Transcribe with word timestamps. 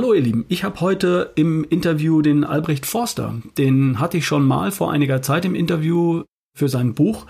Hallo 0.00 0.14
ihr 0.14 0.22
Lieben, 0.22 0.46
ich 0.48 0.64
habe 0.64 0.80
heute 0.80 1.30
im 1.34 1.62
Interview 1.62 2.22
den 2.22 2.42
Albrecht 2.42 2.86
Forster. 2.86 3.34
Den 3.58 4.00
hatte 4.00 4.16
ich 4.16 4.24
schon 4.24 4.46
mal 4.46 4.70
vor 4.70 4.90
einiger 4.90 5.20
Zeit 5.20 5.44
im 5.44 5.54
Interview 5.54 6.22
für 6.56 6.70
sein 6.70 6.94
Buch. 6.94 7.26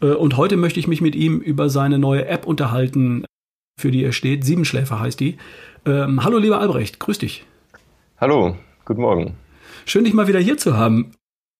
Äh, 0.00 0.12
und 0.12 0.36
heute 0.36 0.56
möchte 0.56 0.78
ich 0.78 0.86
mich 0.86 1.00
mit 1.00 1.16
ihm 1.16 1.40
über 1.40 1.68
seine 1.68 1.98
neue 1.98 2.26
App 2.26 2.46
unterhalten, 2.46 3.24
für 3.80 3.90
die 3.90 4.04
er 4.04 4.12
steht. 4.12 4.44
Siebenschläfer 4.44 5.00
heißt 5.00 5.18
die. 5.18 5.38
Ähm, 5.86 6.22
hallo 6.22 6.38
lieber 6.38 6.60
Albrecht, 6.60 7.00
grüß 7.00 7.18
dich. 7.18 7.46
Hallo, 8.20 8.56
guten 8.84 9.00
Morgen. 9.00 9.34
Schön, 9.84 10.04
dich 10.04 10.14
mal 10.14 10.28
wieder 10.28 10.38
hier 10.38 10.56
zu 10.56 10.76
haben. 10.76 11.16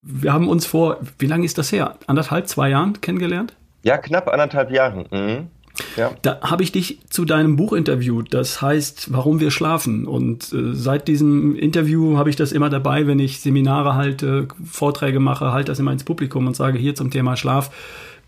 Wir 0.07 0.33
haben 0.33 0.49
uns 0.49 0.67
vor, 0.67 1.01
wie 1.19 1.27
lange 1.27 1.47
ist 1.47 1.59
das 1.59 1.73
her? 1.73 1.99
Anderthalb, 2.07 2.47
zwei 2.47 2.71
Jahren 2.71 3.01
kennengelernt? 3.01 3.57
Ja, 3.83 3.99
knapp 3.99 4.29
anderthalb 4.29 4.71
Jahren. 4.71 5.07
Mhm. 5.11 5.49
Ja. 5.97 6.13
Da 6.23 6.41
habe 6.41 6.63
ich 6.63 6.73
dich 6.73 7.01
zu 7.11 7.25
deinem 7.25 7.57
Buch 7.57 7.73
interviewt, 7.73 8.33
das 8.33 8.63
heißt, 8.63 9.13
warum 9.13 9.41
wir 9.41 9.51
schlafen. 9.51 10.07
Und 10.07 10.53
äh, 10.53 10.73
seit 10.73 11.09
diesem 11.09 11.57
Interview 11.57 12.17
habe 12.17 12.31
ich 12.31 12.37
das 12.37 12.53
immer 12.53 12.71
dabei, 12.71 13.07
wenn 13.07 13.19
ich 13.19 13.41
Seminare 13.41 13.95
halte, 13.95 14.49
Vorträge 14.65 15.21
mache, 15.21 15.53
halte 15.53 15.73
das 15.73 15.81
immer 15.81 15.93
ins 15.93 16.05
Publikum 16.05 16.47
und 16.47 16.55
sage, 16.55 16.79
hier 16.79 16.95
zum 16.95 17.11
Thema 17.11 17.37
Schlaf 17.37 17.71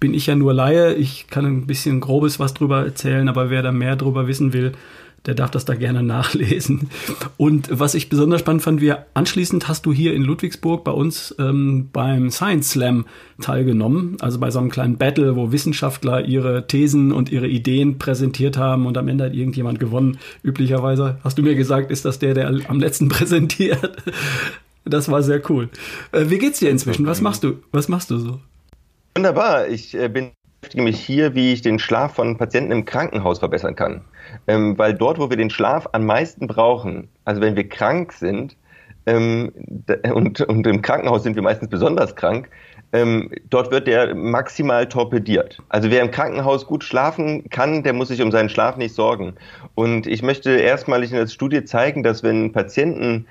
bin 0.00 0.12
ich 0.12 0.26
ja 0.26 0.34
nur 0.34 0.52
Laie. 0.52 0.94
Ich 0.94 1.28
kann 1.28 1.46
ein 1.46 1.66
bisschen 1.66 2.00
grobes 2.00 2.38
was 2.38 2.54
drüber 2.54 2.84
erzählen, 2.84 3.28
aber 3.28 3.50
wer 3.50 3.62
da 3.62 3.72
mehr 3.72 3.96
drüber 3.96 4.26
wissen 4.26 4.52
will, 4.52 4.72
der 5.26 5.34
darf 5.34 5.50
das 5.50 5.64
da 5.64 5.74
gerne 5.74 6.02
nachlesen. 6.02 6.88
Und 7.36 7.68
was 7.70 7.94
ich 7.94 8.08
besonders 8.08 8.40
spannend 8.40 8.62
fand, 8.62 8.80
wir 8.80 9.06
anschließend 9.14 9.68
hast 9.68 9.84
du 9.86 9.92
hier 9.92 10.14
in 10.14 10.22
Ludwigsburg 10.22 10.84
bei 10.84 10.92
uns 10.92 11.34
ähm, 11.38 11.88
beim 11.92 12.30
Science 12.30 12.70
Slam 12.70 13.06
teilgenommen, 13.40 14.16
also 14.20 14.38
bei 14.38 14.50
so 14.50 14.58
einem 14.58 14.70
kleinen 14.70 14.96
Battle, 14.96 15.36
wo 15.36 15.52
Wissenschaftler 15.52 16.24
ihre 16.24 16.66
Thesen 16.66 17.12
und 17.12 17.30
ihre 17.30 17.48
Ideen 17.48 17.98
präsentiert 17.98 18.56
haben 18.56 18.86
und 18.86 18.96
am 18.96 19.08
Ende 19.08 19.24
hat 19.24 19.34
irgendjemand 19.34 19.80
gewonnen. 19.80 20.18
Üblicherweise 20.42 21.18
hast 21.24 21.36
du 21.38 21.42
mir 21.42 21.54
gesagt, 21.54 21.90
ist 21.90 22.04
das 22.04 22.18
der, 22.18 22.34
der 22.34 22.48
am 22.68 22.80
letzten 22.80 23.08
präsentiert. 23.10 24.02
Das 24.84 25.10
war 25.10 25.22
sehr 25.22 25.42
cool. 25.50 25.68
Äh, 26.12 26.26
wie 26.28 26.38
geht's 26.38 26.60
dir 26.60 26.70
inzwischen? 26.70 27.06
Was 27.06 27.20
machst 27.20 27.42
du? 27.42 27.58
Was 27.72 27.88
machst 27.88 28.10
du 28.10 28.18
so? 28.18 28.40
Wunderbar. 29.16 29.68
Ich 29.68 29.94
äh, 29.94 30.08
bin 30.08 30.32
beschäftige 30.66 30.82
mich 30.82 30.98
hier, 30.98 31.36
wie 31.36 31.52
ich 31.52 31.62
den 31.62 31.78
Schlaf 31.78 32.14
von 32.14 32.36
Patienten 32.38 32.72
im 32.72 32.84
Krankenhaus 32.84 33.38
verbessern 33.38 33.76
kann. 33.76 34.00
Ähm, 34.48 34.76
weil 34.76 34.94
dort, 34.94 35.20
wo 35.20 35.30
wir 35.30 35.36
den 35.36 35.50
Schlaf 35.50 35.88
am 35.92 36.06
meisten 36.06 36.48
brauchen, 36.48 37.08
also 37.24 37.40
wenn 37.40 37.54
wir 37.54 37.68
krank 37.68 38.12
sind, 38.12 38.56
ähm, 39.06 39.52
und, 40.12 40.40
und 40.40 40.66
im 40.66 40.82
Krankenhaus 40.82 41.22
sind 41.22 41.36
wir 41.36 41.42
meistens 41.42 41.68
besonders 41.68 42.16
krank, 42.16 42.50
ähm, 42.92 43.30
dort 43.48 43.70
wird 43.70 43.86
der 43.86 44.16
maximal 44.16 44.88
torpediert. 44.88 45.62
Also 45.68 45.88
wer 45.92 46.02
im 46.02 46.10
Krankenhaus 46.10 46.66
gut 46.66 46.82
schlafen 46.82 47.48
kann, 47.48 47.84
der 47.84 47.92
muss 47.92 48.08
sich 48.08 48.20
um 48.20 48.32
seinen 48.32 48.48
Schlaf 48.48 48.76
nicht 48.76 48.94
sorgen. 48.94 49.34
Und 49.76 50.08
ich 50.08 50.22
möchte 50.22 50.50
erstmalig 50.50 51.12
in 51.12 51.18
der 51.18 51.28
Studie 51.28 51.62
zeigen, 51.62 52.02
dass 52.02 52.24
wenn 52.24 52.50
Patienten 52.50 53.26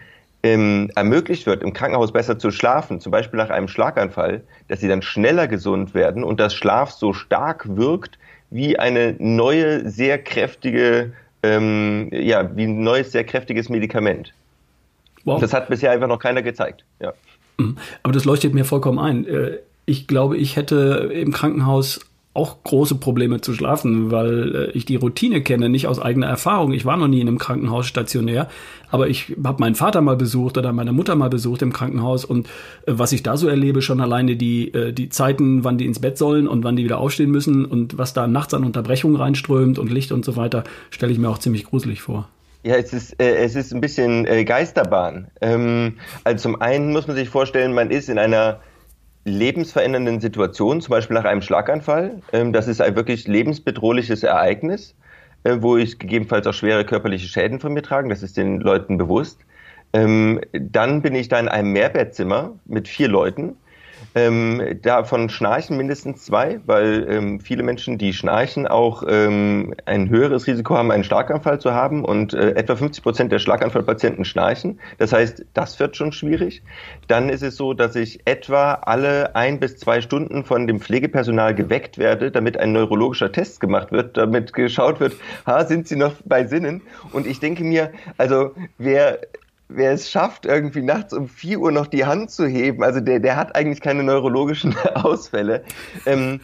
ähm, 0.45 0.91
ermöglicht 0.93 1.47
wird, 1.47 1.63
im 1.63 1.73
Krankenhaus 1.73 2.13
besser 2.13 2.37
zu 2.37 2.51
schlafen, 2.51 3.01
zum 3.01 3.11
Beispiel 3.11 3.37
nach 3.37 3.49
einem 3.49 3.67
Schlaganfall, 3.67 4.43
dass 4.67 4.79
sie 4.79 4.87
dann 4.87 5.01
schneller 5.01 5.47
gesund 5.47 5.95
werden 5.95 6.23
und 6.23 6.39
dass 6.39 6.53
Schlaf 6.53 6.91
so 6.91 7.13
stark 7.13 7.65
wirkt 7.75 8.19
wie 8.51 8.77
eine 8.77 9.15
neue, 9.17 9.89
sehr 9.89 10.19
kräftige, 10.19 11.13
ähm, 11.41 12.09
ja, 12.11 12.55
wie 12.55 12.65
ein 12.65 12.83
neues, 12.83 13.11
sehr 13.11 13.23
kräftiges 13.23 13.69
Medikament. 13.69 14.33
Wow. 15.23 15.41
Das 15.41 15.51
hat 15.51 15.67
bisher 15.67 15.89
einfach 15.89 16.07
noch 16.07 16.19
keiner 16.19 16.43
gezeigt. 16.43 16.85
Ja. 16.99 17.13
Mhm. 17.57 17.77
Aber 18.03 18.13
das 18.13 18.25
leuchtet 18.25 18.53
mir 18.53 18.65
vollkommen 18.65 18.99
ein. 18.99 19.25
Äh, 19.25 19.57
ich 19.87 20.05
glaube, 20.05 20.37
ich 20.37 20.57
hätte 20.57 21.11
im 21.11 21.31
Krankenhaus 21.31 22.01
auch 22.35 22.63
große 22.63 22.95
Probleme 22.95 23.39
zu 23.39 23.53
schlafen, 23.53 24.11
weil 24.11 24.55
äh, 24.55 24.71
ich 24.71 24.85
die 24.85 24.97
Routine 24.97 25.41
kenne, 25.41 25.69
nicht 25.69 25.87
aus 25.87 26.01
eigener 26.01 26.27
Erfahrung. 26.27 26.73
Ich 26.73 26.85
war 26.85 26.97
noch 26.97 27.07
nie 27.07 27.21
in 27.21 27.27
einem 27.29 27.37
Krankenhaus 27.37 27.87
stationär, 27.87 28.49
aber 28.91 29.07
ich 29.07 29.35
habe 29.43 29.61
meinen 29.61 29.75
Vater 29.75 30.01
mal 30.01 30.17
besucht 30.17 30.57
oder 30.57 30.73
meine 30.73 30.91
Mutter 30.91 31.15
mal 31.15 31.29
besucht 31.29 31.61
im 31.61 31.71
Krankenhaus 31.71 32.25
und 32.25 32.47
äh, 32.85 32.93
was 32.97 33.13
ich 33.13 33.23
da 33.23 33.37
so 33.37 33.47
erlebe, 33.47 33.81
schon 33.81 34.01
alleine 34.01 34.35
die, 34.35 34.73
äh, 34.73 34.91
die 34.91 35.07
Zeiten, 35.07 35.63
wann 35.63 35.77
die 35.77 35.85
ins 35.85 35.99
Bett 35.99 36.17
sollen 36.17 36.47
und 36.47 36.65
wann 36.65 36.75
die 36.75 36.83
wieder 36.83 36.99
aufstehen 36.99 37.31
müssen 37.31 37.63
und 37.63 37.97
was 37.97 38.13
da 38.13 38.27
nachts 38.27 38.53
an 38.53 38.65
Unterbrechungen 38.65 39.15
reinströmt 39.15 39.79
und 39.79 39.89
Licht 39.89 40.11
und 40.11 40.25
so 40.25 40.35
weiter, 40.35 40.65
stelle 40.89 41.13
ich 41.13 41.17
mir 41.17 41.29
auch 41.29 41.39
ziemlich 41.39 41.63
gruselig 41.63 42.01
vor. 42.01 42.27
Ja, 42.63 42.75
es 42.75 42.91
ist, 42.91 43.21
äh, 43.21 43.35
es 43.35 43.55
ist 43.55 43.73
ein 43.73 43.79
bisschen 43.79 44.25
äh, 44.25 44.43
Geisterbahn. 44.43 45.27
Ähm, 45.39 45.93
also 46.25 46.49
zum 46.49 46.61
einen 46.61 46.91
muss 46.91 47.07
man 47.07 47.15
sich 47.15 47.29
vorstellen, 47.29 47.73
man 47.73 47.91
ist 47.91 48.09
in 48.09 48.19
einer 48.19 48.59
lebensverändernden 49.25 50.21
Situationen, 50.21 50.81
zum 50.81 50.91
Beispiel 50.91 51.15
nach 51.15 51.25
einem 51.25 51.41
Schlaganfall. 51.41 52.21
Ähm, 52.31 52.53
das 52.53 52.67
ist 52.67 52.79
ein 52.79 52.95
wirklich 52.95 53.27
lebensbedrohliches 53.27 54.23
Ereignis, 54.23 54.95
äh, 55.43 55.57
wo 55.59 55.75
ich 55.77 55.99
gegebenenfalls 55.99 56.47
auch 56.47 56.53
schwere 56.53 56.85
körperliche 56.85 57.27
Schäden 57.27 57.59
von 57.59 57.73
mir 57.73 57.81
trage. 57.81 58.07
Das 58.07 58.23
ist 58.23 58.37
den 58.37 58.61
Leuten 58.61 58.97
bewusst. 58.97 59.41
Ähm, 59.93 60.39
dann 60.53 61.01
bin 61.01 61.15
ich 61.15 61.27
da 61.27 61.39
in 61.39 61.47
einem 61.47 61.73
Mehrbettzimmer 61.73 62.53
mit 62.65 62.87
vier 62.87 63.07
Leuten 63.07 63.57
ähm, 64.13 64.79
davon 64.81 65.29
schnarchen 65.29 65.77
mindestens 65.77 66.25
zwei, 66.25 66.59
weil 66.65 67.07
ähm, 67.09 67.39
viele 67.39 67.63
Menschen, 67.63 67.97
die 67.97 68.13
schnarchen, 68.13 68.67
auch 68.67 69.03
ähm, 69.07 69.73
ein 69.85 70.09
höheres 70.09 70.47
Risiko 70.47 70.75
haben, 70.75 70.91
einen 70.91 71.03
Schlaganfall 71.03 71.59
zu 71.59 71.73
haben 71.73 72.05
und 72.05 72.33
äh, 72.33 72.51
etwa 72.51 72.75
50 72.75 73.03
Prozent 73.03 73.31
der 73.31 73.39
Schlaganfallpatienten 73.39 74.25
schnarchen. 74.25 74.79
Das 74.97 75.13
heißt, 75.13 75.45
das 75.53 75.79
wird 75.79 75.95
schon 75.97 76.11
schwierig. 76.11 76.63
Dann 77.07 77.29
ist 77.29 77.43
es 77.43 77.55
so, 77.55 77.73
dass 77.73 77.95
ich 77.95 78.21
etwa 78.25 78.73
alle 78.73 79.35
ein 79.35 79.59
bis 79.59 79.77
zwei 79.77 80.01
Stunden 80.01 80.43
von 80.43 80.67
dem 80.67 80.79
Pflegepersonal 80.79 81.55
geweckt 81.55 81.97
werde, 81.97 82.31
damit 82.31 82.57
ein 82.57 82.71
neurologischer 82.71 83.31
Test 83.31 83.59
gemacht 83.59 83.91
wird, 83.91 84.17
damit 84.17 84.53
geschaut 84.53 84.99
wird, 84.99 85.13
ha, 85.45 85.65
sind 85.65 85.87
sie 85.87 85.95
noch 85.95 86.13
bei 86.25 86.45
Sinnen? 86.45 86.81
Und 87.11 87.27
ich 87.27 87.39
denke 87.39 87.63
mir, 87.63 87.91
also 88.17 88.51
wer 88.77 89.19
wer 89.67 89.93
es 89.93 90.11
schafft, 90.11 90.45
irgendwie 90.45 90.81
nachts 90.81 91.13
um 91.13 91.27
4 91.27 91.59
Uhr 91.59 91.71
noch 91.71 91.87
die 91.87 92.05
Hand 92.05 92.29
zu 92.29 92.45
heben, 92.45 92.83
also 92.83 92.99
der, 92.99 93.19
der 93.19 93.35
hat 93.35 93.55
eigentlich 93.55 93.81
keine 93.81 94.03
neurologischen 94.03 94.75
Ausfälle. 94.95 95.63
Ähm, 96.05 96.39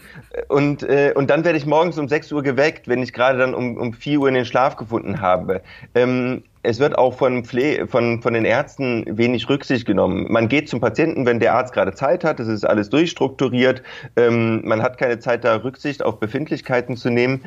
und, 0.47 0.83
äh, 0.83 1.13
und 1.15 1.29
dann 1.29 1.43
werde 1.43 1.57
ich 1.57 1.65
morgens 1.65 1.97
um 1.97 2.07
6 2.07 2.31
Uhr 2.31 2.43
geweckt, 2.43 2.87
wenn 2.87 3.03
ich 3.03 3.13
gerade 3.13 3.37
dann 3.37 3.53
um, 3.53 3.77
um 3.77 3.93
4 3.93 4.19
Uhr 4.19 4.27
in 4.27 4.33
den 4.33 4.45
Schlaf 4.45 4.75
gefunden 4.75 5.21
habe. 5.21 5.61
Ähm, 5.93 6.43
es 6.63 6.79
wird 6.79 6.97
auch 6.97 7.17
von, 7.17 7.43
Pfle 7.43 7.87
von, 7.87 8.21
von 8.21 8.33
den 8.33 8.45
Ärzten 8.45 9.05
wenig 9.07 9.49
Rücksicht 9.49 9.85
genommen. 9.85 10.27
Man 10.29 10.47
geht 10.47 10.69
zum 10.69 10.79
Patienten, 10.79 11.25
wenn 11.25 11.39
der 11.39 11.55
Arzt 11.55 11.73
gerade 11.73 11.93
Zeit 11.93 12.23
hat, 12.23 12.39
es 12.39 12.47
ist 12.47 12.65
alles 12.65 12.89
durchstrukturiert, 12.89 13.81
ähm, 14.15 14.61
man 14.63 14.81
hat 14.81 14.97
keine 14.97 15.19
Zeit, 15.19 15.43
da 15.43 15.55
Rücksicht 15.55 16.03
auf 16.03 16.19
Befindlichkeiten 16.19 16.97
zu 16.97 17.09
nehmen. 17.09 17.45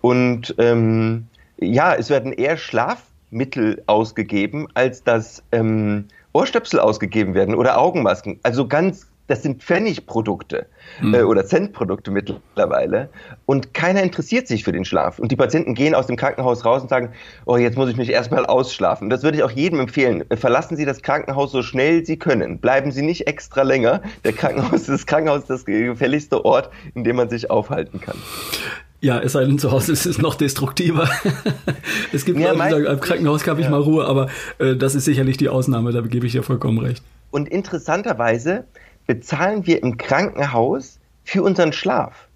Und 0.00 0.54
ähm, 0.58 1.26
ja, 1.58 1.94
es 1.94 2.10
werden 2.10 2.32
eher 2.32 2.56
Schlaf 2.56 3.02
Mittel 3.32 3.82
ausgegeben, 3.86 4.68
als 4.74 5.02
dass 5.02 5.42
ähm, 5.52 6.04
Ohrstöpsel 6.32 6.80
ausgegeben 6.80 7.34
werden 7.34 7.54
oder 7.54 7.78
Augenmasken. 7.78 8.38
Also 8.42 8.68
ganz, 8.68 9.08
das 9.26 9.42
sind 9.42 9.62
Pfennigprodukte 9.62 10.66
mhm. 11.00 11.14
äh, 11.14 11.22
oder 11.22 11.44
Centprodukte 11.44 12.10
mittlerweile. 12.10 13.08
Und 13.46 13.72
keiner 13.74 14.02
interessiert 14.02 14.48
sich 14.48 14.64
für 14.64 14.72
den 14.72 14.84
Schlaf. 14.84 15.18
Und 15.18 15.32
die 15.32 15.36
Patienten 15.36 15.74
gehen 15.74 15.94
aus 15.94 16.06
dem 16.06 16.16
Krankenhaus 16.16 16.64
raus 16.64 16.82
und 16.82 16.88
sagen, 16.88 17.10
oh, 17.46 17.56
jetzt 17.56 17.76
muss 17.76 17.88
ich 17.88 17.96
mich 17.96 18.10
erstmal 18.10 18.46
ausschlafen. 18.46 19.10
Das 19.10 19.22
würde 19.22 19.38
ich 19.38 19.42
auch 19.42 19.50
jedem 19.50 19.80
empfehlen. 19.80 20.24
Verlassen 20.34 20.76
Sie 20.76 20.84
das 20.84 21.02
Krankenhaus 21.02 21.52
so 21.52 21.62
schnell 21.62 22.04
Sie 22.04 22.18
können. 22.18 22.58
Bleiben 22.58 22.92
Sie 22.92 23.02
nicht 23.02 23.26
extra 23.26 23.62
länger. 23.62 24.02
Der 24.24 24.32
Krankenhaus, 24.32 24.84
das 24.86 25.06
Krankenhaus 25.06 25.40
ist 25.40 25.50
das 25.50 25.64
gefährlichste 25.64 26.44
Ort, 26.44 26.70
in 26.94 27.04
dem 27.04 27.16
man 27.16 27.28
sich 27.30 27.50
aufhalten 27.50 28.00
kann. 28.00 28.16
Ja, 29.02 29.18
es 29.18 29.32
sei 29.32 29.44
denn, 29.44 29.58
zu 29.58 29.72
Hause 29.72 29.90
ist 29.90 30.06
es 30.06 30.18
noch 30.18 30.36
destruktiver. 30.36 31.10
es 32.12 32.24
gibt 32.24 32.38
ja, 32.38 32.52
Leute, 32.52 32.64
die 32.64 32.70
sagen, 32.70 32.86
im 32.86 33.00
Krankenhaus 33.00 33.46
habe 33.48 33.60
ich 33.60 33.64
ja. 33.64 33.70
mal 33.72 33.80
Ruhe, 33.80 34.06
aber 34.06 34.28
äh, 34.60 34.76
das 34.76 34.94
ist 34.94 35.06
sicherlich 35.06 35.36
die 35.36 35.48
Ausnahme, 35.48 35.90
da 35.90 36.02
gebe 36.02 36.24
ich 36.24 36.32
dir 36.32 36.44
vollkommen 36.44 36.78
recht. 36.78 37.02
Und 37.32 37.48
interessanterweise 37.48 38.64
bezahlen 39.08 39.66
wir 39.66 39.82
im 39.82 39.96
Krankenhaus 39.96 41.00
für 41.24 41.42
unseren 41.42 41.72
Schlaf. 41.72 42.28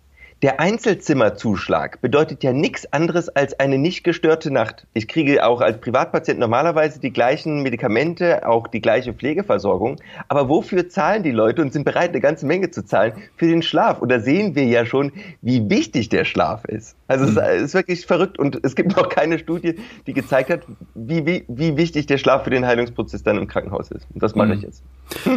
Der 0.42 0.60
Einzelzimmerzuschlag 0.60 2.02
bedeutet 2.02 2.44
ja 2.44 2.52
nichts 2.52 2.92
anderes 2.92 3.30
als 3.30 3.58
eine 3.58 3.78
nicht 3.78 4.04
gestörte 4.04 4.50
Nacht. 4.50 4.86
Ich 4.92 5.08
kriege 5.08 5.46
auch 5.46 5.62
als 5.62 5.80
Privatpatient 5.80 6.38
normalerweise 6.38 7.00
die 7.00 7.10
gleichen 7.10 7.62
Medikamente, 7.62 8.46
auch 8.46 8.68
die 8.68 8.82
gleiche 8.82 9.14
Pflegeversorgung. 9.14 9.96
Aber 10.28 10.50
wofür 10.50 10.90
zahlen 10.90 11.22
die 11.22 11.30
Leute 11.30 11.62
und 11.62 11.72
sind 11.72 11.84
bereit, 11.84 12.10
eine 12.10 12.20
ganze 12.20 12.44
Menge 12.44 12.70
zu 12.70 12.84
zahlen 12.84 13.14
für 13.36 13.46
den 13.46 13.62
Schlaf? 13.62 14.02
Und 14.02 14.10
da 14.10 14.20
sehen 14.20 14.54
wir 14.54 14.64
ja 14.64 14.84
schon, 14.84 15.10
wie 15.40 15.70
wichtig 15.70 16.10
der 16.10 16.26
Schlaf 16.26 16.66
ist. 16.66 16.96
Also 17.08 17.24
es 17.24 17.30
mhm. 17.30 17.64
ist 17.64 17.72
wirklich 17.72 18.04
verrückt 18.04 18.38
und 18.38 18.60
es 18.62 18.76
gibt 18.76 18.94
noch 18.96 19.08
keine 19.08 19.38
Studie, 19.38 19.76
die 20.06 20.12
gezeigt 20.12 20.50
hat, 20.50 20.60
wie, 20.94 21.24
wie, 21.24 21.44
wie 21.48 21.78
wichtig 21.78 22.08
der 22.08 22.18
Schlaf 22.18 22.44
für 22.44 22.50
den 22.50 22.66
Heilungsprozess 22.66 23.22
dann 23.22 23.38
im 23.38 23.48
Krankenhaus 23.48 23.90
ist. 23.90 24.06
Und 24.12 24.22
das 24.22 24.34
mache 24.34 24.52
ich 24.52 24.58
mhm. 24.58 24.64
jetzt. 24.64 24.82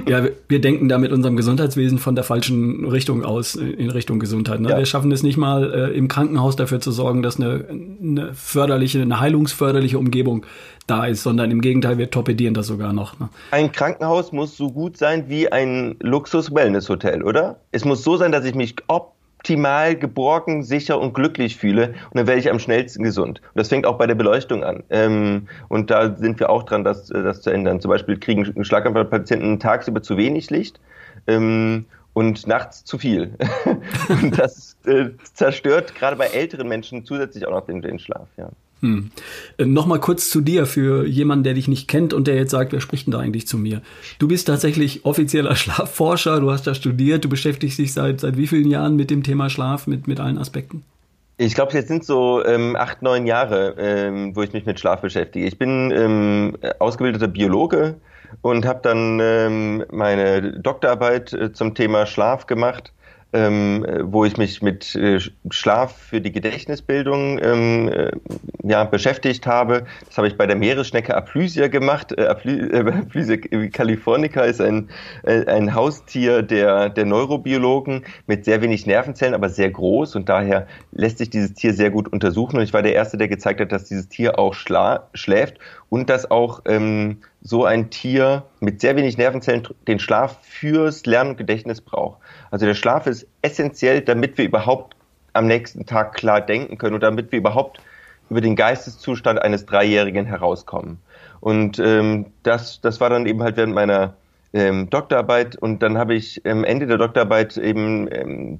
Ja, 0.07 0.25
wir 0.47 0.61
denken 0.61 0.89
da 0.89 0.97
mit 0.97 1.11
unserem 1.11 1.35
Gesundheitswesen 1.35 1.99
von 1.99 2.15
der 2.15 2.23
falschen 2.23 2.85
Richtung 2.85 3.23
aus, 3.23 3.55
in 3.55 3.89
Richtung 3.89 4.19
Gesundheit. 4.19 4.59
Ne? 4.59 4.69
Ja 4.69 4.85
schaffen 4.85 5.11
es 5.11 5.23
nicht 5.23 5.37
mal 5.37 5.71
äh, 5.73 5.97
im 5.97 6.07
Krankenhaus 6.07 6.55
dafür 6.55 6.79
zu 6.79 6.91
sorgen, 6.91 7.21
dass 7.21 7.39
eine, 7.39 7.65
eine 8.01 8.33
förderliche, 8.33 9.01
eine 9.01 9.19
heilungsförderliche 9.19 9.99
Umgebung 9.99 10.45
da 10.87 11.05
ist, 11.05 11.23
sondern 11.23 11.51
im 11.51 11.61
Gegenteil, 11.61 11.97
wir 11.97 12.09
torpedieren 12.09 12.53
das 12.53 12.67
sogar 12.67 12.93
noch. 12.93 13.19
Ne? 13.19 13.29
Ein 13.51 13.71
Krankenhaus 13.71 14.31
muss 14.31 14.57
so 14.57 14.71
gut 14.71 14.97
sein 14.97 15.25
wie 15.27 15.51
ein 15.51 15.95
Luxus-Wellness-Hotel, 15.99 17.23
oder? 17.23 17.59
Es 17.71 17.85
muss 17.85 18.03
so 18.03 18.17
sein, 18.17 18.31
dass 18.31 18.45
ich 18.45 18.55
mich 18.55 18.75
ob 18.87 19.18
optimal 19.39 19.95
geborgen, 19.95 20.63
sicher 20.63 20.99
und 20.99 21.13
glücklich 21.13 21.55
fühle 21.55 21.93
und 22.11 22.17
dann 22.17 22.27
werde 22.27 22.39
ich 22.39 22.51
am 22.51 22.59
schnellsten 22.59 23.03
gesund. 23.03 23.39
Und 23.39 23.59
das 23.59 23.69
fängt 23.69 23.85
auch 23.85 23.97
bei 23.97 24.05
der 24.05 24.15
Beleuchtung 24.15 24.63
an. 24.63 24.83
Ähm, 24.89 25.47
und 25.69 25.89
da 25.89 26.13
sind 26.15 26.39
wir 26.41 26.49
auch 26.49 26.63
dran, 26.63 26.83
das, 26.83 27.09
äh, 27.09 27.23
das 27.23 27.41
zu 27.41 27.49
ändern. 27.49 27.79
Zum 27.79 27.89
Beispiel 27.89 28.19
kriegen 28.19 28.45
Schlaganfallpatienten 28.63 29.59
tagsüber 29.59 30.01
zu 30.01 30.17
wenig 30.17 30.49
Licht. 30.49 30.79
Ähm, 31.27 31.85
und 32.13 32.47
nachts 32.47 32.83
zu 32.83 32.97
viel. 32.97 33.33
und 34.09 34.37
das 34.37 34.75
äh, 34.85 35.11
zerstört 35.33 35.95
gerade 35.95 36.17
bei 36.17 36.25
älteren 36.25 36.67
Menschen 36.67 37.05
zusätzlich 37.05 37.47
auch 37.47 37.51
noch 37.51 37.65
den, 37.65 37.81
den 37.81 37.97
Schlaf. 37.97 38.27
Ja. 38.35 38.49
Hm. 38.81 39.11
Äh, 39.57 39.65
Nochmal 39.65 39.99
kurz 39.99 40.29
zu 40.29 40.41
dir 40.41 40.65
für 40.65 41.05
jemanden, 41.05 41.43
der 41.43 41.53
dich 41.53 41.67
nicht 41.67 41.87
kennt 41.87 42.13
und 42.13 42.27
der 42.27 42.35
jetzt 42.35 42.51
sagt, 42.51 42.71
wer 42.71 42.81
spricht 42.81 43.07
denn 43.07 43.11
da 43.11 43.19
eigentlich 43.19 43.47
zu 43.47 43.57
mir? 43.57 43.81
Du 44.19 44.27
bist 44.27 44.47
tatsächlich 44.47 45.05
offizieller 45.05 45.55
Schlafforscher, 45.57 46.39
du 46.39 46.51
hast 46.51 46.67
da 46.67 46.73
studiert, 46.73 47.25
du 47.25 47.29
beschäftigst 47.29 47.77
dich 47.77 47.93
seit, 47.93 48.21
seit 48.21 48.37
wie 48.37 48.47
vielen 48.47 48.69
Jahren 48.69 48.95
mit 48.95 49.09
dem 49.09 49.23
Thema 49.23 49.49
Schlaf, 49.49 49.87
mit, 49.87 50.07
mit 50.07 50.19
allen 50.19 50.37
Aspekten? 50.37 50.83
Ich 51.37 51.55
glaube, 51.55 51.71
jetzt 51.73 51.87
sind 51.87 52.03
so 52.03 52.43
ähm, 52.45 52.75
acht, 52.75 53.01
neun 53.01 53.25
Jahre, 53.25 53.75
ähm, 53.77 54.35
wo 54.35 54.41
ich 54.41 54.51
mich 54.51 54.65
mit 54.65 54.77
Schlaf 54.77 54.99
beschäftige. 55.01 55.47
Ich 55.47 55.57
bin 55.57 55.89
ähm, 55.91 56.57
ausgebildeter 56.79 57.29
Biologe 57.29 57.95
und 58.41 58.65
habe 58.65 58.81
dann 58.83 59.19
ähm, 59.21 59.85
meine 59.89 60.59
Doktorarbeit 60.59 61.31
äh, 61.31 61.53
zum 61.53 61.75
Thema 61.75 62.05
Schlaf 62.05 62.45
gemacht 62.45 62.91
ähm, 63.31 63.85
wo 64.03 64.25
ich 64.25 64.37
mich 64.37 64.61
mit 64.61 64.95
äh, 64.95 65.19
Schlaf 65.51 65.95
für 65.95 66.19
die 66.19 66.31
Gedächtnisbildung 66.31 67.39
ähm, 67.43 67.89
äh, 67.89 68.11
ja, 68.63 68.83
beschäftigt 68.85 69.45
habe. 69.45 69.85
Das 70.07 70.17
habe 70.17 70.27
ich 70.27 70.35
bei 70.35 70.47
der 70.47 70.55
Meeresschnecke 70.55 71.15
Aplysia 71.15 71.67
gemacht. 71.67 72.13
Äh, 72.19 72.79
Aplysia 72.79 73.37
californica 73.71 74.41
ist 74.41 74.59
ein, 74.59 74.89
äh, 75.23 75.45
ein 75.45 75.73
Haustier 75.73 76.41
der, 76.41 76.89
der 76.89 77.05
Neurobiologen 77.05 78.03
mit 78.27 78.45
sehr 78.45 78.61
wenig 78.61 78.85
Nervenzellen, 78.85 79.33
aber 79.33 79.49
sehr 79.49 79.69
groß 79.69 80.15
und 80.15 80.27
daher 80.27 80.67
lässt 80.91 81.19
sich 81.19 81.29
dieses 81.29 81.53
Tier 81.53 81.73
sehr 81.73 81.89
gut 81.91 82.11
untersuchen. 82.11 82.57
Und 82.57 82.63
ich 82.63 82.73
war 82.73 82.81
der 82.81 82.93
Erste, 82.93 83.17
der 83.17 83.27
gezeigt 83.27 83.61
hat, 83.61 83.71
dass 83.71 83.85
dieses 83.85 84.09
Tier 84.09 84.37
auch 84.37 84.53
schläft 84.53 85.59
und 85.89 86.09
dass 86.09 86.29
auch 86.29 86.61
ähm, 86.65 87.17
so 87.41 87.65
ein 87.65 87.89
Tier 87.89 88.43
mit 88.59 88.81
sehr 88.81 88.95
wenig 88.95 89.17
Nervenzellen 89.17 89.67
den 89.87 89.99
Schlaf 89.99 90.37
fürs 90.41 91.05
Lernen 91.05 91.31
und 91.31 91.37
Gedächtnis 91.37 91.81
braucht. 91.81 92.19
Also 92.51 92.65
der 92.65 92.75
Schlaf 92.75 93.07
ist 93.07 93.27
essentiell, 93.41 94.01
damit 94.01 94.37
wir 94.37 94.45
überhaupt 94.45 94.95
am 95.33 95.47
nächsten 95.47 95.85
Tag 95.85 96.13
klar 96.13 96.41
denken 96.41 96.77
können 96.77 96.95
und 96.95 97.03
damit 97.03 97.31
wir 97.31 97.39
überhaupt 97.39 97.79
über 98.29 98.41
den 98.41 98.55
Geisteszustand 98.55 99.41
eines 99.41 99.65
Dreijährigen 99.65 100.25
herauskommen. 100.25 100.99
Und 101.39 101.79
ähm, 101.79 102.27
das, 102.43 102.81
das 102.81 102.99
war 102.99 103.09
dann 103.09 103.25
eben 103.25 103.41
halt 103.41 103.57
während 103.57 103.73
meiner 103.73 104.13
ähm, 104.53 104.89
Doktorarbeit 104.89 105.55
und 105.55 105.81
dann 105.81 105.97
habe 105.97 106.15
ich 106.15 106.45
am 106.45 106.63
Ende 106.63 106.87
der 106.87 106.97
Doktorarbeit 106.97 107.57
eben 107.57 108.07
ähm, 108.11 108.59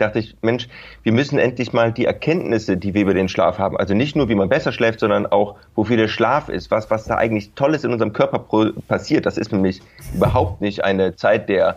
dachte 0.00 0.20
ich, 0.20 0.36
Mensch, 0.42 0.68
wir 1.02 1.12
müssen 1.12 1.38
endlich 1.38 1.72
mal 1.72 1.92
die 1.92 2.06
Erkenntnisse, 2.06 2.76
die 2.76 2.94
wir 2.94 3.02
über 3.02 3.14
den 3.14 3.28
Schlaf 3.28 3.58
haben, 3.58 3.76
also 3.76 3.94
nicht 3.94 4.16
nur, 4.16 4.28
wie 4.28 4.34
man 4.34 4.48
besser 4.48 4.72
schläft, 4.72 5.00
sondern 5.00 5.26
auch, 5.26 5.56
wofür 5.74 5.96
der 5.96 6.08
Schlaf 6.08 6.48
ist, 6.48 6.70
was, 6.70 6.90
was 6.90 7.04
da 7.04 7.16
eigentlich 7.16 7.52
Tolles 7.54 7.84
in 7.84 7.92
unserem 7.92 8.12
Körper 8.12 8.44
passiert. 8.88 9.26
Das 9.26 9.36
ist 9.36 9.52
nämlich 9.52 9.82
überhaupt 10.14 10.60
nicht 10.60 10.84
eine 10.84 11.16
Zeit 11.16 11.48
der 11.48 11.76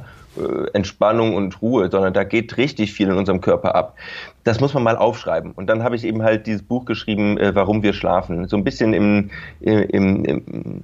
Entspannung 0.74 1.36
und 1.36 1.62
Ruhe, 1.62 1.90
sondern 1.92 2.14
da 2.14 2.24
geht 2.24 2.58
richtig 2.58 2.94
viel 2.94 3.10
in 3.10 3.18
unserem 3.18 3.42
Körper 3.42 3.76
ab. 3.76 3.96
Das 4.44 4.60
muss 4.60 4.74
man 4.74 4.84
mal 4.84 4.96
aufschreiben. 4.96 5.52
Und 5.52 5.68
dann 5.68 5.84
habe 5.84 5.96
ich 5.96 6.06
eben 6.06 6.24
halt 6.24 6.48
dieses 6.48 6.64
Buch 6.64 6.86
geschrieben, 6.86 7.38
äh, 7.38 7.54
Warum 7.54 7.84
wir 7.84 7.94
schlafen. 7.94 8.48
So 8.48 8.56
ein 8.56 8.64
bisschen 8.64 8.94
im, 8.94 9.30
im, 9.60 10.24
im, 10.24 10.84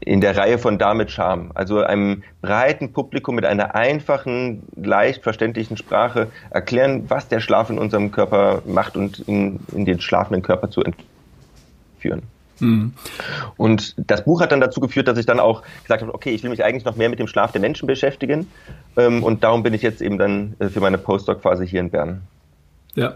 in 0.00 0.20
der 0.20 0.36
Reihe 0.36 0.58
von 0.58 0.78
Damit 0.78 1.10
Charme. 1.10 1.52
Also 1.54 1.78
einem 1.78 2.22
breiten 2.40 2.92
Publikum 2.92 3.36
mit 3.36 3.44
einer 3.44 3.74
einfachen, 3.74 4.62
leicht 4.76 5.22
verständlichen 5.22 5.76
Sprache 5.76 6.28
erklären, 6.50 7.04
was 7.08 7.28
der 7.28 7.40
Schlaf 7.40 7.70
in 7.70 7.78
unserem 7.78 8.10
Körper 8.10 8.62
macht 8.66 8.96
und 8.96 9.20
in, 9.20 9.60
in 9.72 9.84
den 9.84 10.00
schlafenden 10.00 10.42
Körper 10.42 10.70
zu 10.70 10.82
entführen. 10.82 12.22
Mhm. 12.62 12.92
Und 13.56 13.94
das 13.98 14.24
Buch 14.24 14.40
hat 14.40 14.52
dann 14.52 14.60
dazu 14.60 14.80
geführt, 14.80 15.08
dass 15.08 15.18
ich 15.18 15.26
dann 15.26 15.40
auch 15.40 15.62
gesagt 15.82 16.02
habe, 16.02 16.14
okay, 16.14 16.30
ich 16.30 16.42
will 16.42 16.50
mich 16.50 16.64
eigentlich 16.64 16.84
noch 16.84 16.96
mehr 16.96 17.08
mit 17.08 17.18
dem 17.18 17.26
Schlaf 17.26 17.52
der 17.52 17.60
Menschen 17.60 17.86
beschäftigen. 17.86 18.46
Ähm, 18.96 19.22
und 19.22 19.44
darum 19.44 19.62
bin 19.62 19.74
ich 19.74 19.82
jetzt 19.82 20.00
eben 20.00 20.18
dann 20.18 20.54
äh, 20.58 20.68
für 20.68 20.80
meine 20.80 20.98
Postdoc-Phase 20.98 21.64
hier 21.64 21.80
in 21.80 21.90
Bern. 21.90 22.22
Ja, 22.94 23.14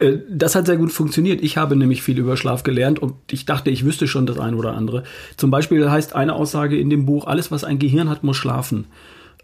äh, 0.00 0.18
das 0.28 0.54
hat 0.54 0.66
sehr 0.66 0.76
gut 0.76 0.92
funktioniert. 0.92 1.42
Ich 1.42 1.56
habe 1.56 1.76
nämlich 1.76 2.02
viel 2.02 2.18
über 2.18 2.36
Schlaf 2.36 2.62
gelernt 2.62 3.00
und 3.00 3.14
ich 3.30 3.46
dachte, 3.46 3.70
ich 3.70 3.84
wüsste 3.84 4.06
schon 4.06 4.26
das 4.26 4.38
eine 4.38 4.56
oder 4.56 4.74
andere. 4.74 5.04
Zum 5.36 5.50
Beispiel 5.50 5.90
heißt 5.90 6.14
eine 6.14 6.34
Aussage 6.34 6.78
in 6.78 6.90
dem 6.90 7.06
Buch, 7.06 7.26
alles 7.26 7.50
was 7.50 7.64
ein 7.64 7.78
Gehirn 7.78 8.10
hat, 8.10 8.22
muss 8.22 8.36
schlafen. 8.36 8.86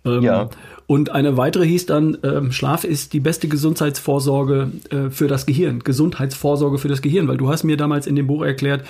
Ähm, 0.05 0.23
ja. 0.23 0.50
Und 0.87 1.11
eine 1.11 1.37
weitere 1.37 1.67
hieß 1.67 1.87
dann, 1.87 2.19
ähm, 2.23 2.53
Schlaf 2.53 2.85
ist 2.85 3.12
die 3.12 3.20
beste 3.20 3.49
Gesundheitsvorsorge 3.49 4.73
äh, 4.91 5.11
für 5.11 5.29
das 5.29 5.46
Gehirn, 5.46 5.81
Gesundheitsvorsorge 5.81 6.79
für 6.79 6.88
das 6.88 7.00
Gehirn, 7.03 7.29
weil 7.29 7.37
du 7.37 7.49
hast 7.49 7.64
mir 7.64 7.76
damals 7.76 8.06
in 8.06 8.17
dem 8.17 8.26
Buch 8.26 8.43
erklärt, 8.43 8.85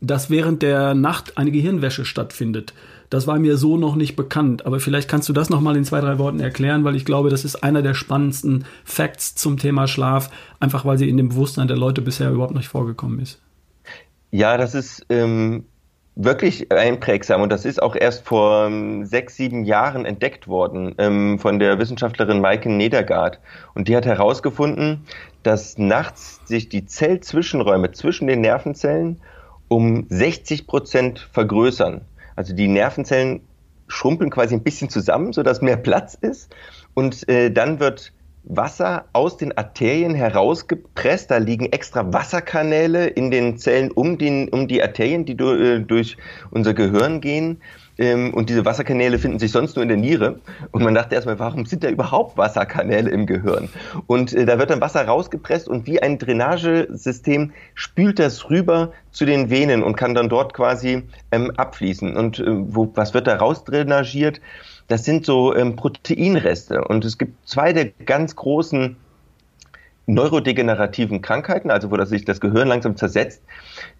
dass 0.00 0.30
während 0.30 0.62
der 0.62 0.94
Nacht 0.94 1.36
eine 1.36 1.50
Gehirnwäsche 1.50 2.04
stattfindet. 2.04 2.72
Das 3.10 3.26
war 3.26 3.38
mir 3.38 3.56
so 3.56 3.76
noch 3.76 3.96
nicht 3.96 4.14
bekannt, 4.14 4.66
aber 4.66 4.78
vielleicht 4.78 5.08
kannst 5.08 5.28
du 5.28 5.32
das 5.32 5.50
noch 5.50 5.60
mal 5.60 5.76
in 5.76 5.84
zwei, 5.84 6.00
drei 6.00 6.18
Worten 6.18 6.38
erklären, 6.38 6.84
weil 6.84 6.94
ich 6.94 7.04
glaube, 7.04 7.28
das 7.28 7.44
ist 7.44 7.56
einer 7.64 7.82
der 7.82 7.94
spannendsten 7.94 8.64
Facts 8.84 9.34
zum 9.34 9.56
Thema 9.58 9.88
Schlaf, 9.88 10.30
einfach 10.60 10.84
weil 10.84 10.96
sie 10.96 11.08
in 11.08 11.16
dem 11.16 11.30
Bewusstsein 11.30 11.66
der 11.66 11.76
Leute 11.76 12.02
bisher 12.02 12.30
überhaupt 12.30 12.54
nicht 12.54 12.68
vorgekommen 12.68 13.18
ist. 13.18 13.40
Ja, 14.30 14.56
das 14.56 14.76
ist 14.76 15.04
ähm, 15.08 15.64
wirklich 16.14 16.70
einprägsam 16.70 17.42
und 17.42 17.50
das 17.50 17.64
ist 17.64 17.82
auch 17.82 17.96
erst 17.96 18.24
vor 18.24 18.66
ähm, 18.66 19.04
sechs, 19.04 19.36
sieben 19.36 19.64
Jahren 19.64 20.04
entdeckt 20.04 20.46
worden 20.46 20.94
ähm, 20.98 21.38
von 21.40 21.58
der 21.58 21.78
Wissenschaftlerin 21.80 22.40
Maike 22.40 22.70
Nedergaard. 22.70 23.40
Und 23.74 23.88
die 23.88 23.96
hat 23.96 24.06
herausgefunden, 24.06 25.04
dass 25.42 25.78
nachts 25.78 26.40
sich 26.44 26.68
die 26.68 26.86
Zellzwischenräume 26.86 27.90
zwischen 27.90 28.28
den 28.28 28.40
Nervenzellen 28.40 29.20
um 29.70 30.06
60 30.08 30.66
Prozent 30.66 31.28
vergrößern. 31.32 32.00
Also 32.34 32.54
die 32.54 32.66
Nervenzellen 32.66 33.40
schrumpeln 33.86 34.30
quasi 34.30 34.54
ein 34.54 34.64
bisschen 34.64 34.90
zusammen, 34.90 35.32
sodass 35.32 35.62
mehr 35.62 35.76
Platz 35.76 36.14
ist. 36.20 36.54
Und 36.94 37.28
äh, 37.28 37.50
dann 37.50 37.78
wird 37.78 38.12
Wasser 38.42 39.04
aus 39.12 39.36
den 39.36 39.56
Arterien 39.56 40.14
herausgepresst. 40.14 41.30
Da 41.30 41.36
liegen 41.36 41.66
extra 41.66 42.12
Wasserkanäle 42.12 43.06
in 43.06 43.30
den 43.30 43.58
Zellen 43.58 43.92
um, 43.92 44.18
den, 44.18 44.48
um 44.48 44.66
die 44.66 44.82
Arterien, 44.82 45.24
die 45.24 45.34
äh, 45.34 45.80
durch 45.80 46.16
unser 46.50 46.74
Gehirn 46.74 47.20
gehen. 47.20 47.62
Ähm, 48.00 48.32
und 48.32 48.48
diese 48.48 48.64
Wasserkanäle 48.64 49.18
finden 49.18 49.38
sich 49.38 49.52
sonst 49.52 49.76
nur 49.76 49.82
in 49.82 49.88
der 49.88 49.98
Niere. 49.98 50.40
Und 50.72 50.82
man 50.82 50.94
dachte 50.94 51.14
erstmal, 51.14 51.38
warum 51.38 51.66
sind 51.66 51.84
da 51.84 51.90
überhaupt 51.90 52.38
Wasserkanäle 52.38 53.10
im 53.10 53.26
Gehirn? 53.26 53.68
Und 54.06 54.32
äh, 54.32 54.46
da 54.46 54.58
wird 54.58 54.70
dann 54.70 54.80
Wasser 54.80 55.04
rausgepresst 55.04 55.68
und 55.68 55.86
wie 55.86 56.02
ein 56.02 56.18
Drainagesystem 56.18 57.52
spült 57.74 58.18
das 58.18 58.48
rüber 58.48 58.92
zu 59.12 59.26
den 59.26 59.50
Venen 59.50 59.82
und 59.82 59.96
kann 59.96 60.14
dann 60.14 60.30
dort 60.30 60.54
quasi 60.54 61.02
ähm, 61.30 61.52
abfließen. 61.56 62.16
Und 62.16 62.38
äh, 62.38 62.44
wo, 62.48 62.90
was 62.94 63.12
wird 63.12 63.26
da 63.26 63.36
rausdrainagiert? 63.36 64.40
Das 64.88 65.04
sind 65.04 65.26
so 65.26 65.54
ähm, 65.54 65.76
Proteinreste. 65.76 66.82
Und 66.82 67.04
es 67.04 67.18
gibt 67.18 67.46
zwei 67.46 67.74
der 67.74 67.90
ganz 68.06 68.34
großen 68.34 68.96
neurodegenerativen 70.14 71.22
Krankheiten, 71.22 71.70
also 71.70 71.90
wo 71.90 71.96
das 71.96 72.08
sich 72.08 72.24
das 72.24 72.40
Gehirn 72.40 72.68
langsam 72.68 72.96
zersetzt, 72.96 73.42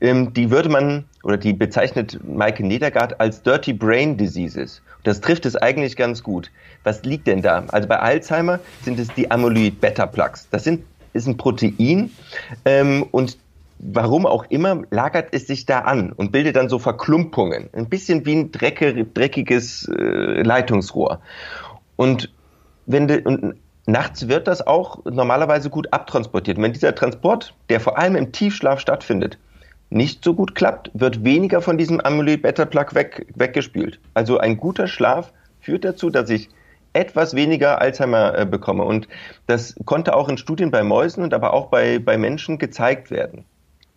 ähm, 0.01 0.33
die 0.33 0.51
würde 0.51 0.69
man 0.69 1.05
oder 1.23 1.37
die 1.37 1.53
bezeichnet 1.53 2.19
Maike 2.25 2.65
Nedergaard 2.65 3.21
als 3.21 3.43
Dirty 3.43 3.73
Brain 3.73 4.17
Diseases. 4.17 4.83
Das 5.05 5.21
trifft 5.21 5.47
es 5.47 5.57
eigentlich 5.57 5.97
ganz 5.97 6.23
gut. 6.23 6.51
Was 6.85 7.05
liegt 7.05 7.27
denn 7.27 7.43
da? 7.43 7.65
Also 7.69 7.89
bei 7.89 7.99
Alzheimer 7.99 8.61
sind 8.83 8.99
es 8.99 9.09
die 9.09 9.31
Amyloid 9.31 9.81
Beta 9.81 10.07
Plaques. 10.07 10.49
Das 10.51 10.65
sind, 10.65 10.85
ist 11.13 11.27
ein 11.27 11.37
Protein 11.37 12.11
ähm, 12.65 13.07
und 13.11 13.39
warum 13.81 14.27
auch 14.27 14.45
immer, 14.51 14.83
lagert 14.91 15.29
es 15.33 15.47
sich 15.47 15.67
da 15.67 15.81
an 15.81 16.13
und 16.13 16.33
bildet 16.33 16.57
dann 16.57 16.69
so 16.69 16.79
Verklumpungen. 16.79 17.71
Ein 17.73 17.89
bisschen 17.89 18.27
wie 18.27 18.37
ein 18.37 18.53
dreckiges 18.53 19.89
äh, 19.89 20.43
Leitungsrohr. 20.43 21.21
Und 21.97 22.31
wenn 22.87 23.09
de, 23.09 23.23
und 23.25 23.57
Nachts 23.91 24.29
wird 24.29 24.47
das 24.47 24.65
auch 24.65 25.05
normalerweise 25.05 25.69
gut 25.69 25.93
abtransportiert. 25.93 26.59
Wenn 26.63 26.73
dieser 26.73 26.95
Transport, 26.95 27.55
der 27.71 27.81
vor 27.81 27.99
allem 27.99 28.15
im 28.15 28.31
Tiefschlaf 28.31 28.79
stattfindet, 28.79 29.37
nicht 29.91 30.23
so 30.23 30.35
gut 30.35 30.55
klappt, 30.55 30.93
wird 30.95 31.25
weniger 31.25 31.61
von 31.61 31.77
diesem 31.77 32.01
Amyloid-Beta-Plaque 32.01 32.95
weg, 32.95 33.27
weggespült. 33.35 33.99
Also 34.15 34.39
ein 34.39 34.57
guter 34.59 34.87
Schlaf 34.87 35.33
führt 35.61 35.85
dazu, 35.85 36.09
dass 36.09 36.31
ich 36.31 36.49
etwas 36.93 37.35
weniger 37.35 37.81
Alzheimer 37.81 38.39
äh, 38.39 38.47
bekomme. 38.47 38.85
Und 38.85 39.09
das 39.49 39.75
konnte 39.85 40.15
auch 40.15 40.29
in 40.29 40.39
Studien 40.39 40.71
bei 40.71 40.85
Mäusen 40.85 41.25
und 41.25 41.35
aber 41.35 41.53
auch 41.53 41.67
bei, 41.67 41.99
bei 41.99 42.17
Menschen 42.17 42.59
gezeigt 42.59 43.11
werden. 43.11 43.45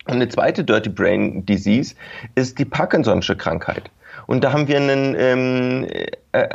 Und 0.07 0.15
eine 0.15 0.27
zweite 0.27 0.63
Dirty 0.63 0.89
Brain 0.89 1.45
Disease 1.45 1.93
ist 2.33 2.57
die 2.57 2.65
Parkinson'sche 2.65 3.35
Krankheit. 3.35 3.91
Und 4.25 4.43
da 4.43 4.53
haben 4.53 4.67
wir 4.67 4.77
einen 4.77 5.15
ähm, 5.17 5.87
äh, 6.31 6.47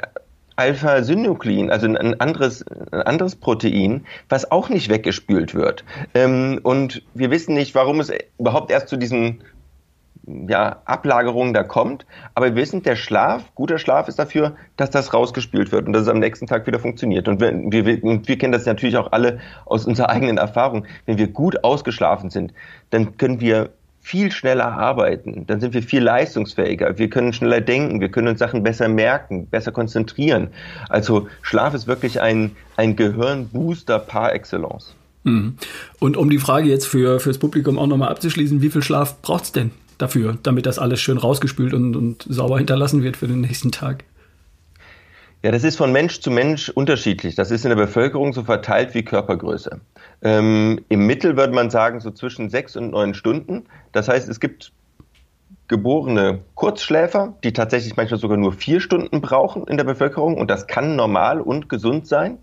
Alpha-Synuklein, 0.59 1.71
also 1.71 1.87
ein 1.87 2.21
anderes, 2.21 2.65
ein 2.91 3.03
anderes 3.03 3.37
Protein, 3.37 4.05
was 4.29 4.51
auch 4.51 4.69
nicht 4.69 4.89
weggespült 4.89 5.55
wird. 5.55 5.85
Ähm, 6.15 6.61
und 6.63 7.03
wir 7.15 7.31
wissen 7.31 7.55
nicht, 7.55 7.75
warum 7.75 8.01
es 8.01 8.11
überhaupt 8.39 8.71
erst 8.71 8.89
zu 8.89 8.97
diesem 8.97 9.39
ja, 10.49 10.83
Ablagerung 10.85 11.55
da 11.55 11.63
kommt. 11.63 12.07
Aber 12.35 12.47
wir 12.47 12.57
wissen, 12.57 12.83
der 12.83 12.97
Schlaf, 12.97 13.55
guter 13.55 13.79
Schlaf 13.79 14.09
ist 14.09 14.19
dafür, 14.19 14.57
dass 14.77 14.91
das 14.91 15.15
rausgespült 15.15 15.73
wird 15.73 15.87
und 15.87 15.93
dass 15.93 16.03
es 16.03 16.09
am 16.09 16.19
nächsten 16.19 16.47
Tag 16.47 16.67
wieder 16.67 16.79
funktioniert. 16.79 17.29
Und 17.29 17.41
wir, 17.41 17.53
wir, 17.87 18.03
wir 18.03 18.39
kennen 18.39 18.53
das 18.53 18.67
natürlich 18.67 18.97
auch 18.97 19.13
alle 19.13 19.39
aus 19.65 19.87
unserer 19.87 20.11
eigenen 20.11 20.39
Erfahrung. 20.39 20.87
Wenn 21.07 21.19
wir 21.19 21.29
gut 21.29 21.65
ausgeschlafen 21.65 22.31
sind, 22.31 22.53
dann 22.91 23.17
können 23.17 23.41
wir 23.41 23.71
viel 24.09 24.33
schneller 24.33 24.73
arbeiten, 24.73 25.45
dann 25.47 25.61
sind 25.61 25.75
wir 25.75 25.83
viel 25.83 26.03
leistungsfähiger, 26.03 26.97
wir 26.97 27.11
können 27.11 27.35
schneller 27.35 27.61
denken, 27.61 28.01
wir 28.01 28.09
können 28.09 28.29
uns 28.29 28.39
Sachen 28.39 28.63
besser 28.63 28.89
merken, 28.89 29.47
besser 29.49 29.71
konzentrieren. 29.71 30.49
Also 30.89 31.29
Schlaf 31.43 31.75
ist 31.75 31.87
wirklich 31.87 32.19
ein, 32.23 32.53
ein 32.79 32.97
Gehirnbooster 32.97 33.99
par 33.99 34.33
excellence. 34.33 34.95
Mhm. 35.25 35.59
Und 35.99 36.17
um 36.17 36.31
die 36.31 36.39
Frage 36.39 36.71
jetzt 36.71 36.87
für 36.87 37.21
fürs 37.21 37.37
Publikum 37.37 37.79
auch 37.79 37.87
nochmal 37.87 38.09
abzuschließen, 38.09 38.63
wie 38.63 38.71
viel 38.71 38.83
Schlaf 38.83 39.21
braucht 39.21 39.45
es 39.45 39.53
denn 39.53 39.73
dafür, 39.99 40.39
damit 40.43 40.65
das 40.65 40.79
alles 40.79 41.03
schön 41.03 41.19
rausgespült 41.19 41.75
und, 41.75 41.95
und 41.95 42.25
sauber 42.31 42.57
hinterlassen 42.57 43.03
wird 43.03 43.19
für 43.19 43.29
den 43.29 43.43
nächsten 43.43 43.73
Tag? 43.73 44.05
Ja, 45.43 45.53
das 45.53 45.63
ist 45.63 45.77
von 45.77 45.93
Mensch 45.93 46.21
zu 46.21 46.33
Mensch 46.33 46.69
unterschiedlich. 46.69 47.37
Das 47.37 47.53
ist 47.53 47.65
in 47.65 47.69
der 47.69 47.77
Bevölkerung 47.77 48.33
so 48.33 48.43
verteilt 48.43 48.95
wie 48.95 49.05
Körpergröße. 49.05 49.81
Ähm, 50.23 50.85
Im 50.89 51.07
Mittel 51.07 51.37
würde 51.37 51.53
man 51.53 51.71
sagen 51.71 52.01
so 52.01 52.11
zwischen 52.11 52.51
sechs 52.51 52.77
und 52.77 52.91
neun 52.91 53.15
Stunden. 53.15 53.67
Das 53.93 54.09
heißt, 54.09 54.29
es 54.29 54.41
gibt 54.41 54.73
geborene 55.69 56.41
Kurzschläfer, 56.57 57.35
die 57.45 57.53
tatsächlich 57.53 57.97
manchmal 57.97 58.19
sogar 58.19 58.37
nur 58.37 58.53
vier 58.53 58.81
Stunden 58.81 59.21
brauchen 59.21 59.65
in 59.69 59.77
der 59.77 59.85
Bevölkerung 59.85 60.37
und 60.37 60.51
das 60.51 60.67
kann 60.67 60.97
normal 60.97 61.41
und 61.41 61.69
gesund 61.69 62.09
sein. 62.09 62.39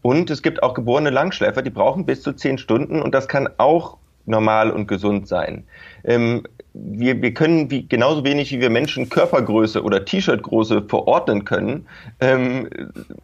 Und 0.00 0.28
es 0.30 0.42
gibt 0.42 0.64
auch 0.64 0.74
geborene 0.74 1.10
Langschläfer, 1.10 1.62
die 1.62 1.70
brauchen 1.70 2.04
bis 2.04 2.22
zu 2.22 2.32
zehn 2.32 2.58
Stunden 2.58 3.00
und 3.00 3.14
das 3.14 3.28
kann 3.28 3.48
auch 3.58 3.98
normal 4.26 4.72
und 4.72 4.88
gesund 4.88 5.28
sein. 5.28 5.64
Ähm, 6.02 6.42
wir, 6.74 7.20
wir 7.20 7.34
können 7.34 7.70
wie, 7.70 7.86
genauso 7.86 8.24
wenig 8.24 8.50
wie 8.50 8.60
wir 8.60 8.70
Menschen 8.70 9.08
Körpergröße 9.08 9.82
oder 9.82 10.04
T-Shirt-Größe 10.04 10.82
verordnen 10.82 11.44
können, 11.44 11.86
ähm, 12.20 12.68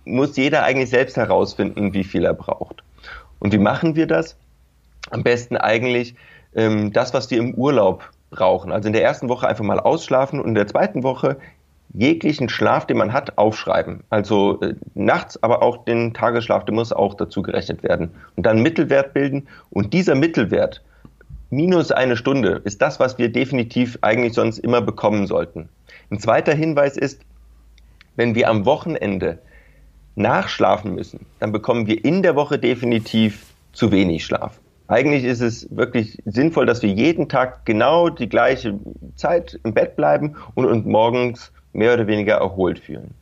muss 0.04 0.36
jeder 0.36 0.64
eigentlich 0.64 0.90
selbst 0.90 1.16
herausfinden, 1.16 1.94
wie 1.94 2.04
viel 2.04 2.24
er 2.24 2.34
braucht. 2.34 2.82
Und 3.38 3.52
wie 3.52 3.58
machen 3.58 3.96
wir 3.96 4.06
das? 4.06 4.36
Am 5.10 5.22
besten 5.22 5.56
eigentlich 5.56 6.14
ähm, 6.54 6.92
das, 6.92 7.14
was 7.14 7.30
wir 7.30 7.38
im 7.38 7.54
Urlaub 7.54 8.10
brauchen. 8.30 8.72
Also 8.72 8.88
in 8.88 8.92
der 8.92 9.02
ersten 9.02 9.28
Woche 9.28 9.48
einfach 9.48 9.64
mal 9.64 9.80
ausschlafen 9.80 10.40
und 10.40 10.48
in 10.48 10.54
der 10.54 10.66
zweiten 10.66 11.02
Woche 11.02 11.38
jeglichen 11.94 12.50
Schlaf, 12.50 12.86
den 12.86 12.98
man 12.98 13.14
hat, 13.14 13.38
aufschreiben. 13.38 14.04
Also 14.10 14.60
äh, 14.60 14.74
nachts, 14.94 15.42
aber 15.42 15.62
auch 15.62 15.84
den 15.84 16.12
Tagesschlaf, 16.12 16.66
der 16.66 16.74
muss 16.74 16.92
auch 16.92 17.14
dazu 17.14 17.40
gerechnet 17.40 17.82
werden. 17.82 18.10
Und 18.36 18.44
dann 18.44 18.62
Mittelwert 18.62 19.14
bilden. 19.14 19.48
Und 19.70 19.94
dieser 19.94 20.14
Mittelwert 20.14 20.82
minus 21.50 21.90
eine 21.92 22.16
Stunde 22.16 22.60
ist 22.64 22.82
das, 22.82 23.00
was 23.00 23.18
wir 23.18 23.30
definitiv 23.30 23.98
eigentlich 24.02 24.34
sonst 24.34 24.58
immer 24.58 24.80
bekommen 24.80 25.26
sollten. 25.26 25.68
Ein 26.10 26.18
zweiter 26.18 26.54
Hinweis 26.54 26.96
ist, 26.96 27.20
wenn 28.16 28.34
wir 28.34 28.48
am 28.48 28.64
Wochenende 28.64 29.38
nachschlafen 30.16 30.94
müssen, 30.94 31.26
dann 31.38 31.52
bekommen 31.52 31.86
wir 31.86 32.04
in 32.04 32.22
der 32.22 32.34
Woche 32.34 32.58
definitiv 32.58 33.46
zu 33.72 33.92
wenig 33.92 34.24
Schlaf. 34.24 34.58
Eigentlich 34.88 35.24
ist 35.24 35.40
es 35.40 35.68
wirklich 35.70 36.18
sinnvoll, 36.24 36.66
dass 36.66 36.82
wir 36.82 36.90
jeden 36.90 37.28
Tag 37.28 37.66
genau 37.66 38.08
die 38.08 38.28
gleiche 38.28 38.78
Zeit 39.16 39.60
im 39.62 39.74
Bett 39.74 39.96
bleiben 39.96 40.34
und 40.54 40.64
uns 40.64 40.84
morgens 40.86 41.52
mehr 41.72 41.94
oder 41.94 42.06
weniger 42.06 42.36
erholt 42.36 42.78
fühlen. 42.78 43.14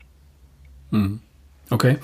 Hm. 0.90 1.20
Okay. 1.70 1.98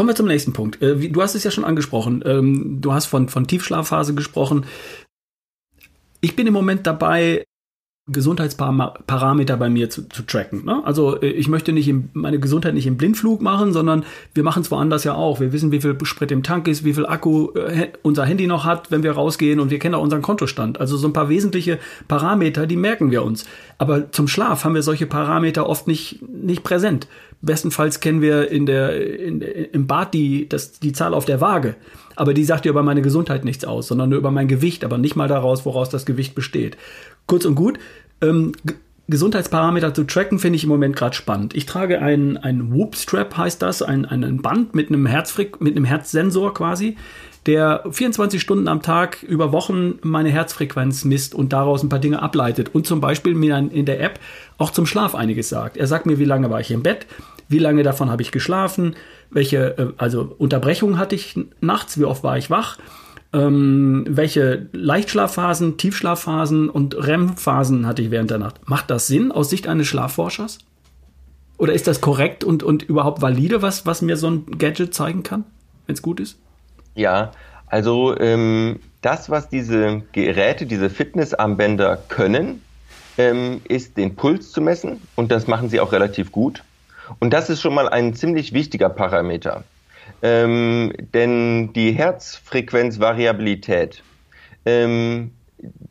Kommen 0.00 0.08
wir 0.08 0.16
zum 0.16 0.28
nächsten 0.28 0.54
Punkt. 0.54 0.80
Äh, 0.80 1.10
du 1.10 1.20
hast 1.20 1.34
es 1.34 1.44
ja 1.44 1.50
schon 1.50 1.66
angesprochen. 1.66 2.24
Ähm, 2.24 2.78
du 2.80 2.94
hast 2.94 3.04
von, 3.04 3.28
von 3.28 3.46
Tiefschlafphase 3.46 4.14
gesprochen. 4.14 4.64
Ich 6.22 6.34
bin 6.36 6.46
im 6.46 6.54
Moment 6.54 6.86
dabei, 6.86 7.44
Gesundheitsparameter 8.06 9.56
bei 9.56 9.68
mir 9.68 9.88
zu, 9.88 10.08
zu 10.08 10.22
tracken. 10.22 10.64
Ne? 10.64 10.82
Also 10.84 11.20
äh, 11.20 11.28
ich 11.28 11.48
möchte 11.48 11.72
nicht 11.72 11.86
im, 11.86 12.08
meine 12.12 12.40
Gesundheit 12.40 12.74
nicht 12.74 12.86
im 12.86 12.96
Blindflug 12.96 13.40
machen, 13.40 13.72
sondern 13.72 14.04
wir 14.34 14.42
machen 14.42 14.62
es 14.62 14.70
woanders 14.70 15.04
ja 15.04 15.14
auch. 15.14 15.38
Wir 15.38 15.52
wissen, 15.52 15.70
wie 15.70 15.80
viel 15.80 15.96
Sprit 16.04 16.32
im 16.32 16.42
Tank 16.42 16.66
ist, 16.66 16.84
wie 16.84 16.94
viel 16.94 17.06
Akku 17.06 17.52
äh, 17.54 17.88
unser 18.02 18.24
Handy 18.24 18.46
noch 18.46 18.64
hat, 18.64 18.90
wenn 18.90 19.02
wir 19.02 19.12
rausgehen 19.12 19.60
und 19.60 19.70
wir 19.70 19.78
kennen 19.78 19.94
auch 19.94 20.02
unseren 20.02 20.22
Kontostand. 20.22 20.80
Also 20.80 20.96
so 20.96 21.06
ein 21.06 21.12
paar 21.12 21.28
wesentliche 21.28 21.78
Parameter, 22.08 22.66
die 22.66 22.76
merken 22.76 23.10
wir 23.10 23.22
uns. 23.22 23.44
Aber 23.78 24.10
zum 24.10 24.28
Schlaf 24.28 24.64
haben 24.64 24.74
wir 24.74 24.82
solche 24.82 25.06
Parameter 25.06 25.68
oft 25.68 25.86
nicht, 25.86 26.20
nicht 26.28 26.64
präsent. 26.64 27.06
Bestenfalls 27.42 28.00
kennen 28.00 28.20
wir 28.20 28.50
in 28.50 28.66
der, 28.66 29.20
in, 29.20 29.40
im 29.40 29.86
Bad 29.86 30.14
die, 30.14 30.48
das, 30.48 30.80
die 30.80 30.92
Zahl 30.92 31.14
auf 31.14 31.24
der 31.24 31.40
Waage. 31.40 31.76
Aber 32.20 32.34
die 32.34 32.44
sagt 32.44 32.66
ja 32.66 32.70
über 32.70 32.82
meine 32.82 33.00
Gesundheit 33.00 33.46
nichts 33.46 33.64
aus, 33.64 33.86
sondern 33.86 34.10
nur 34.10 34.18
über 34.18 34.30
mein 34.30 34.46
Gewicht, 34.46 34.84
aber 34.84 34.98
nicht 34.98 35.16
mal 35.16 35.26
daraus, 35.26 35.64
woraus 35.64 35.88
das 35.88 36.04
Gewicht 36.04 36.34
besteht. 36.34 36.76
Kurz 37.24 37.46
und 37.46 37.54
gut, 37.54 37.78
ähm, 38.20 38.52
Gesundheitsparameter 39.08 39.94
zu 39.94 40.04
tracken, 40.04 40.38
finde 40.38 40.56
ich 40.56 40.64
im 40.64 40.68
Moment 40.68 40.94
gerade 40.96 41.16
spannend. 41.16 41.56
Ich 41.56 41.64
trage 41.64 42.02
einen, 42.02 42.36
einen 42.36 42.74
Whoop-Strap, 42.74 43.38
heißt 43.38 43.62
das, 43.62 43.80
ein, 43.80 44.04
ein 44.04 44.42
Band 44.42 44.74
mit 44.74 44.90
einem, 44.90 45.06
Herzfreq 45.06 45.62
mit 45.62 45.74
einem 45.74 45.86
Herzsensor 45.86 46.52
quasi, 46.52 46.98
der 47.46 47.84
24 47.90 48.40
Stunden 48.40 48.68
am 48.68 48.82
Tag 48.82 49.22
über 49.22 49.52
Wochen 49.52 49.98
meine 50.02 50.28
Herzfrequenz 50.28 51.04
misst 51.04 51.34
und 51.34 51.52
daraus 51.52 51.82
ein 51.82 51.88
paar 51.88 51.98
Dinge 51.98 52.20
ableitet 52.20 52.74
und 52.74 52.86
zum 52.86 53.00
Beispiel 53.00 53.34
mir 53.34 53.56
in 53.56 53.86
der 53.86 54.00
App 54.00 54.20
auch 54.58 54.70
zum 54.70 54.86
Schlaf 54.86 55.14
einiges 55.14 55.48
sagt. 55.48 55.76
Er 55.76 55.86
sagt 55.86 56.06
mir, 56.06 56.18
wie 56.18 56.24
lange 56.24 56.50
war 56.50 56.60
ich 56.60 56.70
im 56.70 56.82
Bett, 56.82 57.06
wie 57.48 57.58
lange 57.58 57.82
davon 57.82 58.10
habe 58.10 58.22
ich 58.22 58.30
geschlafen, 58.30 58.94
welche 59.30 59.78
äh, 59.78 59.92
also 59.96 60.34
Unterbrechungen 60.38 60.98
hatte 60.98 61.14
ich 61.14 61.38
nachts, 61.60 61.98
wie 61.98 62.04
oft 62.04 62.22
war 62.22 62.36
ich 62.36 62.50
wach, 62.50 62.78
ähm, 63.32 64.04
welche 64.08 64.68
Leichtschlafphasen, 64.72 65.78
Tiefschlafphasen 65.78 66.68
und 66.68 66.94
REM-Phasen 66.94 67.86
hatte 67.86 68.02
ich 68.02 68.10
während 68.10 68.30
der 68.30 68.38
Nacht. 68.38 68.68
Macht 68.68 68.90
das 68.90 69.06
Sinn 69.06 69.32
aus 69.32 69.48
Sicht 69.48 69.66
eines 69.66 69.86
Schlafforschers? 69.86 70.58
Oder 71.56 71.74
ist 71.74 71.86
das 71.86 72.00
korrekt 72.00 72.42
und, 72.44 72.62
und 72.62 72.82
überhaupt 72.82 73.22
valide, 73.22 73.62
was, 73.62 73.86
was 73.86 74.02
mir 74.02 74.16
so 74.16 74.28
ein 74.28 74.58
Gadget 74.58 74.94
zeigen 74.94 75.22
kann, 75.22 75.44
wenn 75.86 75.94
es 75.94 76.02
gut 76.02 76.18
ist? 76.20 76.38
Ja, 76.94 77.32
also 77.66 78.16
ähm, 78.18 78.80
das, 79.00 79.30
was 79.30 79.48
diese 79.48 80.02
Geräte, 80.12 80.66
diese 80.66 80.90
Fitnessarmbänder 80.90 81.96
können, 82.08 82.62
ähm, 83.16 83.62
ist 83.68 83.96
den 83.96 84.16
Puls 84.16 84.52
zu 84.52 84.60
messen 84.60 85.00
und 85.16 85.32
das 85.32 85.46
machen 85.46 85.68
sie 85.68 85.80
auch 85.80 85.92
relativ 85.92 86.32
gut. 86.32 86.62
Und 87.18 87.32
das 87.32 87.50
ist 87.50 87.60
schon 87.60 87.74
mal 87.74 87.88
ein 87.88 88.14
ziemlich 88.14 88.52
wichtiger 88.52 88.88
Parameter. 88.88 89.64
Ähm, 90.22 90.92
denn 91.14 91.72
die 91.72 91.92
Herzfrequenzvariabilität, 91.92 94.02
ähm, 94.66 95.30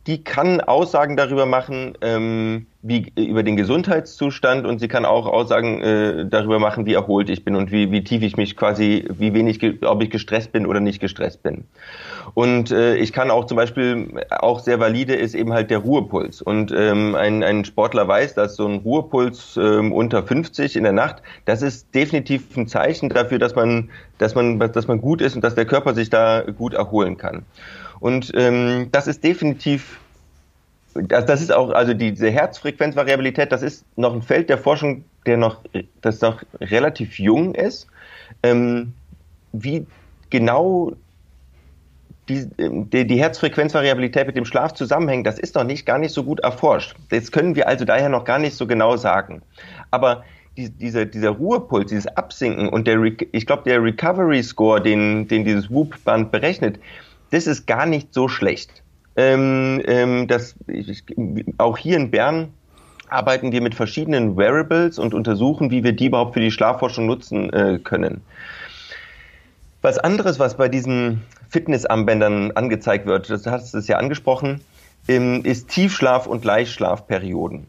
die 0.06 0.24
kann 0.24 0.60
Aussagen 0.60 1.16
darüber 1.16 1.46
machen, 1.46 1.96
ähm, 2.00 2.66
wie 2.82 3.12
über 3.14 3.42
den 3.42 3.56
Gesundheitszustand 3.56 4.66
und 4.66 4.78
sie 4.78 4.88
kann 4.88 5.04
auch 5.04 5.26
Aussagen 5.26 5.82
äh, 5.82 6.26
darüber 6.26 6.58
machen, 6.58 6.86
wie 6.86 6.94
erholt 6.94 7.28
ich 7.28 7.44
bin 7.44 7.54
und 7.54 7.70
wie, 7.70 7.92
wie 7.92 8.02
tief 8.02 8.22
ich 8.22 8.36
mich 8.36 8.56
quasi, 8.56 9.04
wie 9.10 9.34
wenig, 9.34 9.60
ob 9.84 10.02
ich 10.02 10.10
gestresst 10.10 10.52
bin 10.52 10.66
oder 10.66 10.80
nicht 10.80 11.00
gestresst 11.00 11.42
bin. 11.42 11.64
Und 12.34 12.70
äh, 12.70 12.96
ich 12.96 13.12
kann 13.12 13.30
auch 13.30 13.44
zum 13.44 13.56
Beispiel, 13.56 14.24
auch 14.30 14.60
sehr 14.60 14.80
valide 14.80 15.14
ist 15.14 15.34
eben 15.34 15.52
halt 15.52 15.70
der 15.70 15.78
Ruhepuls. 15.78 16.40
Und 16.40 16.72
ähm, 16.72 17.14
ein, 17.14 17.42
ein 17.42 17.64
Sportler 17.64 18.08
weiß, 18.08 18.34
dass 18.34 18.56
so 18.56 18.66
ein 18.66 18.76
Ruhepuls 18.78 19.58
ähm, 19.60 19.92
unter 19.92 20.22
50 20.22 20.76
in 20.76 20.84
der 20.84 20.92
Nacht, 20.92 21.22
das 21.44 21.60
ist 21.60 21.94
definitiv 21.94 22.56
ein 22.56 22.66
Zeichen 22.66 23.10
dafür, 23.10 23.38
dass 23.38 23.54
man, 23.54 23.90
dass 24.18 24.34
man, 24.34 24.58
dass 24.58 24.88
man 24.88 25.00
gut 25.00 25.20
ist 25.20 25.34
und 25.34 25.44
dass 25.44 25.54
der 25.54 25.66
Körper 25.66 25.94
sich 25.94 26.08
da 26.08 26.42
gut 26.42 26.74
erholen 26.74 27.16
kann. 27.18 27.44
Und 28.00 28.32
ähm, 28.34 28.88
das 28.90 29.06
ist 29.06 29.22
definitiv 29.22 30.00
das, 30.94 31.26
das 31.26 31.40
ist 31.40 31.52
auch, 31.52 31.70
also 31.70 31.94
diese 31.94 32.30
Herzfrequenzvariabilität, 32.30 33.52
das 33.52 33.62
ist 33.62 33.84
noch 33.96 34.12
ein 34.12 34.22
Feld 34.22 34.48
der 34.48 34.58
Forschung, 34.58 35.04
der 35.26 35.36
noch, 35.36 35.58
das 36.00 36.20
noch 36.20 36.42
relativ 36.60 37.18
jung 37.18 37.54
ist. 37.54 37.86
Ähm, 38.42 38.92
wie 39.52 39.86
genau 40.30 40.92
die, 42.28 42.48
die, 42.58 43.06
die 43.06 43.18
Herzfrequenzvariabilität 43.20 44.26
mit 44.26 44.36
dem 44.36 44.44
Schlaf 44.44 44.74
zusammenhängt, 44.74 45.26
das 45.26 45.38
ist 45.38 45.54
noch 45.54 45.64
nicht 45.64 45.86
gar 45.86 45.98
nicht 45.98 46.12
so 46.12 46.24
gut 46.24 46.40
erforscht. 46.40 46.96
Das 47.10 47.32
können 47.32 47.56
wir 47.56 47.68
also 47.68 47.84
daher 47.84 48.08
noch 48.08 48.24
gar 48.24 48.38
nicht 48.38 48.54
so 48.54 48.66
genau 48.66 48.96
sagen. 48.96 49.42
Aber 49.90 50.24
die, 50.56 50.70
dieser, 50.70 51.06
dieser 51.06 51.30
Ruhepuls, 51.30 51.90
dieses 51.90 52.06
Absinken 52.16 52.68
und 52.68 52.86
der, 52.86 53.00
ich 53.32 53.46
glaube, 53.46 53.62
der 53.64 53.82
Recovery 53.82 54.42
Score, 54.42 54.80
den, 54.80 55.28
den 55.28 55.44
dieses 55.44 55.70
Whoop-Band 55.70 56.30
berechnet, 56.30 56.78
das 57.30 57.46
ist 57.46 57.66
gar 57.66 57.86
nicht 57.86 58.12
so 58.12 58.28
schlecht. 58.28 58.82
Ähm, 59.16 59.82
ähm, 59.86 60.28
das, 60.28 60.54
ich, 60.66 61.04
auch 61.58 61.78
hier 61.78 61.96
in 61.96 62.10
Bern 62.10 62.52
arbeiten 63.08 63.50
wir 63.52 63.60
mit 63.60 63.74
verschiedenen 63.74 64.36
Wearables 64.36 64.98
und 64.98 65.14
untersuchen, 65.14 65.70
wie 65.70 65.82
wir 65.82 65.92
die 65.92 66.06
überhaupt 66.06 66.34
für 66.34 66.40
die 66.40 66.50
Schlafforschung 66.50 67.06
nutzen 67.06 67.52
äh, 67.52 67.78
können. 67.82 68.22
Was 69.82 69.98
anderes, 69.98 70.38
was 70.38 70.56
bei 70.56 70.68
diesen 70.68 71.22
Fitnessarmbändern 71.48 72.52
angezeigt 72.52 73.06
wird, 73.06 73.30
das 73.30 73.46
hast 73.46 73.74
du 73.74 73.78
es 73.78 73.88
ja 73.88 73.96
angesprochen, 73.96 74.60
ähm, 75.08 75.42
ist 75.44 75.70
Tiefschlaf- 75.70 76.26
und 76.26 76.44
Leichtschlafperioden. 76.44 77.66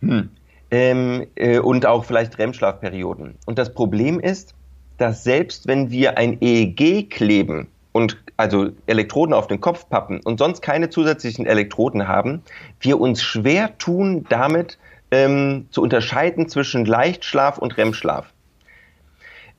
Hm. 0.00 0.30
Ähm, 0.72 1.26
äh, 1.34 1.58
und 1.58 1.86
auch 1.86 2.04
vielleicht 2.04 2.38
REM-Schlafperioden. 2.38 3.34
Und 3.44 3.58
das 3.58 3.74
Problem 3.74 4.18
ist, 4.18 4.54
dass 4.98 5.24
selbst 5.24 5.66
wenn 5.66 5.90
wir 5.90 6.16
ein 6.16 6.38
EEG 6.40 7.10
kleben, 7.10 7.68
und 7.92 8.16
also 8.40 8.70
Elektroden 8.86 9.34
auf 9.34 9.46
den 9.46 9.60
Kopf 9.60 9.88
pappen 9.88 10.20
und 10.24 10.38
sonst 10.38 10.62
keine 10.62 10.90
zusätzlichen 10.90 11.46
Elektroden 11.46 12.08
haben, 12.08 12.42
wir 12.80 12.98
uns 12.98 13.22
schwer 13.22 13.76
tun, 13.78 14.24
damit 14.28 14.78
ähm, 15.10 15.66
zu 15.70 15.82
unterscheiden 15.82 16.48
zwischen 16.48 16.84
Leichtschlaf 16.84 17.58
und 17.58 17.76
REM-Schlaf. 17.76 18.32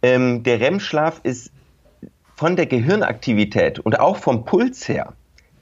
Ähm, 0.01 0.43
der 0.43 0.59
REM-Schlaf 0.59 1.19
ist 1.23 1.51
von 2.35 2.55
der 2.55 2.65
Gehirnaktivität 2.65 3.79
und 3.79 3.99
auch 3.99 4.17
vom 4.17 4.45
Puls 4.45 4.87
her 4.87 5.13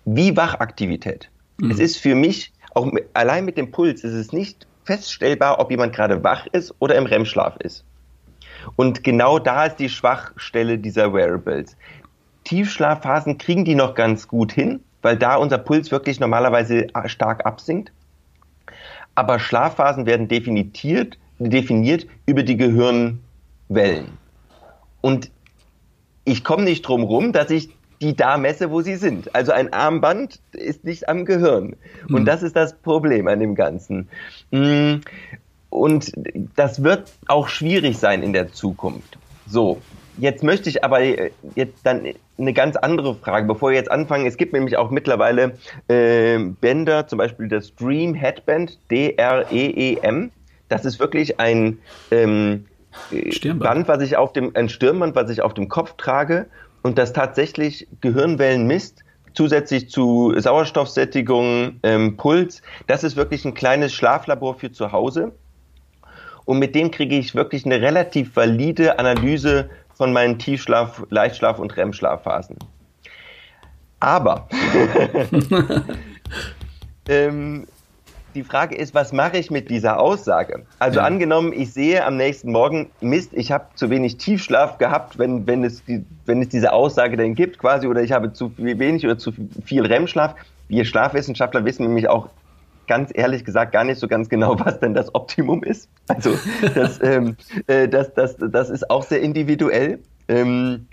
wie 0.05 0.37
Wachaktivität. 0.37 1.29
Mhm. 1.57 1.71
Es 1.71 1.79
ist 1.79 1.97
für 1.97 2.15
mich, 2.15 2.53
auch 2.73 2.85
mit, 2.85 3.07
allein 3.13 3.43
mit 3.43 3.57
dem 3.57 3.71
Puls, 3.71 4.03
ist 4.03 4.13
es 4.13 4.31
nicht 4.31 4.65
feststellbar, 4.85 5.59
ob 5.59 5.71
jemand 5.71 5.93
gerade 5.93 6.23
wach 6.23 6.47
ist 6.53 6.73
oder 6.79 6.95
im 6.95 7.05
REM-Schlaf 7.05 7.57
ist. 7.57 7.83
Und 8.75 9.03
genau 9.03 9.39
da 9.39 9.65
ist 9.65 9.77
die 9.77 9.89
Schwachstelle 9.89 10.77
dieser 10.77 11.13
Wearables. 11.13 11.75
Tiefschlafphasen 12.49 13.37
kriegen 13.37 13.63
die 13.63 13.75
noch 13.75 13.93
ganz 13.93 14.27
gut 14.27 14.51
hin, 14.51 14.79
weil 15.03 15.17
da 15.17 15.35
unser 15.35 15.59
Puls 15.59 15.91
wirklich 15.91 16.19
normalerweise 16.19 16.87
stark 17.05 17.45
absinkt. 17.45 17.91
Aber 19.13 19.37
Schlafphasen 19.37 20.07
werden 20.07 20.27
definiert, 20.27 21.19
definiert 21.37 22.07
über 22.25 22.41
die 22.41 22.57
Gehirnwellen. 22.57 24.17
Und 25.01 25.29
ich 26.25 26.43
komme 26.43 26.63
nicht 26.63 26.81
drum 26.81 27.03
rum, 27.03 27.33
dass 27.33 27.51
ich 27.51 27.69
die 28.01 28.15
da 28.15 28.37
messe, 28.37 28.71
wo 28.71 28.81
sie 28.81 28.95
sind. 28.95 29.35
Also 29.35 29.51
ein 29.51 29.71
Armband 29.71 30.39
ist 30.51 30.85
nicht 30.85 31.07
am 31.07 31.25
Gehirn. 31.25 31.75
Und 32.07 32.21
mhm. 32.21 32.25
das 32.25 32.41
ist 32.41 32.55
das 32.55 32.75
Problem 32.77 33.27
an 33.27 33.39
dem 33.39 33.53
Ganzen. 33.53 34.09
Mm, 34.49 35.01
und 35.69 36.13
das 36.55 36.81
wird 36.81 37.11
auch 37.27 37.47
schwierig 37.47 37.99
sein 37.99 38.23
in 38.23 38.33
der 38.33 38.51
Zukunft. 38.51 39.19
So, 39.45 39.81
jetzt 40.19 40.43
möchte 40.43 40.69
ich 40.69 40.83
aber 40.83 41.01
äh, 41.01 41.31
jetzt 41.55 41.85
dann 41.85 42.03
eine 42.37 42.53
ganz 42.53 42.75
andere 42.75 43.15
Frage, 43.15 43.47
bevor 43.47 43.71
wir 43.71 43.77
jetzt 43.77 43.91
anfangen. 43.91 44.25
Es 44.25 44.37
gibt 44.37 44.53
nämlich 44.53 44.77
auch 44.77 44.91
mittlerweile 44.91 45.57
äh, 45.87 46.37
Bänder, 46.37 47.07
zum 47.07 47.17
Beispiel 47.17 47.47
das 47.47 47.75
Dream 47.75 48.13
Headband, 48.13 48.77
D-R-E-E-M. 48.91 50.31
Das 50.67 50.85
ist 50.85 50.99
wirklich 50.99 51.39
ein 51.39 51.79
ähm, 52.11 52.65
Band, 53.55 53.87
was 53.87 54.01
ich 54.01 54.17
auf 54.17 54.33
dem, 54.33 54.51
ein 54.55 54.69
Stirnband, 54.69 55.15
was 55.15 55.29
ich 55.29 55.41
auf 55.41 55.53
dem 55.53 55.67
Kopf 55.69 55.95
trage 55.97 56.47
und 56.81 56.97
das 56.97 57.13
tatsächlich 57.13 57.87
Gehirnwellen 58.01 58.67
misst, 58.67 59.03
zusätzlich 59.33 59.89
zu 59.89 60.33
Sauerstoffsättigung, 60.37 61.79
ähm, 61.83 62.17
Puls. 62.17 62.61
Das 62.87 63.03
ist 63.03 63.15
wirklich 63.15 63.45
ein 63.45 63.53
kleines 63.53 63.93
Schlaflabor 63.93 64.55
für 64.55 64.71
zu 64.71 64.91
Hause. 64.91 65.31
Und 66.45 66.57
mit 66.57 66.73
dem 66.73 66.89
kriege 66.89 67.15
ich 67.15 67.35
wirklich 67.35 67.65
eine 67.65 67.79
relativ 67.79 68.35
valide 68.35 68.97
Analyse 68.97 69.69
von 69.99 70.13
meinen 70.13 70.39
Tiefschlaf, 70.39 71.03
Leichtschlaf 71.09 71.59
und 71.59 71.75
REM-Schlafphasen. 71.75 72.55
Aber 73.99 74.47
ähm, 77.09 77.67
die 78.33 78.45
Frage 78.45 78.77
ist, 78.77 78.95
was 78.95 79.11
mache 79.11 79.37
ich 79.37 79.51
mit 79.51 79.69
dieser 79.69 79.99
Aussage? 79.99 80.63
Also 80.79 80.99
ja. 80.99 81.05
angenommen, 81.05 81.51
ich 81.51 81.73
sehe 81.73 82.05
am 82.05 82.15
nächsten 82.15 82.53
Morgen, 82.53 82.89
Mist, 83.01 83.31
ich 83.33 83.51
habe 83.51 83.65
zu 83.75 83.89
wenig 83.89 84.15
Tiefschlaf 84.15 84.77
gehabt, 84.77 85.19
wenn, 85.19 85.45
wenn, 85.45 85.65
es 85.65 85.83
die, 85.83 86.05
wenn 86.25 86.41
es 86.41 86.47
diese 86.47 86.71
Aussage 86.71 87.17
denn 87.17 87.35
gibt 87.35 87.59
quasi, 87.59 87.85
oder 87.85 88.01
ich 88.01 88.13
habe 88.13 88.31
zu 88.31 88.53
wenig 88.57 89.03
oder 89.03 89.17
zu 89.17 89.33
viel 89.65 89.85
REM-Schlaf. 89.85 90.33
Wir 90.69 90.85
Schlafwissenschaftler 90.85 91.65
wissen 91.65 91.85
nämlich 91.85 92.07
auch 92.07 92.29
ganz 92.89 93.11
ehrlich 93.13 93.45
gesagt 93.45 93.71
gar 93.71 93.85
nicht 93.85 93.99
so 93.99 94.09
ganz 94.09 94.27
genau, 94.27 94.59
was 94.65 94.79
denn 94.79 94.93
das 94.93 95.15
Optimum 95.15 95.63
ist. 95.63 95.89
Also 96.07 96.37
das, 96.75 96.99
ähm, 97.01 97.37
äh, 97.67 97.87
das, 97.87 98.13
das, 98.13 98.35
das 98.37 98.69
ist 98.69 98.89
auch 98.89 99.03
sehr 99.03 99.21
individuell. 99.21 99.99
Ähm, 100.27 100.87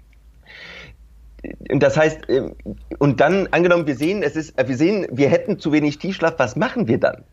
das 1.68 1.96
heißt, 1.96 2.28
ähm, 2.28 2.54
und 2.98 3.20
dann 3.20 3.48
angenommen, 3.50 3.86
wir 3.86 3.96
sehen, 3.96 4.22
es 4.22 4.36
ist, 4.36 4.54
wir 4.56 4.76
sehen, 4.76 5.06
wir 5.10 5.28
hätten 5.28 5.58
zu 5.58 5.72
wenig 5.72 5.98
Tiefschlaf, 5.98 6.34
was 6.38 6.54
machen 6.54 6.86
wir 6.86 6.98
dann? 6.98 7.24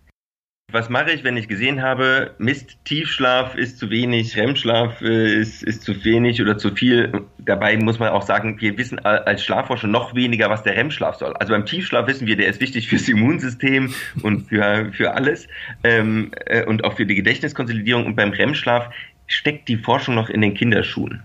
Was 0.73 0.89
mache 0.89 1.11
ich, 1.11 1.23
wenn 1.23 1.37
ich 1.37 1.47
gesehen 1.47 1.83
habe, 1.83 2.33
Mist, 2.39 2.83
Tiefschlaf 2.83 3.53
ist 3.53 3.77
zu 3.77 3.91
wenig, 3.91 4.35
REM-Schlaf 4.35 5.01
äh, 5.01 5.39
ist, 5.39 5.61
ist 5.61 5.83
zu 5.83 6.03
wenig 6.03 6.41
oder 6.41 6.57
zu 6.57 6.73
viel? 6.73 7.11
Dabei 7.37 7.77
muss 7.77 7.99
man 7.99 8.09
auch 8.09 8.23
sagen, 8.23 8.59
wir 8.59 8.75
wissen 8.75 8.97
als 8.97 9.43
Schlafforscher 9.43 9.85
noch 9.85 10.15
weniger, 10.15 10.49
was 10.49 10.63
der 10.63 10.75
REM-Schlaf 10.75 11.17
soll. 11.17 11.33
Also 11.33 11.53
beim 11.53 11.67
Tiefschlaf 11.67 12.07
wissen 12.07 12.25
wir, 12.25 12.37
der 12.37 12.47
ist 12.47 12.59
wichtig 12.59 12.87
fürs 12.87 13.07
Immunsystem 13.07 13.93
und 14.23 14.49
für, 14.49 14.91
für 14.93 15.13
alles 15.13 15.47
ähm, 15.83 16.31
äh, 16.47 16.65
und 16.65 16.83
auch 16.85 16.95
für 16.95 17.05
die 17.05 17.13
Gedächtniskonsolidierung. 17.13 18.07
Und 18.07 18.15
beim 18.15 18.31
REM-Schlaf 18.31 18.89
steckt 19.27 19.67
die 19.67 19.77
Forschung 19.77 20.15
noch 20.15 20.31
in 20.31 20.41
den 20.41 20.55
Kinderschuhen. 20.55 21.21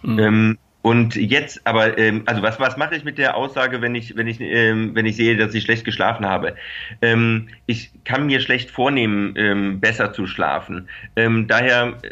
Mhm. 0.00 0.18
Ähm, 0.18 0.58
und 0.80 1.16
jetzt, 1.16 1.66
aber, 1.66 1.98
ähm, 1.98 2.22
also 2.26 2.40
was, 2.42 2.60
was 2.60 2.76
mache 2.76 2.94
ich 2.94 3.04
mit 3.04 3.18
der 3.18 3.36
Aussage, 3.36 3.82
wenn 3.82 3.94
ich, 3.94 4.16
wenn 4.16 4.28
ich, 4.28 4.40
ähm, 4.40 4.94
wenn 4.94 5.06
ich 5.06 5.16
sehe, 5.16 5.36
dass 5.36 5.52
ich 5.54 5.64
schlecht 5.64 5.84
geschlafen 5.84 6.24
habe? 6.24 6.54
Ähm, 7.02 7.48
ich 7.66 7.90
kann 8.04 8.26
mir 8.26 8.40
schlecht 8.40 8.70
vornehmen, 8.70 9.34
ähm, 9.36 9.80
besser 9.80 10.12
zu 10.12 10.26
schlafen. 10.26 10.88
Ähm, 11.16 11.48
daher 11.48 11.98
äh, 12.02 12.10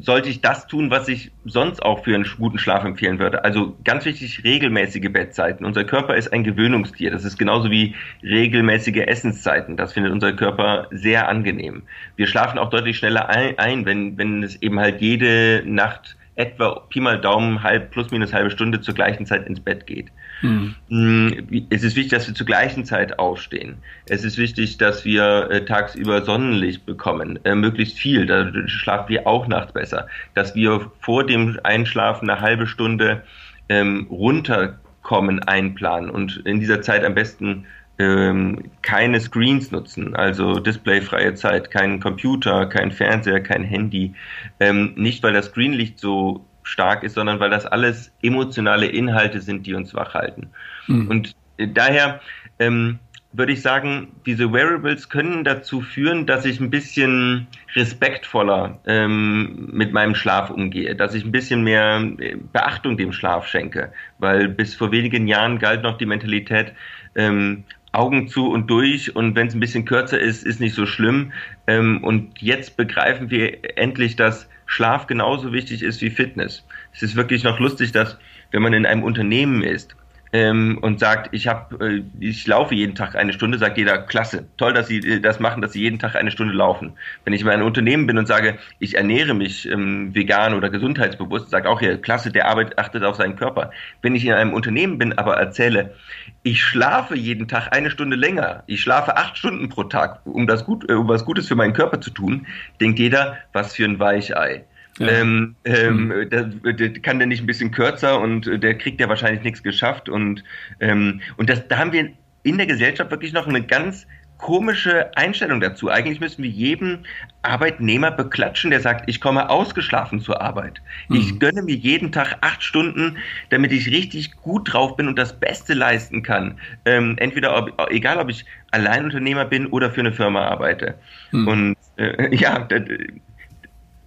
sollte 0.00 0.28
ich 0.28 0.42
das 0.42 0.66
tun, 0.66 0.90
was 0.90 1.08
ich 1.08 1.32
sonst 1.46 1.82
auch 1.82 2.04
für 2.04 2.14
einen 2.14 2.26
guten 2.38 2.58
Schlaf 2.58 2.84
empfehlen 2.84 3.18
würde. 3.18 3.42
Also 3.42 3.74
ganz 3.84 4.04
wichtig, 4.04 4.44
regelmäßige 4.44 5.10
Bettzeiten. 5.10 5.64
Unser 5.64 5.84
Körper 5.84 6.14
ist 6.14 6.30
ein 6.30 6.44
Gewöhnungstier. 6.44 7.10
Das 7.10 7.24
ist 7.24 7.38
genauso 7.38 7.70
wie 7.70 7.94
regelmäßige 8.22 9.06
Essenszeiten. 9.06 9.78
Das 9.78 9.94
findet 9.94 10.12
unser 10.12 10.34
Körper 10.34 10.88
sehr 10.90 11.28
angenehm. 11.28 11.84
Wir 12.16 12.26
schlafen 12.26 12.58
auch 12.58 12.68
deutlich 12.68 12.98
schneller 12.98 13.30
ein, 13.30 13.58
ein 13.58 13.86
wenn, 13.86 14.18
wenn 14.18 14.42
es 14.42 14.60
eben 14.60 14.78
halt 14.78 15.00
jede 15.00 15.62
Nacht 15.64 16.17
etwa 16.38 16.84
Pi 16.88 17.00
mal 17.00 17.20
Daumen 17.20 17.62
halb 17.62 17.90
plus 17.90 18.12
minus 18.12 18.32
halbe 18.32 18.50
Stunde 18.50 18.80
zur 18.80 18.94
gleichen 18.94 19.26
Zeit 19.26 19.46
ins 19.46 19.58
Bett 19.58 19.86
geht. 19.86 20.06
Mhm. 20.40 21.66
Es 21.68 21.82
ist 21.82 21.96
wichtig, 21.96 22.10
dass 22.10 22.28
wir 22.28 22.34
zur 22.34 22.46
gleichen 22.46 22.84
Zeit 22.84 23.18
aufstehen. 23.18 23.78
Es 24.08 24.24
ist 24.24 24.38
wichtig, 24.38 24.78
dass 24.78 25.04
wir 25.04 25.50
äh, 25.50 25.64
tagsüber 25.64 26.22
Sonnenlicht 26.22 26.86
bekommen, 26.86 27.40
äh, 27.44 27.56
möglichst 27.56 27.98
viel. 27.98 28.24
Da 28.24 28.52
schlafen 28.66 29.08
wir 29.08 29.26
auch 29.26 29.48
nachts 29.48 29.72
besser. 29.72 30.06
Dass 30.34 30.54
wir 30.54 30.92
vor 31.00 31.26
dem 31.26 31.58
Einschlafen 31.64 32.30
eine 32.30 32.40
halbe 32.40 32.68
Stunde 32.68 33.24
ähm, 33.68 34.06
runterkommen, 34.08 35.42
einplanen 35.42 36.08
und 36.08 36.36
in 36.46 36.60
dieser 36.60 36.82
Zeit 36.82 37.04
am 37.04 37.14
besten 37.14 37.66
ähm, 37.98 38.70
keine 38.82 39.20
Screens 39.20 39.70
nutzen, 39.70 40.14
also 40.14 40.60
displayfreie 40.60 41.34
Zeit, 41.34 41.70
kein 41.70 42.00
Computer, 42.00 42.66
kein 42.66 42.92
Fernseher, 42.92 43.40
kein 43.40 43.64
Handy. 43.64 44.14
Ähm, 44.60 44.92
nicht, 44.96 45.22
weil 45.22 45.32
das 45.32 45.46
Screenlicht 45.46 45.98
so 45.98 46.44
stark 46.62 47.02
ist, 47.02 47.14
sondern 47.14 47.40
weil 47.40 47.50
das 47.50 47.66
alles 47.66 48.12
emotionale 48.22 48.86
Inhalte 48.86 49.40
sind, 49.40 49.66
die 49.66 49.74
uns 49.74 49.94
wach 49.94 50.14
halten. 50.14 50.50
Mhm. 50.86 51.08
Und 51.08 51.36
äh, 51.56 51.66
daher 51.66 52.20
ähm, 52.58 52.98
würde 53.32 53.52
ich 53.52 53.62
sagen, 53.62 54.08
diese 54.26 54.52
Wearables 54.52 55.08
können 55.08 55.44
dazu 55.44 55.80
führen, 55.80 56.24
dass 56.24 56.44
ich 56.44 56.60
ein 56.60 56.70
bisschen 56.70 57.46
respektvoller 57.74 58.80
ähm, 58.86 59.68
mit 59.72 59.92
meinem 59.92 60.14
Schlaf 60.14 60.50
umgehe, 60.50 60.96
dass 60.96 61.14
ich 61.14 61.24
ein 61.24 61.32
bisschen 61.32 61.62
mehr 61.62 62.00
äh, 62.18 62.36
Beachtung 62.52 62.96
dem 62.96 63.12
Schlaf 63.12 63.46
schenke, 63.46 63.92
weil 64.18 64.48
bis 64.48 64.74
vor 64.74 64.92
wenigen 64.92 65.26
Jahren 65.26 65.58
galt 65.58 65.82
noch 65.82 65.98
die 65.98 66.06
Mentalität, 66.06 66.72
ähm, 67.14 67.64
Augen 67.92 68.28
zu 68.28 68.48
und 68.48 68.68
durch 68.68 69.16
und 69.16 69.34
wenn 69.34 69.46
es 69.48 69.54
ein 69.54 69.60
bisschen 69.60 69.84
kürzer 69.84 70.18
ist, 70.18 70.44
ist 70.44 70.60
nicht 70.60 70.74
so 70.74 70.86
schlimm. 70.86 71.32
Ähm, 71.66 72.02
und 72.04 72.40
jetzt 72.40 72.76
begreifen 72.76 73.30
wir 73.30 73.78
endlich, 73.78 74.16
dass 74.16 74.48
Schlaf 74.66 75.06
genauso 75.06 75.52
wichtig 75.52 75.82
ist 75.82 76.00
wie 76.02 76.10
Fitness. 76.10 76.64
Es 76.92 77.02
ist 77.02 77.16
wirklich 77.16 77.44
noch 77.44 77.58
lustig, 77.58 77.92
dass 77.92 78.18
wenn 78.50 78.62
man 78.62 78.74
in 78.74 78.86
einem 78.86 79.02
Unternehmen 79.02 79.62
ist 79.62 79.96
ähm, 80.32 80.78
und 80.82 81.00
sagt, 81.00 81.28
ich 81.32 81.46
habe, 81.46 81.84
äh, 81.84 82.02
ich 82.20 82.46
laufe 82.46 82.74
jeden 82.74 82.94
Tag 82.94 83.14
eine 83.16 83.32
Stunde, 83.32 83.58
sagt 83.58 83.78
jeder, 83.78 83.98
klasse, 83.98 84.46
toll, 84.56 84.72
dass 84.72 84.88
Sie 84.88 84.98
äh, 84.98 85.20
das 85.20 85.40
machen, 85.40 85.62
dass 85.62 85.72
Sie 85.72 85.80
jeden 85.80 85.98
Tag 85.98 86.16
eine 86.16 86.30
Stunde 86.30 86.54
laufen. 86.54 86.92
Wenn 87.24 87.32
ich 87.32 87.42
in 87.42 87.48
einem 87.48 87.66
Unternehmen 87.66 88.06
bin 88.06 88.18
und 88.18 88.26
sage, 88.26 88.58
ich 88.78 88.96
ernähre 88.96 89.34
mich 89.34 89.68
ähm, 89.70 90.14
vegan 90.14 90.54
oder 90.54 90.70
gesundheitsbewusst, 90.70 91.50
sagt 91.50 91.66
auch 91.66 91.80
jeder, 91.80 91.96
klasse, 91.98 92.30
der 92.30 92.48
arbeitet, 92.48 92.78
achtet 92.78 93.04
auf 93.04 93.16
seinen 93.16 93.36
Körper. 93.36 93.70
Wenn 94.02 94.14
ich 94.14 94.24
in 94.24 94.32
einem 94.32 94.52
Unternehmen 94.52 94.98
bin, 94.98 95.16
aber 95.16 95.36
erzähle, 95.36 95.94
ich 96.42 96.62
schlafe 96.62 97.16
jeden 97.16 97.48
Tag 97.48 97.72
eine 97.72 97.90
Stunde 97.90 98.16
länger, 98.16 98.62
ich 98.66 98.80
schlafe 98.80 99.16
acht 99.16 99.38
Stunden 99.38 99.68
pro 99.68 99.84
Tag, 99.84 100.20
um 100.24 100.46
das 100.46 100.64
gut, 100.64 100.88
äh, 100.90 100.94
um 100.94 101.08
was 101.08 101.24
Gutes 101.24 101.48
für 101.48 101.56
meinen 101.56 101.72
Körper 101.72 102.00
zu 102.00 102.10
tun, 102.10 102.46
denkt 102.80 102.98
jeder, 102.98 103.38
was 103.52 103.74
für 103.74 103.84
ein 103.84 103.98
Weichei. 103.98 104.64
Ja. 104.98 105.08
Ähm, 105.08 105.54
ähm, 105.64 106.08
mhm. 106.08 106.30
der, 106.30 106.44
der, 106.44 106.92
kann 107.00 107.18
der 107.18 107.28
nicht 107.28 107.40
ein 107.40 107.46
bisschen 107.46 107.70
kürzer 107.70 108.20
und 108.20 108.46
der 108.62 108.76
kriegt 108.76 109.00
ja 109.00 109.08
wahrscheinlich 109.08 109.42
nichts 109.42 109.62
geschafft 109.62 110.08
und 110.08 110.42
ähm, 110.80 111.20
und 111.36 111.48
das 111.48 111.66
da 111.68 111.78
haben 111.78 111.92
wir 111.92 112.10
in 112.42 112.56
der 112.56 112.66
Gesellschaft 112.66 113.10
wirklich 113.10 113.32
noch 113.32 113.46
eine 113.46 113.62
ganz 113.62 114.06
komische 114.38 115.10
Einstellung 115.16 115.60
dazu. 115.60 115.90
Eigentlich 115.90 116.20
müssen 116.20 116.42
wir 116.42 116.50
jedem 116.50 117.00
Arbeitnehmer 117.42 118.10
beklatschen, 118.12 118.70
der 118.70 118.80
sagt, 118.80 119.08
ich 119.08 119.20
komme 119.20 119.50
ausgeschlafen 119.50 120.20
zur 120.20 120.40
Arbeit. 120.40 120.80
Mhm. 121.08 121.16
Ich 121.16 121.38
gönne 121.40 121.62
mir 121.62 121.74
jeden 121.74 122.12
Tag 122.12 122.36
acht 122.40 122.62
Stunden, 122.62 123.18
damit 123.50 123.72
ich 123.72 123.90
richtig 123.90 124.36
gut 124.36 124.72
drauf 124.72 124.96
bin 124.96 125.08
und 125.08 125.18
das 125.18 125.38
Beste 125.38 125.74
leisten 125.74 126.22
kann. 126.22 126.58
Ähm, 126.84 127.16
entweder, 127.18 127.56
ob, 127.56 127.90
egal 127.90 128.18
ob 128.18 128.30
ich 128.30 128.44
Alleinunternehmer 128.70 129.44
bin 129.44 129.66
oder 129.66 129.90
für 129.90 130.00
eine 130.00 130.12
Firma 130.12 130.46
arbeite. 130.46 130.94
Mhm. 131.32 131.48
Und 131.48 131.76
äh, 131.96 132.34
ja, 132.34 132.66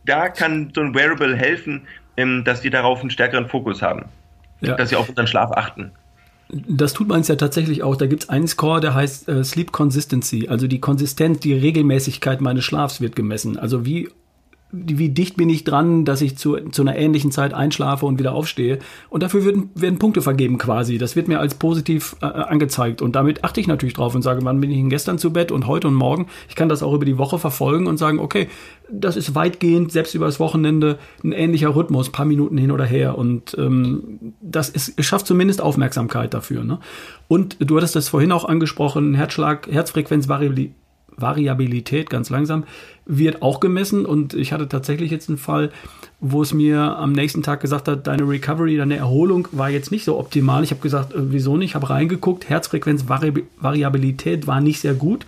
da 0.06 0.30
kann 0.30 0.72
so 0.74 0.82
ein 0.82 0.94
Wearable 0.94 1.36
helfen, 1.36 1.82
ähm, 2.18 2.44
dass 2.44 2.64
wir 2.64 2.72
darauf 2.72 3.02
einen 3.02 3.12
stärkeren 3.12 3.48
Fokus 3.48 3.82
haben. 3.82 4.06
ja. 4.62 4.76
dass 4.76 4.90
sie 4.90 4.96
auf 4.96 5.10
unseren 5.10 5.28
Schlaf 5.28 5.52
achten. 5.52 5.92
Das 6.50 6.94
tut 6.94 7.08
man 7.08 7.22
es 7.22 7.30
ja 7.30 7.36
tatsächlich 7.36 7.82
auch. 7.82 7.96
Da 7.96 8.08
gibt 8.08 8.24
es 8.24 8.30
einen 8.30 8.48
Score, 8.48 8.82
der 8.82 8.94
heißt 8.94 9.30
äh, 9.30 9.44
Sleep 9.44 9.72
Consistency. 9.72 10.48
Also 10.50 10.68
die 10.68 10.80
Konsistenz, 10.82 11.40
die 11.40 11.54
Regelmäßigkeit 11.54 12.42
meines 12.42 12.66
Schlafs 12.66 13.00
wird 13.00 13.16
gemessen. 13.16 13.58
Also 13.58 13.86
wie 13.86 14.10
wie 14.72 15.10
dicht 15.10 15.36
bin 15.36 15.50
ich 15.50 15.64
dran, 15.64 16.06
dass 16.06 16.22
ich 16.22 16.38
zu, 16.38 16.56
zu 16.70 16.82
einer 16.82 16.96
ähnlichen 16.96 17.32
Zeit 17.32 17.54
einschlafe 17.54 18.06
und 18.06 18.20
wieder 18.20 18.34
aufstehe. 18.34 18.80
Und 19.10 19.24
dafür 19.24 19.46
werden, 19.46 19.70
werden 19.76 20.00
Punkte 20.00 20.22
vergeben 20.22 20.58
quasi. 20.58 20.98
Das 20.98 21.16
wird 21.16 21.28
mir 21.28 21.40
als 21.40 21.56
positiv 21.56 22.16
äh, 22.22 22.26
angezeigt. 22.26 23.02
Und 23.02 23.16
damit 23.16 23.44
achte 23.44 23.60
ich 23.60 23.68
natürlich 23.68 23.94
drauf 23.94 24.16
und 24.16 24.22
sage, 24.22 24.44
wann 24.44 24.62
bin 24.62 24.72
ich 24.72 24.78
denn 24.78 24.90
gestern 24.90 25.18
zu 25.18 25.34
Bett 25.34 25.52
und 25.52 25.68
heute 25.68 25.88
und 25.88 25.94
morgen. 25.94 26.28
Ich 26.48 26.56
kann 26.56 26.70
das 26.70 26.84
auch 26.84 26.94
über 26.94 27.06
die 27.06 27.18
Woche 27.18 27.38
verfolgen 27.38 27.88
und 27.88 27.98
sagen, 27.98 28.20
okay, 28.20 28.48
das 28.90 29.18
ist 29.18 29.36
weitgehend, 29.36 29.92
selbst 29.92 30.16
über 30.16 30.26
das 30.26 30.40
Wochenende, 30.40 31.00
ein 31.24 31.32
ähnlicher 31.32 31.76
Rhythmus, 31.76 32.12
paar 32.12 32.26
Minuten 32.26 32.58
hin 32.58 32.72
oder 32.72 32.86
her. 32.86 33.18
Und 33.18 33.56
ähm, 33.58 34.34
das 34.42 34.70
ist, 34.70 35.04
schafft 35.04 35.28
zumindest 35.28 35.62
Aufmerksamkeit 35.62 36.34
dafür. 36.34 36.64
Ne? 36.64 36.80
Und 37.28 37.58
du 37.60 37.78
hattest 37.78 37.96
das 37.96 38.10
vorhin 38.10 38.32
auch 38.32 38.46
angesprochen, 38.46 39.14
Herzschlag, 39.14 39.68
Herzfrequenz, 39.70 40.28
Variabilität, 41.22 42.10
ganz 42.10 42.30
langsam, 42.30 42.64
wird 43.06 43.42
auch 43.42 43.60
gemessen. 43.60 44.06
Und 44.06 44.34
ich 44.34 44.54
hatte 44.54 44.70
tatsächlich 44.70 45.12
jetzt 45.12 45.30
einen 45.30 45.38
Fall, 45.38 45.72
wo 46.20 46.42
es 46.42 46.54
mir 46.54 46.98
am 46.98 47.14
nächsten 47.14 47.44
Tag 47.44 47.62
gesagt 47.62 47.88
hat, 47.88 48.08
deine 48.08 48.28
Recovery, 48.28 48.78
deine 48.78 48.98
Erholung 48.98 49.48
war 49.52 49.70
jetzt 49.70 49.92
nicht 49.92 50.06
so 50.06 50.20
optimal. 50.20 50.64
Ich 50.64 50.72
habe 50.72 50.82
gesagt, 50.82 51.14
äh, 51.14 51.32
wieso 51.32 51.58
nicht? 51.58 51.72
Ich 51.72 51.76
habe 51.76 51.90
reingeguckt, 51.90 52.50
Herzfrequenz, 52.50 53.08
Vari 53.08 53.34
Variabilität 53.60 54.48
war 54.48 54.62
nicht 54.62 54.80
sehr 54.80 54.94
gut. 54.94 55.26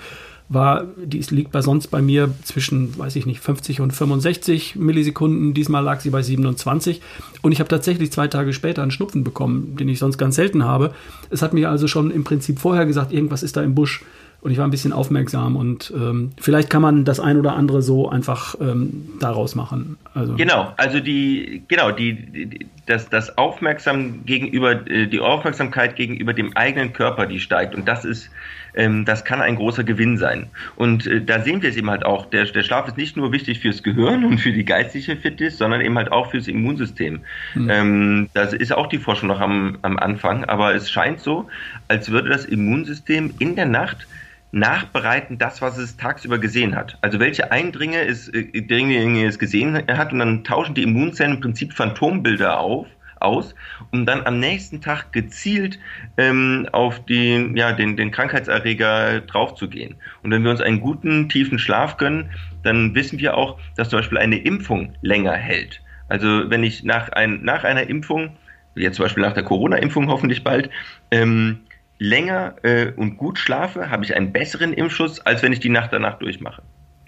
War, 0.50 0.86
die 1.04 1.20
liegt 1.20 1.52
bei 1.52 1.62
sonst 1.62 1.88
bei 1.88 2.02
mir 2.02 2.32
zwischen, 2.44 2.98
weiß 2.98 3.16
ich 3.16 3.26
nicht, 3.26 3.40
50 3.40 3.82
und 3.82 3.92
65 3.92 4.76
Millisekunden. 4.76 5.54
Diesmal 5.54 5.84
lag 5.84 6.02
sie 6.02 6.10
bei 6.10 6.22
27. 6.22 7.02
Und 7.42 7.54
ich 7.54 7.60
habe 7.60 7.70
tatsächlich 7.70 8.12
zwei 8.12 8.28
Tage 8.28 8.54
später 8.54 8.82
einen 8.82 8.92
Schnupfen 8.92 9.24
bekommen, 9.24 9.78
den 9.78 9.90
ich 9.90 10.00
sonst 10.00 10.18
ganz 10.18 10.36
selten 10.36 10.64
habe. 10.64 10.94
Es 11.30 11.42
hat 11.42 11.54
mir 11.54 11.72
also 11.72 11.88
schon 11.88 12.12
im 12.12 12.24
Prinzip 12.24 12.60
vorher 12.60 12.86
gesagt, 12.86 13.14
irgendwas 13.14 13.42
ist 13.42 13.58
da 13.58 13.64
im 13.64 13.74
Busch 13.74 14.04
und 14.44 14.52
ich 14.52 14.58
war 14.58 14.68
ein 14.68 14.72
bisschen 14.72 14.92
aufmerksam 14.92 15.56
und 15.56 15.94
ähm, 15.96 16.32
vielleicht 16.40 16.70
kann 16.70 16.82
man 16.82 17.06
das 17.06 17.22
ein 17.22 17.40
oder 17.40 17.56
andere 17.56 17.82
so 17.82 18.10
einfach 18.10 18.56
ähm, 18.60 19.06
daraus 19.22 19.56
machen. 19.56 19.98
Also 20.14 20.36
genau, 20.36 20.74
also 20.76 21.00
die 21.00 21.64
genau 21.70 21.92
die, 21.92 22.14
die 22.14 22.68
das 22.86 23.10
das 23.10 23.38
Aufmerksam 23.38 24.26
gegenüber 24.26 24.86
äh, 24.86 25.08
die 25.08 25.22
Aufmerksamkeit 25.22 25.96
gegenüber 25.96 26.34
dem 26.34 26.58
eigenen 26.58 26.92
Körper, 26.92 27.26
die 27.26 27.40
steigt 27.40 27.74
und 27.74 27.88
das 27.88 28.04
ist 28.04 28.30
ähm, 28.76 29.06
das 29.06 29.24
kann 29.24 29.42
ein 29.42 29.56
großer 29.56 29.84
Gewinn 29.84 30.18
sein. 30.18 30.48
Und 30.76 31.08
äh, 31.08 31.22
da 31.22 31.42
sehen 31.42 31.62
wir 31.62 31.70
es 31.70 31.78
eben 31.78 31.90
halt 31.90 32.06
auch. 32.06 32.26
Der, 32.26 32.44
der 32.46 32.64
Schlaf 32.64 32.88
ist 32.88 32.98
nicht 32.98 33.16
nur 33.16 33.32
wichtig 33.32 33.60
fürs 33.60 33.84
Gehirn 33.84 34.26
und 34.26 34.40
für 34.40 34.52
die 34.52 34.66
geistige 34.66 35.16
Fitness, 35.16 35.58
sondern 35.58 35.82
eben 35.82 35.98
halt 35.98 36.12
auch 36.12 36.32
fürs 36.32 36.48
Immunsystem. 36.48 37.22
Mhm. 37.56 37.70
Ähm, 37.70 38.30
das 38.34 38.52
ist 38.52 38.74
auch 38.74 38.88
die 38.88 38.98
Forschung 38.98 39.30
noch 39.30 39.40
am, 39.40 39.78
am 39.84 39.98
Anfang, 39.98 40.44
aber 40.46 40.74
es 40.74 40.90
scheint 40.90 41.20
so, 41.20 41.48
als 41.88 42.12
würde 42.12 42.30
das 42.30 42.46
Immunsystem 42.46 43.34
in 43.40 43.56
der 43.56 43.68
Nacht 43.68 44.08
nachbereiten 44.54 45.40
das, 45.40 45.62
was 45.62 45.78
es 45.78 45.98
tagsüber 45.98 46.38
gesehen 46.38 46.76
hat. 46.76 46.98
Also 47.02 47.20
welche 47.20 47.52
Eindringe 47.52 48.06
es, 48.06 48.30
äh, 48.30 49.26
es 49.26 49.40
gesehen 49.40 49.76
hat 49.76 50.14
und 50.14 50.20
dann 50.20 50.44
tauschen 50.44 50.76
die 50.76 50.84
Immunzellen 50.84 51.36
im 51.36 51.42
Prinzip 51.42 51.74
Phantombilder 51.74 52.60
auf 52.60 52.88
aus, 53.20 53.56
um 53.92 54.06
dann 54.06 54.26
am 54.26 54.40
nächsten 54.40 54.82
Tag 54.82 55.14
gezielt 55.14 55.80
ähm, 56.18 56.68
auf 56.72 57.04
die, 57.06 57.54
ja, 57.56 57.72
den, 57.72 57.96
den 57.96 58.12
Krankheitserreger 58.12 59.22
draufzugehen. 59.22 59.96
Und 60.22 60.32
wenn 60.32 60.44
wir 60.44 60.52
uns 60.52 60.62
einen 60.62 60.82
guten, 60.82 61.30
tiefen 61.30 61.58
Schlaf 61.58 61.98
gönnen, 61.98 62.30
dann 62.64 62.94
wissen 62.94 63.20
wir 63.20 63.38
auch, 63.38 63.58
dass 63.76 63.90
zum 63.90 64.00
Beispiel 64.00 64.18
eine 64.18 64.38
Impfung 64.38 64.94
länger 65.02 65.34
hält. 65.34 65.82
Also 66.10 66.50
wenn 66.50 66.64
ich 66.64 66.84
nach, 66.84 67.10
ein, 67.10 67.44
nach 67.44 67.64
einer 67.64 67.90
Impfung, 67.90 68.36
jetzt 68.76 68.98
zum 68.98 69.06
Beispiel 69.06 69.24
nach 69.24 69.34
der 69.34 69.44
Corona-Impfung 69.44 70.10
hoffentlich 70.10 70.44
bald, 70.44 70.70
ähm, 71.10 71.62
länger 72.00 72.56
äh, 72.64 72.92
und 72.96 73.18
gut 73.18 73.40
schlafe, 73.40 73.90
habe 73.90 74.04
ich 74.04 74.16
einen 74.16 74.32
besseren 74.32 74.74
Impfschutz, 74.74 75.22
als 75.24 75.42
wenn 75.44 75.54
ich 75.54 75.60
die 75.60 75.70
Nacht 75.70 75.94
danach 75.94 76.20
durchmache. 76.20 76.64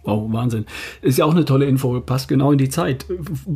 Wow, 0.06 0.32
Wahnsinn. 0.32 0.66
Ist 1.02 1.18
ja 1.18 1.26
auch 1.26 1.32
eine 1.32 1.46
tolle 1.46 1.66
Info, 1.66 2.00
passt 2.00 2.28
genau 2.28 2.52
in 2.52 2.60
die 2.60 2.70
Zeit. 2.70 3.08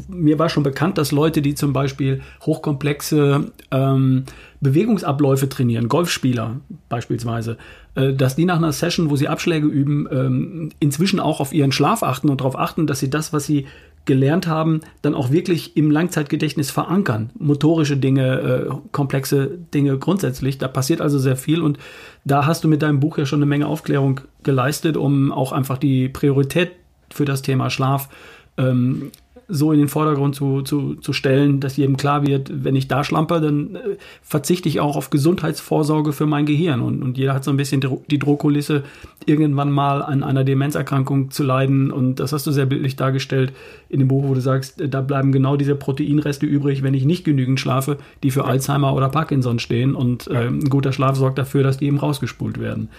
Mir 0.07 0.39
war 0.39 0.49
schon 0.49 0.63
bekannt, 0.63 0.97
dass 0.97 1.11
Leute, 1.11 1.43
die 1.43 1.53
zum 1.53 1.73
Beispiel 1.73 2.21
hochkomplexe 2.41 3.51
ähm, 3.69 4.23
Bewegungsabläufe 4.59 5.47
trainieren, 5.47 5.87
Golfspieler 5.89 6.59
beispielsweise, 6.89 7.57
äh, 7.93 8.13
dass 8.13 8.35
die 8.35 8.45
nach 8.45 8.57
einer 8.57 8.71
Session, 8.71 9.11
wo 9.11 9.15
sie 9.15 9.27
Abschläge 9.27 9.67
üben, 9.67 10.07
ähm, 10.11 10.71
inzwischen 10.79 11.19
auch 11.19 11.39
auf 11.39 11.53
ihren 11.53 11.71
Schlaf 11.71 12.01
achten 12.01 12.29
und 12.29 12.41
darauf 12.41 12.57
achten, 12.57 12.87
dass 12.87 12.99
sie 12.99 13.11
das, 13.11 13.31
was 13.31 13.45
sie 13.45 13.67
gelernt 14.09 14.47
haben, 14.47 14.81
dann 15.03 15.13
auch 15.13 15.29
wirklich 15.29 15.77
im 15.77 15.91
Langzeitgedächtnis 15.91 16.71
verankern. 16.71 17.29
Motorische 17.37 17.95
Dinge, 17.95 18.39
äh, 18.39 18.75
komplexe 18.91 19.59
Dinge 19.71 19.99
grundsätzlich. 19.99 20.57
Da 20.57 20.67
passiert 20.67 20.99
also 20.99 21.19
sehr 21.19 21.35
viel 21.35 21.61
und 21.61 21.77
da 22.25 22.47
hast 22.47 22.63
du 22.63 22.67
mit 22.67 22.81
deinem 22.81 22.99
Buch 22.99 23.19
ja 23.19 23.27
schon 23.27 23.37
eine 23.37 23.45
Menge 23.45 23.67
Aufklärung 23.67 24.21
geleistet, 24.41 24.97
um 24.97 25.31
auch 25.31 25.51
einfach 25.51 25.77
die 25.77 26.09
Priorität 26.09 26.71
für 27.11 27.25
das 27.25 27.43
Thema 27.43 27.69
Schlaf 27.69 28.09
ähm, 28.57 29.11
so 29.51 29.71
in 29.71 29.79
den 29.79 29.87
Vordergrund 29.87 30.35
zu, 30.35 30.61
zu, 30.61 30.95
zu 30.95 31.11
stellen, 31.11 31.59
dass 31.59 31.75
jedem 31.75 31.97
klar 31.97 32.25
wird, 32.25 32.51
wenn 32.63 32.75
ich 32.75 32.87
da 32.87 33.03
schlamper, 33.03 33.41
dann 33.41 33.75
äh, 33.75 33.79
verzichte 34.21 34.69
ich 34.69 34.79
auch 34.79 34.95
auf 34.95 35.09
Gesundheitsvorsorge 35.09 36.13
für 36.13 36.27
mein 36.27 36.45
Gehirn. 36.45 36.81
Und, 36.81 37.01
und 37.01 37.17
jeder 37.17 37.33
hat 37.33 37.43
so 37.43 37.49
ein 37.49 37.57
bisschen 37.57 37.83
die 38.09 38.19
Drohkulisse, 38.19 38.83
irgendwann 39.25 39.71
mal 39.71 40.03
an 40.03 40.23
einer 40.23 40.43
Demenzerkrankung 40.43 41.31
zu 41.31 41.43
leiden. 41.43 41.91
Und 41.91 42.19
das 42.19 42.31
hast 42.31 42.45
du 42.45 42.51
sehr 42.51 42.67
bildlich 42.67 42.95
dargestellt 42.95 43.51
in 43.89 43.99
dem 43.99 44.07
Buch, 44.07 44.23
wo 44.27 44.35
du 44.35 44.41
sagst, 44.41 44.79
äh, 44.79 44.87
da 44.87 45.01
bleiben 45.01 45.31
genau 45.31 45.57
diese 45.57 45.75
Proteinreste 45.75 46.45
übrig, 46.45 46.83
wenn 46.83 46.93
ich 46.93 47.05
nicht 47.05 47.23
genügend 47.23 47.59
schlafe, 47.59 47.97
die 48.21 48.29
für 48.29 48.41
ja. 48.41 48.45
Alzheimer 48.45 48.93
oder 48.93 49.09
Parkinson 49.09 49.57
stehen. 49.57 49.95
Und 49.95 50.27
äh, 50.27 50.47
ein 50.47 50.69
guter 50.69 50.93
Schlaf 50.93 51.15
sorgt 51.17 51.39
dafür, 51.39 51.63
dass 51.63 51.79
die 51.79 51.87
eben 51.87 51.97
rausgespult 51.97 52.59
werden. 52.59 52.89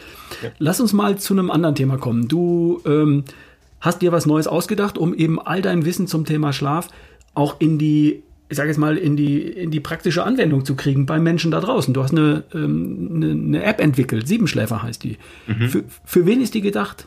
Ja. 0.42 0.50
Lass 0.58 0.80
uns 0.80 0.92
mal 0.92 1.16
zu 1.16 1.32
einem 1.32 1.50
anderen 1.50 1.76
Thema 1.76 1.96
kommen. 1.96 2.26
Du 2.26 2.80
ähm, 2.84 3.24
hast 3.80 4.02
dir 4.02 4.12
was 4.12 4.26
Neues 4.26 4.46
ausgedacht, 4.46 4.98
um 4.98 5.14
eben 5.14 5.40
all 5.40 5.62
dein 5.62 5.84
Wissen 5.84 6.06
zum 6.06 6.24
Thema 6.24 6.52
Schlaf 6.52 6.88
auch 7.34 7.60
in 7.60 7.78
die, 7.78 8.22
ich 8.48 8.56
sage 8.56 8.68
jetzt 8.68 8.78
mal, 8.78 8.96
in 8.96 9.16
die, 9.16 9.40
in 9.40 9.70
die 9.70 9.80
praktische 9.80 10.24
Anwendung 10.24 10.64
zu 10.64 10.76
kriegen 10.76 11.06
bei 11.06 11.18
Menschen 11.18 11.50
da 11.50 11.60
draußen. 11.60 11.94
Du 11.94 12.02
hast 12.02 12.12
eine, 12.12 12.44
ähm, 12.54 13.10
eine, 13.14 13.30
eine 13.30 13.62
App 13.64 13.80
entwickelt, 13.80 14.28
Siebenschläfer 14.28 14.82
heißt 14.82 15.04
die. 15.04 15.18
Mhm. 15.46 15.68
Für, 15.68 15.84
für 16.04 16.26
wen 16.26 16.40
ist 16.40 16.54
die 16.54 16.60
gedacht? 16.60 17.06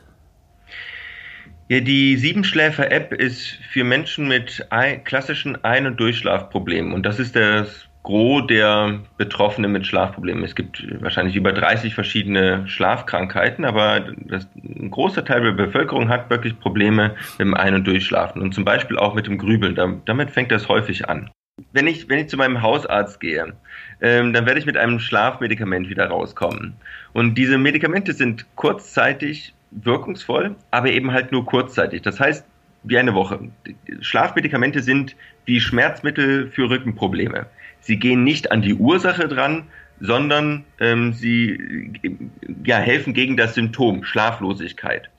Ja, 1.70 1.80
die 1.80 2.18
Siebenschläfer-App 2.18 3.14
ist 3.14 3.58
für 3.72 3.84
Menschen 3.84 4.28
mit 4.28 4.68
ein, 4.70 5.04
klassischen 5.04 5.64
Ein- 5.64 5.88
und 5.88 6.00
Durchschlafproblemen. 6.00 6.94
Und 6.94 7.06
das 7.06 7.20
ist 7.20 7.36
das 7.36 7.88
Gros 8.04 8.46
der 8.48 9.00
Betroffenen 9.18 9.72
mit 9.72 9.88
Schlafproblemen. 9.88 10.44
Es 10.44 10.56
gibt 10.56 10.86
wahrscheinlich 11.02 11.38
über 11.38 11.54
30 11.54 11.96
verschiedene 11.96 12.68
Schlafkrankheiten, 12.68 13.64
aber 13.64 14.02
das, 14.18 14.46
ein 14.58 14.92
großer 14.92 15.24
Teil 15.24 15.42
der 15.42 15.52
Bevölkerung 15.54 16.10
hat 16.10 16.30
wirklich 16.30 16.60
Probleme 16.60 17.16
mit 17.38 17.48
dem 17.48 17.54
Ein- 17.54 17.76
und 17.76 17.88
Durchschlafen 17.88 18.42
und 18.42 18.54
zum 18.54 18.66
Beispiel 18.66 18.98
auch 18.98 19.14
mit 19.14 19.26
dem 19.28 19.38
Grübeln. 19.38 19.76
Da, 19.76 19.94
damit 20.04 20.32
fängt 20.32 20.52
das 20.52 20.68
häufig 20.68 21.08
an. 21.08 21.30
Wenn 21.72 21.88
ich, 21.88 22.10
wenn 22.10 22.20
ich 22.20 22.28
zu 22.28 22.36
meinem 22.36 22.62
Hausarzt 22.62 23.22
gehe, 23.22 23.54
ähm, 24.02 24.34
dann 24.34 24.46
werde 24.46 24.60
ich 24.60 24.66
mit 24.66 24.76
einem 24.76 25.00
Schlafmedikament 25.00 25.88
wieder 25.88 26.08
rauskommen. 26.08 26.74
Und 27.14 27.36
diese 27.38 27.58
Medikamente 27.58 28.12
sind 28.12 28.46
kurzzeitig 28.56 29.54
wirkungsvoll, 29.72 30.56
aber 30.72 30.90
eben 30.90 31.14
halt 31.14 31.32
nur 31.32 31.46
kurzzeitig. 31.46 32.02
Das 32.02 32.20
heißt, 32.20 32.46
wie 32.84 32.98
eine 32.98 33.14
Woche. 33.14 33.40
Schlafmedikamente 34.02 34.82
sind 34.82 35.16
wie 35.46 35.62
Schmerzmittel 35.62 36.52
für 36.52 36.70
Rückenprobleme 36.70 37.46
sie 37.84 37.98
gehen 37.98 38.24
nicht 38.24 38.52
an 38.52 38.62
die 38.62 38.74
Ursache 38.74 39.28
dran, 39.28 39.68
sondern 40.00 40.66
ähm, 40.80 41.14
sie 41.14 41.92
ja, 42.66 42.78
helfen 42.78 43.14
gegen 43.14 43.38
das 43.38 43.54
Symptom 43.54 44.04
Schlaflosigkeit. 44.04 45.10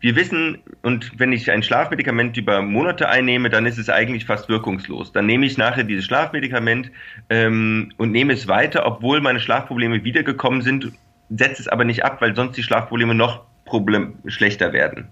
Wir 0.00 0.16
wissen, 0.16 0.58
und 0.80 1.18
wenn 1.18 1.30
ich 1.30 1.50
ein 1.50 1.62
Schlafmedikament 1.62 2.34
über 2.38 2.62
Monate 2.62 3.10
einnehme, 3.10 3.50
dann 3.50 3.66
ist 3.66 3.76
es 3.76 3.90
eigentlich 3.90 4.24
fast 4.24 4.48
wirkungslos. 4.48 5.12
Dann 5.12 5.26
nehme 5.26 5.44
ich 5.44 5.58
nachher 5.58 5.84
dieses 5.84 6.06
Schlafmedikament 6.06 6.90
ähm, 7.28 7.92
und 7.98 8.10
nehme 8.10 8.32
es 8.32 8.48
weiter, 8.48 8.86
obwohl 8.86 9.20
meine 9.20 9.40
Schlafprobleme 9.40 10.02
wiedergekommen 10.02 10.62
sind, 10.62 10.90
setze 11.28 11.62
es 11.62 11.68
aber 11.68 11.84
nicht 11.84 12.02
ab, 12.02 12.22
weil 12.22 12.34
sonst 12.34 12.56
die 12.56 12.62
Schlafprobleme 12.62 13.14
noch 13.14 13.44
Problem 13.66 14.14
schlechter 14.26 14.72
werden. 14.72 15.08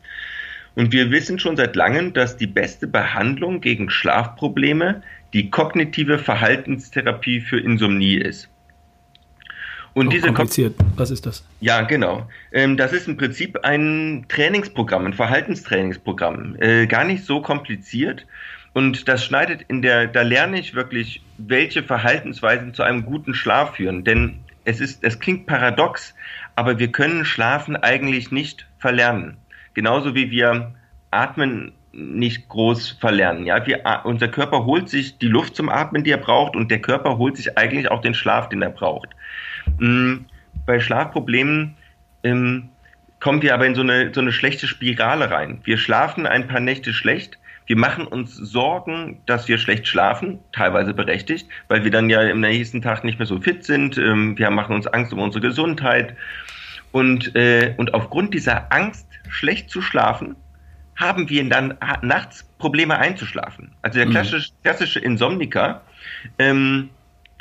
Und 0.75 0.93
wir 0.93 1.11
wissen 1.11 1.39
schon 1.39 1.57
seit 1.57 1.77
langem, 1.77 2.13
dass 2.13 2.37
die 2.37 2.47
beste 2.47 2.87
Behandlung 2.87 3.61
gegen 3.61 3.91
Schlafprobleme 3.91 5.03
die 5.33 5.51
kognitive 5.51 6.19
Verhaltenstherapie 6.19 7.41
für 7.41 7.59
Insomnie 7.61 8.17
ist. 8.17 8.49
Und 9.95 10.13
diese 10.13 10.27
kompliziert. 10.29 10.77
Was 10.95 11.11
ist 11.11 11.27
das? 11.27 11.45
Ja, 11.61 11.83
genau. 11.83 12.29
Ähm, 12.53 12.77
das 12.77 12.93
ist 12.93 13.09
im 13.09 13.17
Prinzip 13.17 13.59
ein 13.65 14.27
Trainingsprogramm, 14.29 15.07
ein 15.07 15.13
Verhaltenstrainingsprogramm. 15.13 16.57
Äh, 16.61 16.87
gar 16.87 17.05
nicht 17.05 17.25
so 17.25 17.41
kompliziert. 17.41 18.25
Und 18.75 19.09
das 19.09 19.25
schneidet 19.25 19.63
in 19.67 19.83
der, 19.83 20.07
da 20.07 20.23
lerne 20.23 20.61
ich 20.61 20.75
wirklich, 20.75 21.23
welche 21.39 21.83
Verhaltensweisen 21.83 22.75
zu 22.75 22.85
einem 22.85 23.05
guten 23.05 23.35
Schlaf 23.35 23.75
führen. 23.75 24.05
Denn 24.05 24.39
es 24.65 24.81
ist, 24.81 25.03
es 25.03 25.19
klingt 25.19 25.47
paradox, 25.47 26.15
aber 26.55 26.79
wir 26.79 26.93
können 26.93 27.25
Schlafen 27.25 27.75
eigentlich 27.77 28.31
nicht 28.31 28.67
verlernen. 28.79 29.37
Genauso 29.75 30.15
wie 30.15 30.31
wir 30.31 30.75
Atmen 31.11 31.73
nicht 31.99 32.49
groß 32.49 32.93
verlernen. 33.01 33.45
Ja, 33.45 33.67
wir, 33.67 33.83
unser 34.05 34.29
Körper 34.29 34.65
holt 34.65 34.89
sich 34.89 35.19
die 35.19 35.29
Luft 35.29 35.57
zum 35.57 35.69
Atmen, 35.69 36.05
die 36.05 36.11
er 36.11 36.19
braucht, 36.19 36.57
und 36.57 36.71
der 36.71 36.81
Körper 36.81 37.19
holt 37.19 37.37
sich 37.37 37.59
eigentlich 37.59 37.91
auch 37.91 38.01
den 38.01 38.15
Schlaf, 38.15 38.49
den 38.49 38.63
er 38.63 38.71
braucht. 38.71 39.11
Mhm. 39.79 40.27
Bei 40.67 40.81
Schlafproblemen 40.81 41.77
ähm, 42.23 42.69
kommen 43.21 43.43
wir 43.43 43.55
aber 43.55 43.67
in 43.67 43.75
so 43.75 43.83
eine, 43.83 44.13
so 44.13 44.21
eine 44.21 44.33
schlechte 44.33 44.67
Spirale 44.67 45.31
rein. 45.31 45.61
Wir 45.65 45.79
schlafen 45.79 46.27
ein 46.27 46.47
paar 46.47 46.61
Nächte 46.61 46.93
schlecht. 46.93 47.39
Wir 47.67 47.77
machen 47.77 48.07
uns 48.07 48.35
Sorgen, 48.35 49.21
dass 49.27 49.47
wir 49.49 49.59
schlecht 49.59 49.87
schlafen, 49.87 50.39
teilweise 50.53 50.95
berechtigt, 50.95 51.49
weil 51.69 51.85
wir 51.85 51.91
dann 51.91 52.09
ja 52.09 52.23
im 52.23 52.41
nächsten 52.41 52.81
Tag 52.81 53.05
nicht 53.05 53.19
mehr 53.19 53.27
so 53.27 53.41
fit 53.41 53.65
sind. 53.65 53.99
Ähm, 53.99 54.39
wir 54.39 54.51
machen 54.51 54.75
uns 54.75 54.87
Angst 54.87 55.13
um 55.13 55.21
unsere 55.21 55.43
Gesundheit. 55.43 56.17
Und, 56.93 57.37
äh, 57.37 57.75
und 57.77 57.93
aufgrund 57.93 58.33
dieser 58.33 58.73
Angst, 58.73 59.07
schlecht 59.29 59.69
zu 59.69 59.83
schlafen, 59.83 60.37
haben 60.99 61.29
wir 61.29 61.49
dann 61.49 61.79
nachts 62.03 62.45
Probleme 62.59 62.99
einzuschlafen. 62.99 63.73
Also 63.83 63.99
der 63.99 64.07
mhm. 64.07 64.11
klassische, 64.11 64.51
klassische 64.63 65.01
Insomniker 65.01 65.83
ähm, 66.39 66.91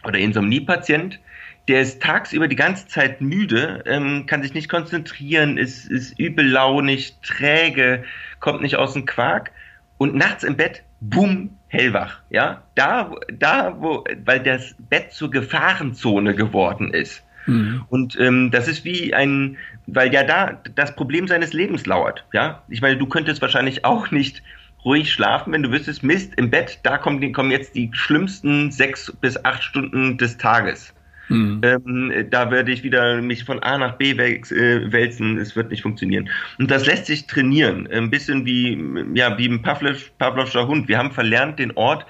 oder 0.03 0.19
Insomniepatient, 0.19 1.19
der 1.67 1.81
ist 1.81 2.01
tagsüber 2.01 2.47
die 2.47 2.55
ganze 2.55 2.87
Zeit 2.87 3.19
müde, 3.19 3.83
ähm, 3.87 4.25
kann 4.27 4.43
sich 4.43 4.53
nicht 4.53 4.69
konzentrieren, 4.69 5.57
ist, 5.57 5.89
ist 5.89 6.17
übellaunig, 6.17 7.17
träge, 7.23 8.03
kommt 8.39 8.61
nicht 8.61 8.77
aus 8.77 8.93
dem 8.93 9.05
Quark 9.05 9.51
und 9.97 10.15
nachts 10.15 10.43
im 10.43 10.55
Bett, 10.55 10.83
bumm, 11.01 11.49
hellwach. 11.67 12.21
Ja, 12.29 12.63
da, 12.75 13.11
da, 13.33 13.75
wo, 13.79 14.05
weil 14.23 14.39
das 14.39 14.75
Bett 14.77 15.11
zur 15.11 15.31
Gefahrenzone 15.31 16.35
geworden 16.35 16.93
ist. 16.93 17.23
Mhm. 17.47 17.83
Und 17.89 18.19
ähm, 18.19 18.51
das 18.51 18.67
ist 18.67 18.85
wie 18.85 19.13
ein, 19.13 19.57
weil 19.87 20.13
ja 20.13 20.23
da 20.23 20.61
das 20.75 20.95
Problem 20.95 21.27
seines 21.27 21.53
Lebens 21.53 21.85
lauert. 21.85 22.25
Ja, 22.33 22.63
ich 22.67 22.81
meine, 22.81 22.97
du 22.97 23.07
könntest 23.07 23.41
wahrscheinlich 23.41 23.83
auch 23.83 24.11
nicht 24.11 24.43
ruhig 24.85 25.11
schlafen, 25.11 25.53
wenn 25.53 25.63
du 25.63 25.71
wüsstest, 25.71 26.03
Mist, 26.03 26.33
im 26.37 26.49
Bett, 26.49 26.79
da 26.83 26.97
kommen, 26.97 27.33
kommen 27.33 27.51
jetzt 27.51 27.75
die 27.75 27.89
schlimmsten 27.93 28.71
sechs 28.71 29.11
bis 29.19 29.43
acht 29.43 29.63
Stunden 29.63 30.17
des 30.17 30.37
Tages. 30.37 30.93
Mhm. 31.29 31.61
Ähm, 31.61 32.13
da 32.29 32.51
werde 32.51 32.71
ich 32.71 32.83
wieder 32.83 33.21
mich 33.21 33.43
von 33.43 33.61
A 33.61 33.77
nach 33.77 33.95
B 33.97 34.11
äh, 34.11 34.91
wälzen, 34.91 35.37
es 35.37 35.55
wird 35.55 35.71
nicht 35.71 35.81
funktionieren. 35.81 36.29
Und 36.57 36.71
das 36.71 36.85
lässt 36.85 37.07
sich 37.07 37.27
trainieren, 37.27 37.87
ein 37.91 38.09
bisschen 38.09 38.45
wie, 38.45 38.81
ja, 39.13 39.37
wie 39.37 39.49
ein 39.49 39.61
Pavlov, 39.61 40.11
Pavlovscher 40.17 40.67
Hund. 40.67 40.87
Wir 40.87 40.97
haben 40.97 41.11
verlernt, 41.11 41.59
den 41.59 41.71
Ort, 41.75 42.05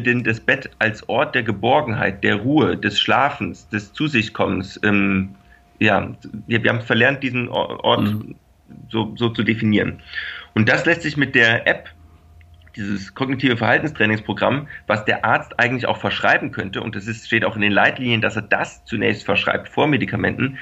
den, 0.00 0.24
das 0.24 0.40
Bett 0.40 0.70
als 0.78 1.08
Ort 1.08 1.34
der 1.34 1.42
Geborgenheit, 1.42 2.22
der 2.24 2.36
Ruhe, 2.36 2.76
des 2.76 2.98
Schlafens, 2.98 3.68
des 3.68 3.92
Zu 3.92 4.06
sich 4.06 4.32
kommens, 4.32 4.78
ähm, 4.82 5.34
ja, 5.78 6.14
wir, 6.46 6.62
wir, 6.62 6.70
haben 6.70 6.82
verlernt, 6.82 7.22
diesen 7.22 7.48
Ort 7.48 8.02
mhm. 8.02 8.34
so, 8.88 9.12
so 9.16 9.28
zu 9.30 9.42
definieren. 9.42 10.00
Und 10.54 10.68
das 10.68 10.84
lässt 10.86 11.02
sich 11.02 11.16
mit 11.16 11.34
der 11.34 11.66
App 11.66 11.88
dieses 12.76 13.14
kognitive 13.14 13.56
Verhaltenstrainingsprogramm, 13.56 14.68
was 14.86 15.04
der 15.04 15.24
Arzt 15.24 15.58
eigentlich 15.58 15.86
auch 15.86 15.98
verschreiben 15.98 16.52
könnte, 16.52 16.80
und 16.80 16.96
es 16.96 17.06
ist, 17.06 17.26
steht 17.26 17.44
auch 17.44 17.56
in 17.56 17.62
den 17.62 17.72
Leitlinien, 17.72 18.20
dass 18.20 18.36
er 18.36 18.42
das 18.42 18.84
zunächst 18.84 19.24
verschreibt 19.24 19.68
vor 19.68 19.86
Medikamenten. 19.86 20.58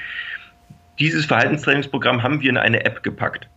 Dieses 0.99 1.25
Verhaltenstrainingsprogramm 1.25 2.21
haben 2.21 2.41
wir 2.41 2.49
in 2.49 2.57
eine 2.57 2.83
App 2.85 3.03
gepackt. 3.03 3.47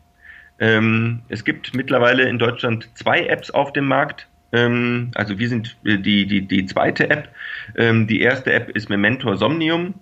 Ähm, 0.60 1.22
es 1.28 1.44
gibt 1.44 1.74
mittlerweile 1.74 2.28
in 2.28 2.38
Deutschland 2.38 2.88
zwei 2.94 3.26
Apps 3.26 3.50
auf 3.50 3.72
dem 3.72 3.86
Markt. 3.86 4.28
Ähm, 4.54 5.10
also 5.14 5.38
wir 5.38 5.48
sind 5.48 5.76
äh, 5.84 5.98
die, 5.98 6.26
die, 6.26 6.42
die 6.42 6.64
zweite 6.66 7.10
App. 7.10 7.28
Ähm, 7.76 8.06
die 8.06 8.20
erste 8.20 8.52
App 8.52 8.70
ist 8.70 8.88
Memento 8.88 9.34
Somnium. 9.34 9.94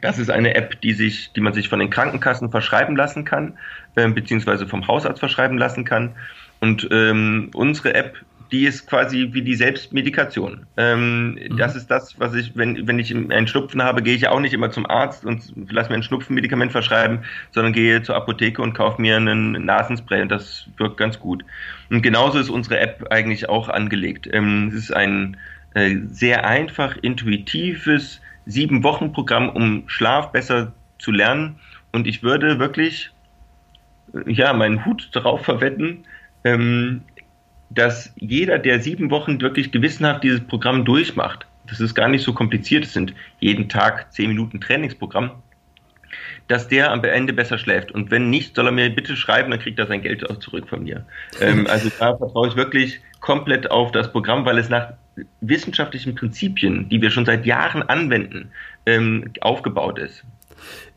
Das 0.00 0.18
ist 0.18 0.30
eine 0.30 0.54
App, 0.54 0.80
die 0.80 0.92
sich, 0.92 1.32
die 1.32 1.40
man 1.40 1.52
sich 1.52 1.68
von 1.68 1.80
den 1.80 1.90
Krankenkassen 1.90 2.50
verschreiben 2.50 2.96
lassen 2.96 3.24
kann, 3.24 3.58
äh, 3.96 4.08
beziehungsweise 4.08 4.66
vom 4.66 4.86
Hausarzt 4.86 5.18
verschreiben 5.18 5.58
lassen 5.58 5.84
kann. 5.84 6.14
Und 6.60 6.88
ähm, 6.92 7.50
unsere 7.52 7.94
App, 7.94 8.16
die 8.52 8.64
ist 8.64 8.86
quasi 8.86 9.28
wie 9.32 9.42
die 9.42 9.54
Selbstmedikation. 9.54 10.66
Ähm, 10.76 11.34
mhm. 11.34 11.56
Das 11.56 11.76
ist 11.76 11.90
das, 11.90 12.18
was 12.18 12.34
ich, 12.34 12.56
wenn, 12.56 12.86
wenn 12.86 12.98
ich 12.98 13.14
einen 13.14 13.46
Schnupfen 13.46 13.82
habe, 13.82 14.02
gehe 14.02 14.14
ich 14.14 14.28
auch 14.28 14.40
nicht 14.40 14.52
immer 14.52 14.70
zum 14.70 14.86
Arzt 14.86 15.24
und 15.24 15.52
lasse 15.70 15.90
mir 15.90 15.96
ein 15.96 16.02
Schnupfenmedikament 16.02 16.72
verschreiben, 16.72 17.20
sondern 17.52 17.72
gehe 17.72 18.02
zur 18.02 18.16
Apotheke 18.16 18.60
und 18.60 18.74
kaufe 18.74 19.00
mir 19.00 19.16
einen 19.16 19.52
Nasenspray 19.64 20.22
und 20.22 20.30
das 20.30 20.68
wirkt 20.76 20.96
ganz 20.96 21.18
gut. 21.20 21.44
Und 21.90 22.02
genauso 22.02 22.38
ist 22.38 22.50
unsere 22.50 22.80
App 22.80 23.06
eigentlich 23.10 23.48
auch 23.48 23.68
angelegt. 23.68 24.28
Ähm, 24.32 24.68
es 24.68 24.74
ist 24.74 24.92
ein 24.92 25.36
äh, 25.74 25.96
sehr 26.08 26.46
einfach, 26.46 26.96
intuitives 26.96 28.20
Sieben-Wochen-Programm, 28.46 29.48
um 29.50 29.84
Schlaf 29.86 30.32
besser 30.32 30.72
zu 30.98 31.12
lernen. 31.12 31.60
Und 31.92 32.06
ich 32.06 32.22
würde 32.22 32.58
wirklich 32.58 33.10
äh, 34.14 34.32
ja, 34.32 34.52
meinen 34.52 34.84
Hut 34.84 35.10
darauf 35.12 35.44
verwetten, 35.44 36.04
ähm, 36.42 37.02
dass 37.70 38.12
jeder, 38.16 38.58
der 38.58 38.80
sieben 38.80 39.10
Wochen 39.10 39.40
wirklich 39.40 39.72
gewissenhaft 39.72 40.24
dieses 40.24 40.40
Programm 40.40 40.84
durchmacht, 40.84 41.46
das 41.66 41.80
ist 41.80 41.94
gar 41.94 42.08
nicht 42.08 42.24
so 42.24 42.32
kompliziert, 42.32 42.84
es 42.84 42.92
sind 42.92 43.14
jeden 43.38 43.68
Tag 43.68 44.12
zehn 44.12 44.28
Minuten 44.28 44.60
Trainingsprogramm, 44.60 45.30
dass 46.48 46.66
der 46.66 46.90
am 46.90 47.04
Ende 47.04 47.32
besser 47.32 47.58
schläft. 47.58 47.92
Und 47.92 48.10
wenn 48.10 48.28
nicht, 48.28 48.56
soll 48.56 48.66
er 48.66 48.72
mir 48.72 48.90
bitte 48.90 49.16
schreiben, 49.16 49.52
dann 49.52 49.60
kriegt 49.60 49.78
er 49.78 49.86
sein 49.86 50.02
Geld 50.02 50.28
auch 50.28 50.40
zurück 50.40 50.68
von 50.68 50.82
mir. 50.82 51.06
ähm, 51.40 51.66
also 51.70 51.90
da 51.98 52.16
vertraue 52.16 52.48
ich 52.48 52.56
wirklich 52.56 53.00
komplett 53.20 53.70
auf 53.70 53.92
das 53.92 54.10
Programm, 54.10 54.44
weil 54.44 54.58
es 54.58 54.68
nach 54.68 54.94
wissenschaftlichen 55.40 56.16
Prinzipien, 56.16 56.88
die 56.88 57.00
wir 57.00 57.10
schon 57.10 57.26
seit 57.26 57.46
Jahren 57.46 57.82
anwenden, 57.82 58.50
ähm, 58.86 59.30
aufgebaut 59.40 59.98
ist. 59.98 60.24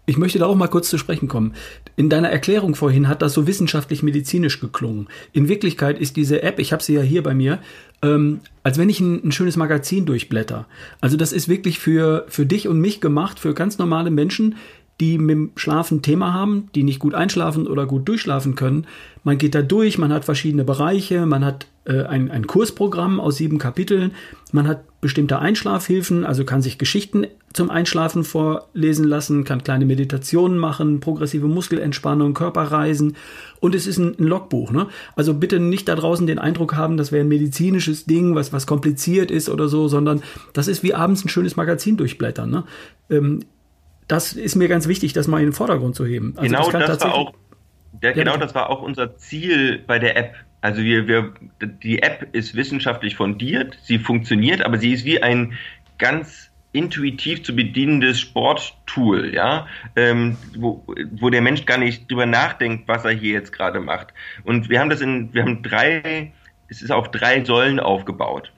Ich 0.06 0.18
möchte 0.18 0.38
da 0.38 0.48
auch 0.48 0.56
mal 0.56 0.68
kurz 0.68 0.90
zu 0.90 0.98
sprechen 0.98 1.30
kommen. 1.30 1.54
In 1.96 2.10
deiner 2.10 2.30
Erklärung 2.30 2.76
vorhin 2.76 3.08
hat 3.08 3.22
das 3.22 3.34
so 3.34 3.48
wissenschaftlich-medizinisch 3.48 4.60
geklungen. 4.60 5.08
In 5.32 5.48
Wirklichkeit 5.48 5.98
ist 5.98 6.18
diese 6.18 6.44
App, 6.44 6.60
ich 6.60 6.74
habe 6.74 6.84
sie 6.84 6.94
ja 6.94 7.02
hier 7.02 7.24
bei 7.24 7.34
mir, 7.34 7.60
ähm, 8.02 8.42
als 8.64 8.78
wenn 8.78 8.90
ich 8.90 9.00
ein, 9.00 9.26
ein, 9.26 9.32
schönes 9.32 9.56
Magazin 9.56 10.06
durchblätter. 10.06 10.68
Also 11.00 11.16
das 11.16 11.32
ist 11.32 11.48
wirklich 11.48 11.80
für, 11.80 12.26
für 12.28 12.46
dich 12.46 12.68
und 12.68 12.82
mich 12.82 13.00
gemacht, 13.00 13.40
für 13.40 13.54
ganz 13.54 13.78
normale 13.78 14.12
Menschen, 14.12 14.56
die 15.04 15.18
mit 15.18 15.36
dem 15.36 15.52
Schlafen 15.56 16.02
Thema 16.02 16.34
haben, 16.34 16.70
die 16.76 16.84
nicht 16.84 17.00
gut 17.00 17.14
einschlafen 17.14 17.68
oder 17.68 17.86
gut 17.86 18.08
durchschlafen 18.08 18.56
können. 18.56 18.88
Man 19.24 19.38
geht 19.38 19.54
da 19.54 19.62
durch, 19.62 19.98
man 19.98 20.14
hat 20.14 20.24
verschiedene 20.24 20.64
Bereiche, 20.64 21.26
man 21.26 21.44
hat 21.44 21.68
äh, 21.86 22.04
ein, 22.04 22.32
ein 22.32 22.48
Kursprogramm 22.48 23.20
aus 23.20 23.36
sieben 23.36 23.58
Kapiteln, 23.58 24.12
man 24.54 24.66
hat 24.66 25.02
bestimmte 25.02 25.40
Einschlafhilfen, 25.40 26.24
also 26.24 26.46
kann 26.46 26.62
sich 26.62 26.78
Geschichten 26.78 27.28
zum 27.52 27.70
Einschlafen 27.70 28.24
vorlesen 28.24 29.06
lassen, 29.06 29.44
kann 29.44 29.64
kleine 29.64 29.86
Meditationen 29.86 30.58
machen, 30.58 31.02
progressive 31.02 31.48
Muskelentspannung, 31.48 32.34
Körperreisen 32.34 33.18
und 33.60 33.76
es 33.76 33.86
ist 33.86 33.98
ein, 33.98 34.16
ein 34.18 34.24
Logbuch. 34.24 34.72
Ne? 34.72 34.88
Also 35.18 35.34
bitte 35.34 35.60
nicht 35.60 35.90
da 35.90 35.96
draußen 35.96 36.28
den 36.28 36.40
Eindruck 36.40 36.76
haben, 36.76 36.96
das 36.96 37.12
wäre 37.12 37.26
ein 37.26 37.30
medizinisches 37.30 38.06
Ding, 38.06 38.36
was, 38.36 38.54
was 38.54 38.68
kompliziert 38.68 39.32
ist 39.32 39.50
oder 39.50 39.68
so, 39.68 39.90
sondern 39.90 40.24
das 40.54 40.70
ist 40.70 40.82
wie 40.82 40.94
abends 40.94 41.26
ein 41.26 41.30
schönes 41.30 41.58
Magazin 41.58 41.98
durchblättern. 41.98 42.50
Ne? 42.50 42.64
Ähm, 43.10 43.42
das 44.08 44.34
ist 44.34 44.56
mir 44.56 44.68
ganz 44.68 44.88
wichtig, 44.88 45.14
das 45.14 45.28
mal 45.28 45.40
in 45.40 45.48
den 45.48 45.54
Vordergrund 45.54 45.96
zu 45.96 46.06
heben. 46.06 46.34
Also 46.38 46.50
genau 46.50 46.72
das, 46.72 46.88
das 46.88 47.02
war 47.02 47.16
auch, 47.16 47.34
der, 47.92 48.14
genau 48.14 48.38
das 48.38 48.56
war 48.56 48.70
auch 48.70 48.82
unser 48.82 49.18
Ziel 49.18 49.80
bei 49.86 50.00
der 50.00 50.18
App. 50.18 50.36
Also 50.62 50.82
wir, 50.82 51.08
wir, 51.08 51.34
die 51.62 52.02
App 52.02 52.28
ist 52.32 52.56
wissenschaftlich 52.56 53.16
fundiert, 53.16 53.78
sie 53.84 54.00
funktioniert, 54.00 54.62
aber 54.62 54.78
sie 54.78 54.94
ist 54.94 55.04
wie 55.04 55.22
ein 55.22 55.54
ganz 55.98 56.50
intuitiv 56.72 57.44
zu 57.44 57.56
bedienendes 57.56 58.20
Sporttool, 58.20 59.34
ja, 59.34 59.68
ähm, 59.96 60.38
wo, 60.58 60.84
wo 61.12 61.30
der 61.30 61.42
Mensch 61.42 61.66
gar 61.66 61.78
nicht 61.78 62.10
drüber 62.10 62.26
nachdenkt, 62.26 62.88
was 62.88 63.06
er 63.06 63.12
hier 63.12 63.34
jetzt 63.34 63.54
gerade 63.54 63.80
macht. 63.80 64.08
Und 64.44 64.70
wir 64.70 64.80
haben 64.80 64.90
das 64.90 65.02
in, 65.02 65.34
wir 65.34 65.44
haben 65.44 65.62
drei, 65.62 66.32
es 66.68 66.82
ist 66.82 66.92
auf 66.92 67.12
drei 67.12 67.44
Säulen 67.46 67.80
aufgebaut. 67.80 68.52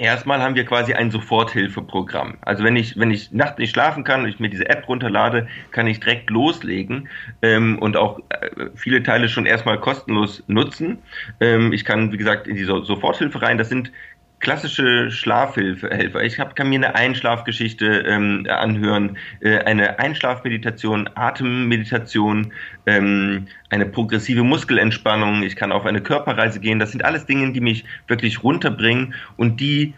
Erstmal 0.00 0.40
haben 0.40 0.54
wir 0.54 0.64
quasi 0.64 0.94
ein 0.94 1.10
Soforthilfeprogramm. 1.10 2.38
Also 2.40 2.64
wenn 2.64 2.74
ich, 2.74 2.98
wenn 2.98 3.10
ich 3.10 3.32
nachts 3.32 3.58
nicht 3.58 3.72
schlafen 3.72 4.02
kann 4.02 4.22
und 4.22 4.30
ich 4.30 4.40
mir 4.40 4.48
diese 4.48 4.66
App 4.66 4.88
runterlade, 4.88 5.46
kann 5.72 5.86
ich 5.86 6.00
direkt 6.00 6.30
loslegen 6.30 7.10
ähm, 7.42 7.78
und 7.78 7.98
auch 7.98 8.18
äh, 8.30 8.70
viele 8.74 9.02
Teile 9.02 9.28
schon 9.28 9.44
erstmal 9.44 9.78
kostenlos 9.78 10.42
nutzen. 10.46 11.00
Ähm, 11.38 11.74
ich 11.74 11.84
kann, 11.84 12.12
wie 12.12 12.16
gesagt, 12.16 12.46
in 12.46 12.56
die 12.56 12.64
so 12.64 12.82
Soforthilfe 12.82 13.42
rein. 13.42 13.58
Das 13.58 13.68
sind 13.68 13.92
klassische 14.40 15.10
Schlafhelfer. 15.10 16.22
Ich 16.22 16.40
hab, 16.40 16.56
kann 16.56 16.70
mir 16.70 16.76
eine 16.76 16.94
Einschlafgeschichte 16.94 18.04
ähm, 18.06 18.46
anhören, 18.48 19.18
äh, 19.40 19.58
eine 19.58 19.98
Einschlafmeditation, 19.98 21.08
Atemmeditation, 21.14 22.52
ähm, 22.86 23.46
eine 23.68 23.86
progressive 23.86 24.42
Muskelentspannung. 24.42 25.42
Ich 25.42 25.56
kann 25.56 25.72
auf 25.72 25.84
eine 25.84 26.00
Körperreise 26.00 26.58
gehen. 26.58 26.78
Das 26.78 26.90
sind 26.90 27.04
alles 27.04 27.26
Dinge, 27.26 27.52
die 27.52 27.60
mich 27.60 27.84
wirklich 28.08 28.42
runterbringen 28.42 29.14
und 29.36 29.60
die 29.60 29.94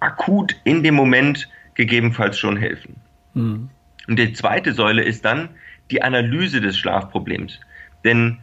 akut 0.00 0.54
in 0.64 0.82
dem 0.82 0.94
Moment 0.94 1.48
gegebenenfalls 1.74 2.38
schon 2.38 2.56
helfen. 2.56 2.96
Mhm. 3.34 3.70
Und 4.08 4.18
die 4.18 4.32
zweite 4.34 4.72
Säule 4.72 5.02
ist 5.02 5.24
dann 5.24 5.48
die 5.90 6.02
Analyse 6.02 6.60
des 6.60 6.78
Schlafproblems. 6.78 7.60
Denn 8.04 8.38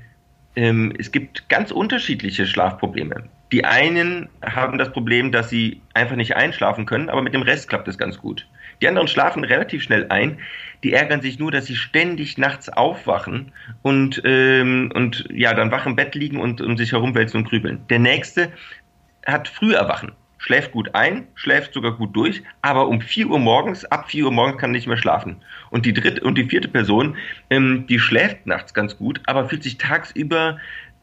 ähm, 0.56 0.94
es 0.98 1.12
gibt 1.12 1.48
ganz 1.50 1.72
unterschiedliche 1.72 2.46
Schlafprobleme. 2.48 3.24
Die 3.54 3.66
einen 3.66 4.30
haben 4.44 4.80
das 4.80 4.92
Problem, 4.92 5.32
dass 5.32 5.48
sie 5.48 5.80
einfach 5.94 6.16
nicht 6.16 6.36
einschlafen 6.36 6.88
können, 6.88 7.10
aber 7.10 7.22
mit 7.22 7.36
dem 7.36 7.44
Rest 7.44 7.70
klappt 7.70 7.88
es 7.88 8.00
ganz 8.00 8.18
gut. 8.18 8.48
Die 8.82 8.88
anderen 8.88 9.08
schlafen 9.08 9.44
relativ 9.44 9.84
schnell 9.84 10.08
ein. 10.10 10.40
Die 10.84 10.92
ärgern 10.92 11.22
sich 11.22 11.38
nur, 11.38 11.52
dass 11.52 11.68
sie 11.68 11.76
ständig 11.76 12.40
nachts 12.40 12.68
aufwachen 12.70 13.52
und, 13.84 14.24
ähm, 14.26 14.92
und 14.96 15.30
ja, 15.32 15.54
dann 15.54 15.70
wach 15.70 15.86
im 15.86 15.96
Bett 15.96 16.16
liegen 16.16 16.40
und 16.40 16.62
um 16.62 16.78
sich 16.78 16.94
herumwälzen 16.94 17.42
und 17.42 17.48
grübeln. 17.48 17.86
Der 17.92 18.00
nächste 18.00 18.52
hat 19.24 19.48
früh 19.48 19.76
erwachen 19.76 20.14
schläft 20.44 20.74
gut 20.74 20.94
ein, 20.94 21.28
schläft 21.36 21.74
sogar 21.74 21.94
gut 21.94 22.14
durch, 22.18 22.44
aber 22.62 22.90
um 22.90 23.00
4 23.00 23.28
Uhr 23.28 23.40
morgens, 23.40 23.86
ab 23.86 24.12
4 24.12 24.26
Uhr 24.26 24.32
morgens 24.32 24.58
kann 24.58 24.72
nicht 24.72 24.88
mehr 24.88 24.98
schlafen. 24.98 25.38
Und 25.70 25.86
die 25.86 25.94
dritte 25.94 26.22
und 26.22 26.38
die 26.38 26.50
vierte 26.50 26.68
Person, 26.68 27.16
ähm, 27.50 27.88
die 27.88 27.98
schläft 27.98 28.46
nachts 28.46 28.74
ganz 28.74 28.98
gut, 28.98 29.22
aber 29.26 29.48
fühlt 29.48 29.64
sich 29.64 29.78
tagsüber 29.78 30.60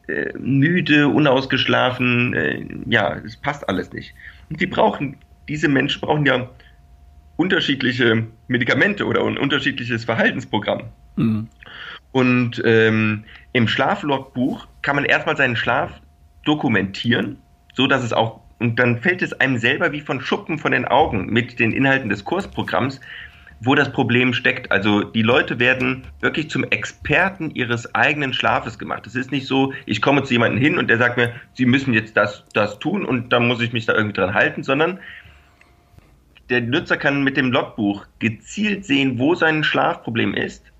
äh, 0.07 0.33
müde, 0.37 1.07
unausgeschlafen, 1.07 2.33
äh, 2.33 2.65
ja, 2.87 3.17
es 3.17 3.37
passt 3.37 3.67
alles 3.67 3.93
nicht. 3.93 4.13
Und 4.49 4.59
die 4.59 4.67
brauchen, 4.67 5.17
diese 5.47 5.67
Menschen 5.67 6.01
brauchen 6.01 6.25
ja 6.25 6.49
unterschiedliche 7.37 8.27
Medikamente 8.47 9.05
oder 9.05 9.23
ein 9.25 9.37
unterschiedliches 9.37 10.05
Verhaltensprogramm. 10.05 10.83
Mhm. 11.15 11.47
Und 12.11 12.61
ähm, 12.65 13.23
im 13.53 13.67
Schlaflogbuch 13.67 14.67
kann 14.81 14.95
man 14.95 15.05
erstmal 15.05 15.37
seinen 15.37 15.55
Schlaf 15.55 16.01
dokumentieren, 16.43 17.37
so 17.73 17.87
dass 17.87 18.03
es 18.03 18.13
auch 18.13 18.41
und 18.61 18.77
dann 18.77 18.99
fällt 18.99 19.23
es 19.23 19.33
einem 19.33 19.57
selber 19.57 19.91
wie 19.91 20.01
von 20.01 20.21
Schuppen 20.21 20.59
von 20.59 20.71
den 20.71 20.85
Augen 20.85 21.25
mit 21.25 21.59
den 21.59 21.71
Inhalten 21.71 22.09
des 22.09 22.23
Kursprogramms, 22.23 23.01
wo 23.63 23.75
das 23.75 23.91
Problem 23.91 24.33
steckt. 24.33 24.71
Also 24.71 25.03
die 25.03 25.21
Leute 25.21 25.59
werden 25.59 26.03
wirklich 26.19 26.49
zum 26.49 26.63
Experten 26.63 27.51
ihres 27.51 27.93
eigenen 27.93 28.33
Schlafes 28.33 28.79
gemacht. 28.79 29.05
Es 29.05 29.15
ist 29.15 29.31
nicht 29.31 29.47
so, 29.47 29.73
ich 29.85 30.01
komme 30.01 30.23
zu 30.23 30.33
jemandem 30.33 30.59
hin 30.59 30.77
und 30.77 30.89
der 30.89 30.97
sagt 30.97 31.17
mir, 31.17 31.33
sie 31.53 31.65
müssen 31.65 31.93
jetzt 31.93 32.17
das, 32.17 32.43
das 32.53 32.79
tun 32.79 33.05
und 33.05 33.31
dann 33.31 33.47
muss 33.47 33.61
ich 33.61 33.71
mich 33.71 33.85
da 33.85 33.93
irgendwie 33.93 34.19
dran 34.19 34.33
halten, 34.33 34.63
sondern 34.63 34.99
der 36.49 36.61
Nutzer 36.61 36.97
kann 36.97 37.23
mit 37.23 37.37
dem 37.37 37.51
Logbuch 37.51 38.07
gezielt 38.19 38.83
sehen, 38.83 39.19
wo 39.19 39.35
sein 39.35 39.63
Schlafproblem 39.63 40.33
ist 40.33 40.70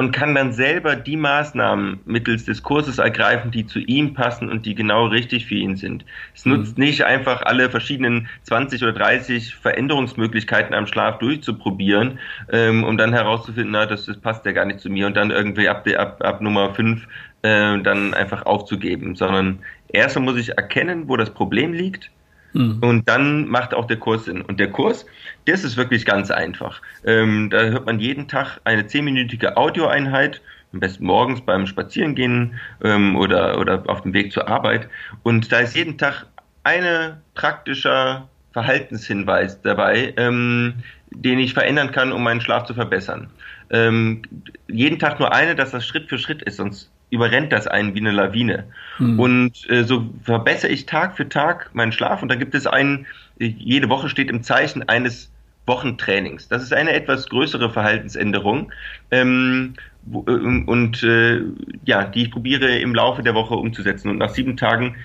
und 0.00 0.12
kann 0.12 0.34
dann 0.34 0.54
selber 0.54 0.96
die 0.96 1.18
Maßnahmen 1.18 2.00
mittels 2.06 2.46
des 2.46 2.62
Kurses 2.62 2.96
ergreifen, 2.96 3.50
die 3.50 3.66
zu 3.66 3.80
ihm 3.80 4.14
passen 4.14 4.48
und 4.48 4.64
die 4.64 4.74
genau 4.74 5.04
richtig 5.04 5.44
für 5.44 5.56
ihn 5.56 5.76
sind. 5.76 6.06
Es 6.34 6.46
mhm. 6.46 6.52
nutzt 6.52 6.78
nicht 6.78 7.04
einfach 7.04 7.42
alle 7.42 7.68
verschiedenen 7.68 8.26
20 8.44 8.82
oder 8.82 8.94
30 8.94 9.56
Veränderungsmöglichkeiten 9.56 10.74
am 10.74 10.86
Schlaf 10.86 11.18
durchzuprobieren, 11.18 12.18
ähm, 12.50 12.82
um 12.82 12.96
dann 12.96 13.12
herauszufinden, 13.12 13.72
na, 13.72 13.84
das, 13.84 14.06
das 14.06 14.16
passt 14.16 14.46
ja 14.46 14.52
gar 14.52 14.64
nicht 14.64 14.80
zu 14.80 14.88
mir 14.88 15.06
und 15.06 15.18
dann 15.18 15.30
irgendwie 15.30 15.68
ab, 15.68 15.86
ab, 15.94 16.24
ab 16.24 16.40
Nummer 16.40 16.74
5 16.74 17.06
äh, 17.42 17.78
dann 17.82 18.14
einfach 18.14 18.46
aufzugeben, 18.46 19.16
sondern 19.16 19.58
erstmal 19.88 20.24
muss 20.24 20.38
ich 20.38 20.56
erkennen, 20.56 21.08
wo 21.08 21.18
das 21.18 21.28
Problem 21.28 21.74
liegt 21.74 22.10
Mhm. 22.52 22.78
Und 22.80 23.08
dann 23.08 23.48
macht 23.48 23.74
auch 23.74 23.86
der 23.86 23.98
Kurs 23.98 24.24
Sinn. 24.24 24.42
Und 24.42 24.60
der 24.60 24.70
Kurs, 24.70 25.06
das 25.46 25.64
ist 25.64 25.76
wirklich 25.76 26.04
ganz 26.04 26.30
einfach. 26.30 26.80
Ähm, 27.04 27.50
da 27.50 27.60
hört 27.62 27.86
man 27.86 28.00
jeden 28.00 28.28
Tag 28.28 28.60
eine 28.64 28.86
zehnminütige 28.86 29.56
Audioeinheit, 29.56 30.40
am 30.72 30.80
besten 30.80 31.04
morgens 31.04 31.40
beim 31.40 31.66
Spazierengehen 31.66 32.54
ähm, 32.82 33.16
oder, 33.16 33.58
oder 33.58 33.82
auf 33.88 34.02
dem 34.02 34.12
Weg 34.12 34.32
zur 34.32 34.48
Arbeit. 34.48 34.88
Und 35.22 35.50
da 35.50 35.60
ist 35.60 35.76
jeden 35.76 35.98
Tag 35.98 36.26
eine 36.62 37.20
praktischer 37.34 38.28
Verhaltenshinweis 38.52 39.60
dabei, 39.62 40.12
ähm, 40.16 40.74
den 41.10 41.38
ich 41.38 41.54
verändern 41.54 41.92
kann, 41.92 42.12
um 42.12 42.22
meinen 42.22 42.40
Schlaf 42.40 42.66
zu 42.66 42.74
verbessern. 42.74 43.30
Ähm, 43.70 44.22
jeden 44.68 44.98
Tag 44.98 45.18
nur 45.18 45.32
eine, 45.32 45.54
dass 45.54 45.70
das 45.70 45.86
Schritt 45.86 46.08
für 46.08 46.18
Schritt 46.18 46.42
ist, 46.42 46.56
sonst 46.56 46.90
überrennt 47.10 47.52
das 47.52 47.66
einen 47.66 47.94
wie 47.94 48.00
eine 48.00 48.12
Lawine. 48.12 48.64
Mhm. 48.98 49.20
Und 49.20 49.70
äh, 49.70 49.84
so 49.84 50.08
verbessere 50.22 50.70
ich 50.70 50.86
Tag 50.86 51.16
für 51.16 51.28
Tag 51.28 51.70
meinen 51.74 51.92
Schlaf. 51.92 52.22
Und 52.22 52.28
da 52.28 52.36
gibt 52.36 52.54
es 52.54 52.66
einen, 52.66 53.06
jede 53.38 53.88
Woche 53.88 54.08
steht 54.08 54.30
im 54.30 54.42
Zeichen 54.42 54.88
eines 54.88 55.30
Wochentrainings. 55.66 56.48
Das 56.48 56.62
ist 56.62 56.72
eine 56.72 56.92
etwas 56.92 57.28
größere 57.28 57.70
Verhaltensänderung. 57.70 58.72
Ähm, 59.10 59.74
äh, 60.12 60.16
und 60.16 61.02
äh, 61.02 61.42
ja, 61.84 62.04
die 62.04 62.22
ich 62.22 62.30
probiere 62.30 62.78
im 62.78 62.94
Laufe 62.94 63.22
der 63.22 63.34
Woche 63.34 63.54
umzusetzen. 63.54 64.08
Und 64.08 64.18
nach 64.18 64.30
sieben 64.30 64.56
Tagen, 64.56 64.96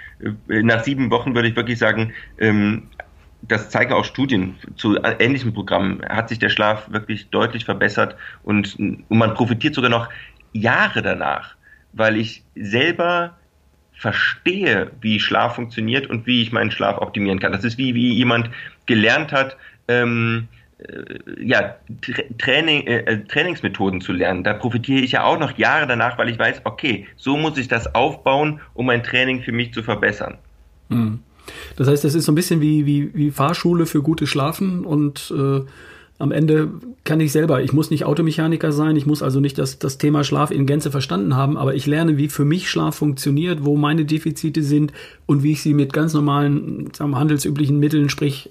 äh, 0.50 0.64
nach 0.64 0.84
sieben 0.84 1.10
Wochen 1.12 1.36
würde 1.36 1.48
ich 1.48 1.56
wirklich 1.56 1.80
sagen, 1.80 2.14
ähm, 2.40 2.84
das 3.48 3.70
zeigen 3.70 3.94
auch 3.94 4.06
Studien 4.06 4.56
zu 4.76 4.98
ähnlichen 5.20 5.54
Programmen, 5.54 6.02
hat 6.08 6.30
sich 6.30 6.40
der 6.40 6.50
Schlaf 6.50 6.92
wirklich 6.92 7.30
deutlich 7.30 7.66
verbessert 7.66 8.16
und, 8.42 8.76
und 8.80 9.06
man 9.10 9.36
profitiert 9.36 9.76
sogar 9.76 9.92
noch 9.92 10.10
Jahre 10.54 11.04
danach 11.04 11.56
weil 11.96 12.18
ich 12.18 12.44
selber 12.56 13.36
verstehe, 13.94 14.92
wie 15.02 15.20
Schlaf 15.20 15.56
funktioniert 15.56 16.08
und 16.08 16.28
wie 16.28 16.42
ich 16.42 16.52
meinen 16.52 16.70
Schlaf 16.70 16.98
optimieren 17.00 17.40
kann. 17.40 17.54
Das 17.54 17.64
ist 17.64 17.78
wie, 17.78 17.96
wie 17.96 18.14
jemand 18.14 18.50
gelernt 18.86 19.32
hat, 19.32 19.56
ähm, 19.88 20.48
äh, 20.78 21.44
ja, 21.44 21.76
Training, 22.38 22.86
äh, 22.86 23.00
äh, 23.00 23.24
Trainingsmethoden 23.26 24.02
zu 24.02 24.12
lernen. 24.12 24.44
Da 24.44 24.54
profitiere 24.54 25.00
ich 25.00 25.14
ja 25.14 25.24
auch 25.24 25.40
noch 25.40 25.58
Jahre 25.58 25.88
danach, 25.88 26.18
weil 26.18 26.30
ich 26.30 26.38
weiß, 26.38 26.62
okay, 26.66 27.08
so 27.16 27.38
muss 27.38 27.58
ich 27.58 27.70
das 27.70 27.96
aufbauen, 27.96 28.60
um 28.74 28.86
mein 28.86 29.02
Training 29.02 29.42
für 29.42 29.54
mich 29.54 29.74
zu 29.74 29.82
verbessern. 29.82 30.38
Hm. 30.90 31.20
Das 31.78 31.88
heißt, 31.88 32.04
das 32.04 32.16
ist 32.16 32.26
so 32.26 32.32
ein 32.32 32.36
bisschen 32.36 32.60
wie, 32.60 32.86
wie, 32.86 33.14
wie 33.14 33.32
Fahrschule 33.32 33.86
für 33.86 34.02
gutes 34.02 34.30
Schlafen 34.30 34.84
und 34.84 35.32
äh, 35.36 35.62
am 36.18 36.32
Ende 36.32 36.70
kann 37.04 37.20
ich 37.20 37.32
selber, 37.32 37.62
ich 37.62 37.74
muss 37.74 37.92
nicht 37.92 38.06
Automechaniker 38.06 38.72
sein, 38.72 38.96
ich 38.96 39.06
muss 39.06 39.22
also 39.22 39.40
nicht 39.40 39.58
das, 39.58 39.80
das 39.80 39.98
Thema 39.98 40.24
Schlaf 40.24 40.50
in 40.50 40.66
Gänze 40.66 40.90
verstanden 40.90 41.36
haben, 41.36 41.58
aber 41.58 41.76
ich 41.76 41.86
lerne, 41.86 42.18
wie 42.18 42.30
für 42.30 42.46
mich 42.46 42.70
Schlaf 42.70 42.96
funktioniert, 42.96 43.66
wo 43.66 43.76
meine 43.76 44.06
Defizite 44.06 44.64
sind 44.64 44.94
und 45.26 45.44
wie 45.44 45.52
ich 45.52 45.62
sie 45.62 45.74
mit 45.74 45.92
ganz 45.92 46.14
normalen, 46.14 46.90
sagen 46.94 47.12
wir, 47.12 47.20
handelsüblichen 47.20 47.80
Mitteln, 47.80 48.10
sprich 48.10 48.50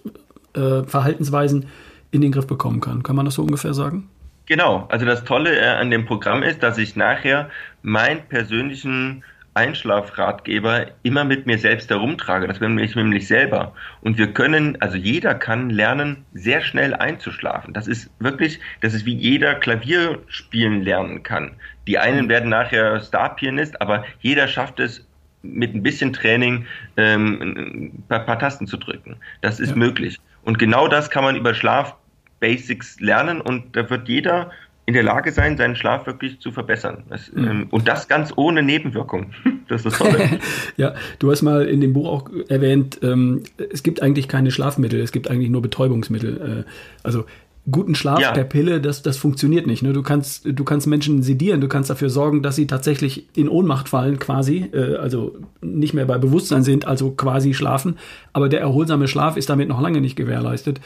äh, 0.54 0.82
Verhaltensweisen, 0.82 1.66
in 2.10 2.20
den 2.20 2.32
Griff 2.32 2.46
bekommen 2.46 2.80
kann. 2.80 3.02
Kann 3.02 3.16
man 3.16 3.24
das 3.24 3.34
so 3.34 3.42
ungefähr 3.42 3.74
sagen? 3.74 4.08
Genau, 4.46 4.86
also 4.88 5.06
das 5.06 5.24
Tolle 5.24 5.58
äh, 5.58 5.64
an 5.64 5.90
dem 5.90 6.04
Programm 6.04 6.42
ist, 6.42 6.62
dass 6.62 6.78
ich 6.78 6.96
nachher 6.96 7.48
meinen 7.82 8.20
persönlichen 8.28 9.24
Einschlafratgeber 9.54 10.86
immer 11.04 11.24
mit 11.24 11.46
mir 11.46 11.58
selbst 11.58 11.88
herumtrage. 11.88 12.48
Das 12.48 12.58
bin 12.58 12.78
ich 12.78 12.94
nämlich 12.96 13.28
selber. 13.28 13.72
Und 14.02 14.18
wir 14.18 14.32
können, 14.32 14.80
also 14.80 14.96
jeder 14.96 15.34
kann 15.34 15.70
lernen, 15.70 16.24
sehr 16.34 16.60
schnell 16.60 16.92
einzuschlafen. 16.94 17.72
Das 17.72 17.86
ist 17.86 18.10
wirklich, 18.18 18.60
das 18.80 18.94
ist 18.94 19.06
wie 19.06 19.14
jeder 19.14 19.54
Klavier 19.54 20.18
spielen 20.26 20.82
lernen 20.82 21.22
kann. 21.22 21.52
Die 21.86 21.98
einen 21.98 22.28
werden 22.28 22.50
nachher 22.50 23.00
Star-Pianist, 23.00 23.80
aber 23.80 24.04
jeder 24.20 24.48
schafft 24.48 24.80
es, 24.80 25.06
mit 25.44 25.74
ein 25.74 25.82
bisschen 25.82 26.12
Training 26.12 26.66
ähm, 26.96 27.40
ein 27.42 28.04
paar, 28.08 28.20
paar 28.20 28.38
Tasten 28.38 28.66
zu 28.66 28.76
drücken. 28.76 29.16
Das 29.42 29.60
ist 29.60 29.70
ja. 29.70 29.76
möglich. 29.76 30.18
Und 30.42 30.58
genau 30.58 30.88
das 30.88 31.10
kann 31.10 31.22
man 31.22 31.36
über 31.36 31.54
Schlaf-Basics 31.54 33.00
lernen 33.00 33.40
und 33.40 33.76
da 33.76 33.88
wird 33.88 34.08
jeder 34.08 34.50
in 34.86 34.94
der 34.94 35.02
Lage 35.02 35.32
sein, 35.32 35.56
seinen 35.56 35.76
Schlaf 35.76 36.06
wirklich 36.06 36.40
zu 36.40 36.52
verbessern. 36.52 37.04
Das, 37.08 37.32
mhm. 37.32 37.48
ähm, 37.48 37.66
und 37.70 37.88
das 37.88 38.08
ganz 38.08 38.32
ohne 38.36 38.62
Nebenwirkung. 38.62 39.32
Das 39.66 39.82
ist 39.82 39.98
das 39.98 39.98
Tolle. 39.98 40.40
ja, 40.76 40.94
du 41.20 41.30
hast 41.30 41.40
mal 41.40 41.64
in 41.64 41.80
dem 41.80 41.94
Buch 41.94 42.06
auch 42.06 42.30
erwähnt, 42.50 42.98
ähm, 43.02 43.44
es 43.72 43.82
gibt 43.82 44.02
eigentlich 44.02 44.28
keine 44.28 44.50
Schlafmittel, 44.50 45.00
es 45.00 45.10
gibt 45.10 45.30
eigentlich 45.30 45.48
nur 45.48 45.62
Betäubungsmittel. 45.62 46.64
Äh, 46.66 46.70
also 47.02 47.24
guten 47.70 47.94
Schlaf 47.94 48.20
ja. 48.20 48.32
per 48.32 48.44
Pille, 48.44 48.80
das, 48.80 49.02
das 49.02 49.16
funktioniert 49.16 49.66
nicht. 49.66 49.82
Ne? 49.82 49.92
Du, 49.92 50.02
kannst, 50.02 50.44
du 50.44 50.64
kannst 50.64 50.86
Menschen 50.86 51.22
sedieren, 51.22 51.60
du 51.60 51.68
kannst 51.68 51.88
dafür 51.88 52.10
sorgen, 52.10 52.42
dass 52.42 52.56
sie 52.56 52.66
tatsächlich 52.66 53.26
in 53.34 53.48
Ohnmacht 53.48 53.88
fallen, 53.88 54.18
quasi, 54.18 54.70
äh, 54.72 54.96
also 54.96 55.34
nicht 55.62 55.94
mehr 55.94 56.04
bei 56.04 56.18
Bewusstsein 56.18 56.62
sind, 56.62 56.86
also 56.86 57.12
quasi 57.12 57.54
schlafen. 57.54 57.96
Aber 58.34 58.48
der 58.48 58.60
erholsame 58.60 59.08
Schlaf 59.08 59.36
ist 59.36 59.48
damit 59.48 59.68
noch 59.68 59.80
lange 59.80 60.02
nicht 60.02 60.16
gewährleistet. 60.16 60.80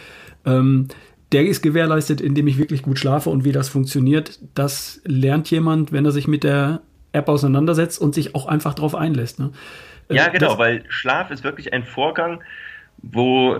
Ähm, 0.47 0.87
der 1.33 1.47
ist 1.47 1.63
gewährleistet, 1.63 2.21
indem 2.21 2.47
ich 2.47 2.59
wirklich 2.59 2.83
gut 2.83 2.99
schlafe 2.99 3.31
und 3.31 3.45
wie 3.45 3.53
das 3.53 3.69
funktioniert. 3.69 4.39
Das 4.55 5.01
lernt 5.05 5.51
jemand, 5.51 5.93
wenn 5.93 6.05
er 6.05 6.13
sich 6.13 6.27
mit 6.27 6.45
der 6.45 6.81
App 7.13 7.29
auseinandersetzt 7.29 8.01
und 8.01 8.15
sich 8.15 8.35
auch 8.35 8.47
einfach 8.47 8.75
darauf 8.75 8.95
einlässt. 8.95 9.39
Ne? 9.39 9.51
Äh, 10.09 10.17
ja, 10.17 10.29
genau, 10.29 10.51
das, 10.51 10.59
weil 10.59 10.85
Schlaf 10.89 11.31
ist 11.31 11.45
wirklich 11.45 11.73
ein 11.73 11.85
Vorgang, 11.85 12.41
wo 12.99 13.59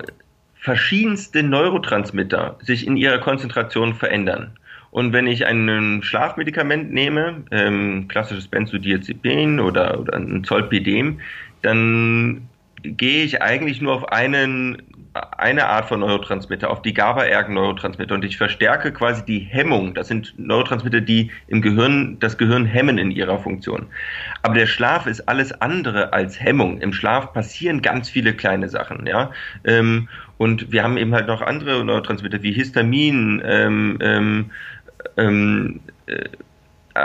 verschiedenste 0.55 1.43
Neurotransmitter 1.43 2.59
sich 2.63 2.87
in 2.87 2.97
ihrer 2.97 3.19
Konzentration 3.19 3.95
verändern. 3.95 4.53
Und 4.91 5.13
wenn 5.13 5.27
ich 5.27 5.47
ein 5.47 6.01
Schlafmedikament 6.03 6.93
nehme, 6.93 7.43
ähm, 7.51 8.09
klassisches 8.09 8.49
Benzodiazepin 8.49 9.61
oder, 9.61 10.01
oder 10.01 10.15
ein 10.15 10.45
Zolpidem, 10.45 11.21
dann 11.63 12.49
gehe 12.83 13.25
ich 13.25 13.43
eigentlich 13.43 13.81
nur 13.83 13.93
auf 13.93 14.09
einen 14.11 14.83
eine 15.37 15.67
Art 15.67 15.87
von 15.87 16.01
Neurotransmitter, 16.01 16.71
auf 16.71 16.83
die 16.83 16.95
GABA-Ergen-Neurotransmitter 16.95 18.15
und 18.15 18.25
ich 18.25 18.37
verstärke 18.37 18.93
quasi 18.93 19.25
die 19.25 19.41
Hemmung. 19.41 19.95
Das 19.95 20.09
sind 20.09 20.35
Neurotransmitter, 20.39 21.01
die 21.01 21.31
im 21.47 21.63
Gehirn 21.63 22.19
das 22.21 22.39
Gehirn 22.39 22.65
hemmen 22.65 22.99
in 22.99 23.11
ihrer 23.11 23.39
Funktion. 23.39 23.87
Aber 24.43 24.55
der 24.55 24.67
Schlaf 24.67 25.07
ist 25.07 25.29
alles 25.29 25.53
andere 25.61 26.13
als 26.13 26.41
Hemmung. 26.41 26.81
Im 26.81 26.93
Schlaf 26.93 27.33
passieren 27.33 27.83
ganz 27.83 28.09
viele 28.09 28.35
kleine 28.35 28.69
Sachen, 28.69 29.07
ja. 29.07 29.31
Ähm, 29.65 30.09
und 30.37 30.71
wir 30.71 30.83
haben 30.83 30.97
eben 30.97 31.15
halt 31.15 31.27
noch 31.27 31.43
andere 31.43 31.85
Neurotransmitter 31.85 32.43
wie 32.43 32.53
Histamin, 32.53 33.43
ähm, 33.45 33.99
ähm, 34.01 34.51
ähm 35.17 35.81
äh, 36.07 36.25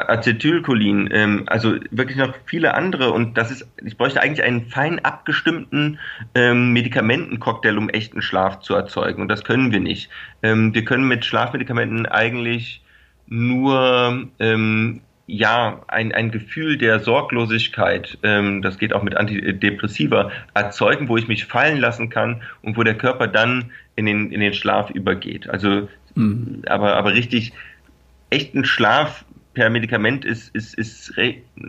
Acetylcholin, 0.10 1.10
ähm, 1.12 1.44
also 1.48 1.76
wirklich 1.92 2.18
noch 2.18 2.34
viele 2.46 2.74
andere 2.74 3.12
und 3.12 3.38
das 3.38 3.52
ist, 3.52 3.68
ich 3.84 3.98
bräuchte 3.98 4.22
eigentlich 4.22 4.44
einen 4.44 4.68
fein 4.68 5.00
abgestimmten 5.04 6.00
ähm, 6.36 6.74
Medikamentencocktail, 6.74 7.78
um 7.78 7.90
echten 7.90 8.22
Schlaf 8.22 8.60
zu 8.60 8.74
erzeugen 8.76 9.22
und 9.22 9.28
das 9.28 9.44
können 9.44 9.72
wir 9.72 9.80
nicht. 9.80 10.10
Ähm, 10.42 10.74
wir 10.74 10.86
können 10.86 11.08
mit 11.08 11.26
Schlafmedikamenten 11.26 12.06
eigentlich 12.06 12.82
nur 13.28 14.28
ähm, 14.40 15.02
ja, 15.26 15.82
ein, 15.88 16.12
ein 16.12 16.32
Gefühl 16.32 16.78
der 16.78 17.00
Sorglosigkeit, 17.00 18.18
ähm, 18.24 18.62
das 18.62 18.78
geht 18.78 18.94
auch 18.94 19.04
mit 19.04 19.16
Antidepressiva, 19.16 20.32
erzeugen, 20.54 21.08
wo 21.08 21.18
ich 21.18 21.28
mich 21.28 21.46
fallen 21.46 21.80
lassen 21.80 22.10
kann 22.10 22.42
und 22.62 22.78
wo 22.78 22.84
der 22.84 22.98
Körper 22.98 23.28
dann 23.28 23.72
in 23.96 24.06
den, 24.06 24.32
in 24.32 24.42
den 24.42 24.54
Schlaf 24.54 24.90
übergeht. 24.90 25.50
Also, 25.50 25.88
mhm. 26.16 26.64
aber, 26.68 26.98
aber 26.98 27.14
richtig 27.14 27.54
echten 28.30 28.66
Schlaf 28.66 29.24
per 29.54 29.70
Medikament 29.70 30.26
ist, 30.26 30.54
ist, 30.56 30.74
ist 30.76 31.14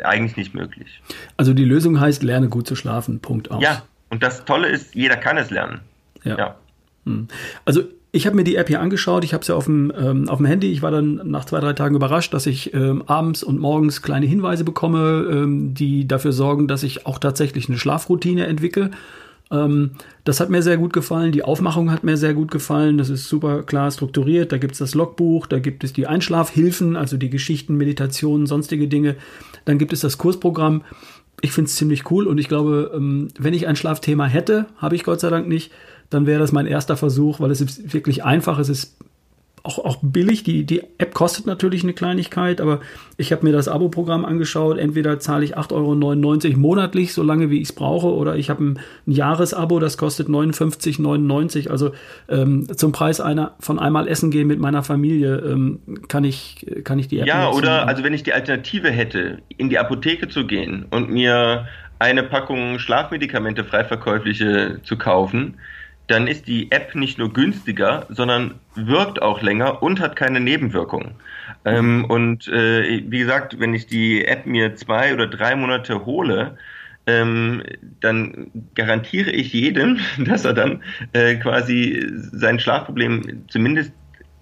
eigentlich 0.03 0.37
nicht 0.37 0.55
möglich. 0.55 1.01
Also 1.37 1.55
die 1.55 1.65
Lösung 1.65 2.01
heißt, 2.01 2.23
lerne 2.23 2.49
gut 2.49 2.67
zu 2.67 2.77
schlafen, 2.77 3.21
Punkt 3.21 3.51
aus. 3.51 3.63
Ja, 3.63 3.83
und 4.11 4.23
das 4.23 4.45
Tolle 4.45 4.69
ist, 4.69 4.95
jeder 4.95 5.17
kann 5.17 5.37
es 5.37 5.51
lernen. 5.51 5.81
Ja. 6.23 6.39
ja. 6.39 6.57
Hm. 7.05 7.29
Also 7.65 7.83
ich 8.13 8.27
habe 8.27 8.37
mir 8.37 8.45
die 8.45 8.55
App 8.55 8.69
hier 8.69 8.81
angeschaut, 8.81 9.25
ich 9.25 9.35
habe 9.35 9.45
sie 9.45 9.51
ja 9.51 9.57
auf 9.57 9.65
dem, 9.65 9.93
ähm, 9.99 10.29
auf 10.29 10.39
dem 10.39 10.47
Handy. 10.47 10.71
Ich 10.71 10.83
war 10.83 10.93
dann 10.93 11.21
nach 11.25 11.47
zwei, 11.47 11.59
drei 11.59 11.73
Tagen 11.73 11.97
überrascht, 11.97 12.33
dass 12.33 12.47
ich 12.47 12.73
ähm, 12.73 13.03
abends 13.07 13.43
und 13.43 13.59
morgens 13.59 14.03
kleine 14.03 14.27
Hinweise 14.27 14.63
bekomme, 14.63 15.27
ähm, 15.31 15.75
die 15.75 16.07
dafür 16.07 16.33
sorgen, 16.33 16.69
dass 16.69 16.85
ich 16.85 17.07
auch 17.07 17.19
tatsächlich 17.19 17.69
eine 17.69 17.77
Schlafroutine 17.77 18.47
entwickle. 18.47 18.93
Ähm, 19.55 19.93
das 20.25 20.41
hat 20.41 20.51
mir 20.51 20.63
sehr 20.63 20.77
gut 20.77 20.93
gefallen. 20.93 21.33
Die 21.33 21.45
Aufmachung 21.45 21.91
hat 21.91 22.05
mir 22.05 22.17
sehr 22.17 22.35
gut 22.35 22.51
gefallen. 22.51 22.99
Das 22.99 23.09
ist 23.09 23.29
super 23.29 23.63
klar 23.63 23.91
strukturiert. 23.91 24.53
Da 24.53 24.59
gibt 24.59 24.73
es 24.73 24.79
das 24.79 24.95
Logbuch, 24.95 25.47
da 25.47 25.59
gibt 25.59 25.85
es 25.85 25.93
die 25.93 26.07
Einschlafhilfen, 26.07 26.97
also 26.97 27.17
die 27.17 27.31
Geschichten, 27.31 27.77
Meditationen, 27.77 28.47
sonstige 28.47 28.89
Dinge. 28.89 29.17
Dann 29.65 29.79
gibt 29.79 29.93
es 29.93 30.01
das 30.01 30.19
Kursprogramm. 30.19 30.83
Ich 31.41 31.53
finde 31.53 31.69
es 31.69 31.77
ziemlich 31.77 32.11
cool 32.11 32.27
und 32.27 32.39
ich 32.39 32.49
glaube, 32.49 32.93
ähm, 32.95 33.29
wenn 33.39 33.55
ich 33.55 33.67
ein 33.67 33.77
Schlafthema 33.77 34.27
hätte, 34.27 34.67
habe 34.77 34.97
ich 34.97 35.05
Gott 35.05 35.21
sei 35.21 35.31
Dank 35.31 35.49
nicht, 35.49 35.73
dann 36.11 36.27
wäre 36.27 36.41
das 36.41 36.53
mein 36.53 36.67
erster 36.67 36.97
Versuch, 36.97 37.41
weil 37.41 37.51
es 37.51 37.61
ist 37.61 37.93
wirklich 37.93 38.25
einfach, 38.25 38.59
es 38.59 38.69
ist 38.69 38.97
auch, 39.65 39.79
auch 39.79 39.97
billig. 40.03 40.45
Die, 40.45 40.65
die 40.65 40.83
App 40.99 41.15
kostet 41.15 41.47
natürlich 41.47 41.83
eine 41.83 41.95
Kleinigkeit, 41.95 42.61
aber 42.61 42.81
ich 43.17 43.33
habe 43.33 43.47
mir 43.47 43.53
das 43.53 43.67
Abo-Programm 43.67 44.25
angeschaut. 44.25 44.79
Entweder 44.79 45.19
zahle 45.19 45.45
ich 45.45 45.57
8,99 45.57 46.51
Euro 46.51 46.59
monatlich, 46.59 47.15
so 47.15 47.23
lange 47.23 47.51
wie 47.51 47.61
ich 47.61 47.71
es 47.71 47.73
brauche, 47.73 48.09
oder 48.09 48.37
ich 48.37 48.51
habe 48.51 48.63
ein, 48.63 48.81
ein 49.07 49.13
Jahresabo, 49.13 49.81
das 49.81 49.97
kostet 49.97 50.29
59,99. 50.29 51.71
Also 51.71 51.93
ähm, 52.29 52.69
zum 52.77 52.93
Preis 52.93 53.21
einer 53.21 53.55
von 53.59 53.79
einmal 53.79 54.07
essen 54.07 54.31
gehen 54.31 54.47
mit 54.47 54.61
meiner 54.61 54.83
Familie 54.83 55.37
ähm, 55.37 55.81
kann, 56.09 56.25
ich, 56.25 56.67
kann 56.85 56.99
ich 56.99 57.09
die 57.09 57.21
App 57.21 57.27
Ja, 57.27 57.51
oder 57.51 57.89
also 57.89 58.05
wenn 58.05 58.13
ich 58.13 58.23
die 58.23 58.35
Alternative 58.35 58.91
hätte, 58.91 59.39
in 59.57 59.71
die 59.71 59.79
Apotheke 59.79 60.29
zu 60.29 60.47
gehen 60.47 60.85
und 60.91 61.09
mir 61.09 61.67
eine 61.99 62.23
Packung 62.23 62.79
Schlafmedikamente 62.79 63.65
freiverkäufliche 63.65 64.81
zu 64.83 64.99
kaufen, 64.99 65.55
dann 66.07 66.27
ist 66.27 66.47
die 66.47 66.71
App 66.71 66.95
nicht 66.95 67.19
nur 67.19 67.33
günstiger, 67.33 68.07
sondern 68.11 68.57
wirkt 68.75 69.23
auch 69.23 69.41
länger 69.43 69.83
und 69.83 70.01
hat 70.01 70.17
keine 70.17 70.41
Nebenwirkungen. 70.41 71.13
Ähm, 71.65 72.05
und 72.05 72.47
äh, 72.49 73.03
wie 73.07 73.19
gesagt, 73.19 73.59
wenn 73.59 73.75
ich 73.75 73.87
die 73.87 74.25
App 74.25 74.45
mir 74.45 74.77
zwei 74.77 75.15
oder 75.15 75.27
drei 75.27 75.57
Monate 75.57 76.05
hole, 76.05 76.59
ähm, 77.07 77.63
dann 78.01 78.51
garantiere 78.75 79.31
ich 79.31 79.53
jedem, 79.53 79.99
dass 80.19 80.45
er 80.45 80.55
dann 80.55 80.83
äh, 81.13 81.37
quasi 81.37 82.07
sein 82.33 82.59
Schlafproblem 82.59 83.45
zumindest 83.49 83.93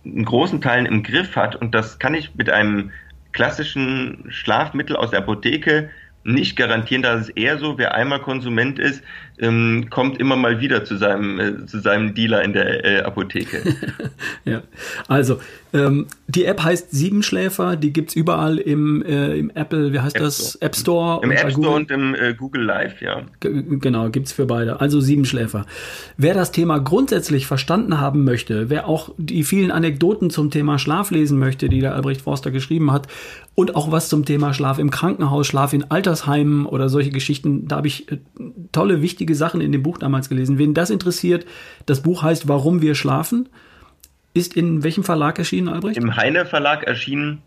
in 0.04 0.24
großen 0.24 0.60
Teilen 0.60 0.86
im 0.86 1.02
Griff 1.02 1.36
hat. 1.36 1.54
Und 1.54 1.74
das 1.74 1.98
kann 1.98 2.14
ich 2.14 2.34
mit 2.34 2.50
einem 2.50 2.90
klassischen 3.32 4.24
Schlafmittel 4.28 4.96
aus 4.96 5.10
der 5.10 5.20
Apotheke 5.20 5.90
nicht 6.24 6.56
garantieren, 6.56 7.02
dass 7.02 7.22
es 7.22 7.28
eher 7.30 7.58
so, 7.58 7.78
wer 7.78 7.94
einmal 7.94 8.20
Konsument 8.20 8.78
ist, 8.78 9.02
ähm, 9.42 9.88
kommt 9.90 10.18
immer 10.18 10.36
mal 10.36 10.60
wieder 10.60 10.84
zu 10.84 10.96
seinem, 10.96 11.40
äh, 11.40 11.66
zu 11.66 11.80
seinem 11.80 12.14
Dealer 12.14 12.42
in 12.42 12.52
der 12.52 12.84
äh, 12.84 13.00
Apotheke. 13.02 13.62
ja, 14.44 14.62
also 15.08 15.40
ähm, 15.74 16.06
die 16.28 16.44
App 16.44 16.62
heißt 16.62 16.90
Siebenschläfer, 16.90 17.76
die 17.76 17.92
gibt's 17.92 18.14
überall 18.14 18.58
im, 18.58 19.02
äh, 19.02 19.36
im 19.36 19.50
Apple, 19.50 19.92
wie 19.92 20.00
heißt 20.00 20.16
App 20.16 20.22
das? 20.22 20.54
App 20.56 20.76
Store. 20.76 21.20
Im 21.24 21.32
App 21.32 21.50
Store 21.50 21.70
und 21.70 21.90
im 21.90 22.14
äh, 22.14 22.34
Google 22.34 22.62
Live, 22.62 23.02
ja. 23.02 23.22
G 23.40 23.62
genau, 23.80 24.10
gibt's 24.10 24.32
für 24.32 24.46
beide. 24.46 24.80
Also 24.80 25.00
Siebenschläfer. 25.00 25.66
Wer 26.16 26.34
das 26.34 26.52
Thema 26.52 26.78
grundsätzlich 26.78 27.46
verstanden 27.46 28.00
haben 28.00 28.24
möchte, 28.24 28.70
wer 28.70 28.86
auch 28.86 29.12
die 29.18 29.42
vielen 29.42 29.72
Anekdoten 29.72 30.30
zum 30.30 30.50
Thema 30.50 30.78
Schlaf 30.78 31.10
lesen 31.10 31.38
möchte, 31.38 31.68
die 31.68 31.80
der 31.80 31.94
Albrecht 31.94 32.20
Forster 32.20 32.52
geschrieben 32.52 32.92
hat, 32.92 33.08
und 33.54 33.76
auch 33.76 33.90
was 33.90 34.08
zum 34.08 34.24
Thema 34.24 34.54
Schlaf 34.54 34.78
im 34.78 34.90
Krankenhaus, 34.90 35.46
Schlaf 35.46 35.74
in 35.74 35.90
Altersheimen 35.90 36.64
oder 36.64 36.88
solche 36.88 37.10
Geschichten, 37.10 37.68
da 37.68 37.76
habe 37.76 37.86
ich 37.86 38.10
äh, 38.10 38.18
tolle, 38.72 39.02
wichtige 39.02 39.31
Sachen 39.34 39.60
in 39.60 39.72
dem 39.72 39.82
Buch 39.82 39.98
damals 39.98 40.28
gelesen. 40.28 40.58
Wen 40.58 40.74
das 40.74 40.90
interessiert, 40.90 41.46
das 41.86 42.02
Buch 42.02 42.22
heißt 42.22 42.48
Warum 42.48 42.82
wir 42.82 42.94
schlafen 42.94 43.48
ist 44.34 44.56
in 44.56 44.82
welchem 44.82 45.04
Verlag 45.04 45.38
erschienen, 45.38 45.68
Albrecht? 45.68 45.96
Im 45.96 46.16
Heine 46.16 46.46
Verlag 46.46 46.84
erschienen 46.84 47.42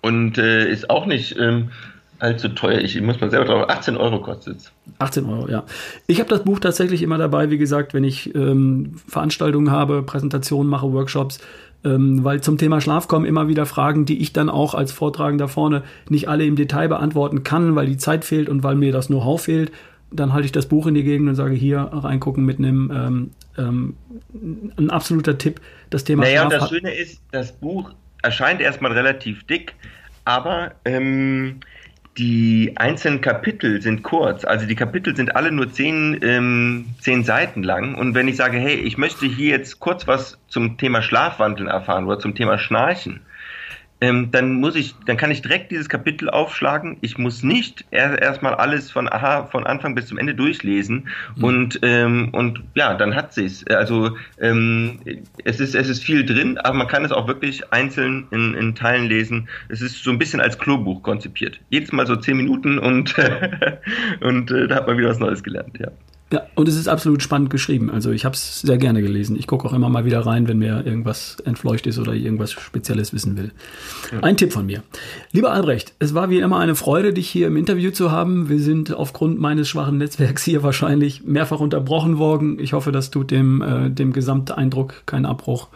und 0.00 0.38
äh, 0.38 0.70
ist 0.70 0.90
auch 0.90 1.06
nicht 1.06 1.36
ähm, 1.38 1.70
allzu 2.18 2.48
teuer. 2.48 2.80
Ich 2.80 3.00
muss 3.00 3.20
mal 3.20 3.30
selber 3.30 3.46
drauf. 3.46 3.68
18 3.68 3.96
Euro 3.96 4.20
kostet 4.20 4.58
es. 4.58 4.72
18 4.98 5.26
Euro, 5.26 5.48
ja. 5.48 5.64
Ich 6.06 6.20
habe 6.20 6.30
das 6.30 6.44
Buch 6.44 6.60
tatsächlich 6.60 7.02
immer 7.02 7.18
dabei, 7.18 7.50
wie 7.50 7.58
gesagt, 7.58 7.94
wenn 7.94 8.04
ich 8.04 8.34
ähm, 8.34 8.96
Veranstaltungen 9.06 9.70
habe, 9.70 10.02
Präsentationen 10.02 10.70
mache, 10.70 10.92
Workshops, 10.92 11.40
ähm, 11.84 12.24
weil 12.24 12.40
zum 12.40 12.56
Thema 12.56 12.80
Schlaf 12.80 13.08
kommen 13.08 13.26
immer 13.26 13.48
wieder 13.48 13.66
Fragen, 13.66 14.06
die 14.06 14.22
ich 14.22 14.32
dann 14.32 14.48
auch 14.48 14.74
als 14.74 14.92
Vortragender 14.92 15.48
vorne 15.48 15.82
nicht 16.08 16.28
alle 16.28 16.46
im 16.46 16.56
Detail 16.56 16.88
beantworten 16.88 17.42
kann, 17.42 17.74
weil 17.74 17.86
die 17.86 17.98
Zeit 17.98 18.24
fehlt 18.24 18.48
und 18.48 18.62
weil 18.62 18.76
mir 18.76 18.92
das 18.92 19.08
Know-how 19.08 19.40
fehlt 19.40 19.72
dann 20.14 20.32
halte 20.32 20.46
ich 20.46 20.52
das 20.52 20.66
Buch 20.66 20.86
in 20.86 20.94
die 20.94 21.02
Gegend 21.02 21.28
und 21.28 21.34
sage 21.34 21.54
hier 21.54 21.78
reingucken 21.80 22.44
mit 22.44 22.58
einem 22.58 22.90
ähm, 22.94 23.30
ähm, 23.58 23.96
ein 24.76 24.90
absoluter 24.90 25.38
Tipp. 25.38 25.60
Das 25.90 26.04
Thema 26.04 26.24
naja, 26.24 26.46
Schlaf. 26.46 26.60
das 26.60 26.68
Schöne 26.70 26.94
ist, 26.94 27.20
das 27.32 27.52
Buch 27.52 27.92
erscheint 28.22 28.60
erstmal 28.60 28.92
relativ 28.92 29.44
dick, 29.44 29.74
aber 30.24 30.72
ähm, 30.84 31.60
die 32.16 32.72
einzelnen 32.76 33.20
Kapitel 33.20 33.82
sind 33.82 34.02
kurz. 34.02 34.44
Also 34.44 34.66
die 34.66 34.76
Kapitel 34.76 35.16
sind 35.16 35.34
alle 35.34 35.50
nur 35.50 35.72
zehn, 35.72 36.20
ähm, 36.22 36.86
zehn 37.00 37.24
Seiten 37.24 37.62
lang. 37.62 37.96
Und 37.96 38.14
wenn 38.14 38.28
ich 38.28 38.36
sage, 38.36 38.58
hey, 38.58 38.74
ich 38.74 38.98
möchte 38.98 39.26
hier 39.26 39.50
jetzt 39.50 39.80
kurz 39.80 40.06
was 40.06 40.38
zum 40.46 40.78
Thema 40.78 41.02
Schlafwandeln 41.02 41.68
erfahren 41.68 42.06
oder 42.06 42.20
zum 42.20 42.34
Thema 42.34 42.58
Schnarchen, 42.58 43.20
ähm, 44.00 44.30
dann 44.30 44.54
muss 44.54 44.74
ich, 44.74 44.94
dann 45.06 45.16
kann 45.16 45.30
ich 45.30 45.40
direkt 45.40 45.70
dieses 45.70 45.88
Kapitel 45.88 46.28
aufschlagen. 46.28 46.98
Ich 47.00 47.16
muss 47.16 47.42
nicht 47.42 47.84
erstmal 47.90 48.52
erst 48.52 48.60
alles 48.60 48.90
von 48.90 49.10
aha, 49.10 49.46
von 49.46 49.66
Anfang 49.66 49.94
bis 49.94 50.06
zum 50.06 50.18
Ende 50.18 50.34
durchlesen 50.34 51.08
mhm. 51.36 51.44
und 51.44 51.78
ähm, 51.82 52.28
und 52.32 52.62
ja, 52.74 52.94
dann 52.94 53.14
hat 53.14 53.32
sich's. 53.32 53.64
Also 53.68 54.16
ähm, 54.38 55.00
es 55.44 55.60
ist 55.60 55.74
es 55.74 55.88
ist 55.88 56.04
viel 56.04 56.26
drin, 56.26 56.58
aber 56.58 56.76
man 56.76 56.88
kann 56.88 57.04
es 57.04 57.12
auch 57.12 57.28
wirklich 57.28 57.72
einzeln 57.72 58.26
in, 58.30 58.54
in 58.54 58.74
Teilen 58.74 59.06
lesen. 59.06 59.48
Es 59.68 59.80
ist 59.80 60.02
so 60.02 60.10
ein 60.10 60.18
bisschen 60.18 60.40
als 60.40 60.58
Klobuch 60.58 61.02
konzipiert. 61.02 61.60
Jedes 61.70 61.92
Mal 61.92 62.06
so 62.06 62.16
zehn 62.16 62.36
Minuten 62.36 62.78
und 62.78 63.14
und 64.20 64.50
äh, 64.50 64.66
da 64.66 64.74
hat 64.74 64.86
man 64.86 64.98
wieder 64.98 65.10
was 65.10 65.18
Neues 65.18 65.42
gelernt. 65.42 65.78
Ja. 65.78 65.88
Ja, 66.32 66.42
und 66.54 66.68
es 66.68 66.76
ist 66.76 66.88
absolut 66.88 67.22
spannend 67.22 67.50
geschrieben. 67.50 67.90
Also 67.90 68.10
ich 68.10 68.24
habe 68.24 68.34
es 68.34 68.60
sehr 68.62 68.78
gerne 68.78 69.02
gelesen. 69.02 69.36
Ich 69.38 69.46
gucke 69.46 69.68
auch 69.68 69.72
immer 69.72 69.88
mal 69.88 70.04
wieder 70.04 70.20
rein, 70.20 70.48
wenn 70.48 70.58
mir 70.58 70.84
irgendwas 70.84 71.36
entfleucht 71.44 71.86
ist 71.86 71.98
oder 71.98 72.12
ich 72.12 72.24
irgendwas 72.24 72.52
Spezielles 72.52 73.12
wissen 73.12 73.36
will. 73.36 73.52
Ja. 74.10 74.20
Ein 74.20 74.36
Tipp 74.36 74.52
von 74.52 74.66
mir. 74.66 74.82
Lieber 75.32 75.52
Albrecht, 75.52 75.94
es 75.98 76.14
war 76.14 76.30
wie 76.30 76.38
immer 76.38 76.58
eine 76.58 76.74
Freude, 76.74 77.12
dich 77.12 77.28
hier 77.28 77.46
im 77.46 77.56
Interview 77.56 77.90
zu 77.90 78.10
haben. 78.10 78.48
Wir 78.48 78.58
sind 78.58 78.92
aufgrund 78.94 79.38
meines 79.38 79.68
schwachen 79.68 79.98
Netzwerks 79.98 80.42
hier 80.42 80.62
wahrscheinlich 80.64 81.24
mehrfach 81.24 81.60
unterbrochen 81.60 82.18
worden. 82.18 82.58
Ich 82.58 82.72
hoffe, 82.72 82.90
das 82.90 83.10
tut 83.10 83.30
dem, 83.30 83.60
äh, 83.60 83.90
dem 83.90 84.12
Gesamteindruck 84.12 85.06
keinen 85.06 85.26
Abbruch. 85.26 85.68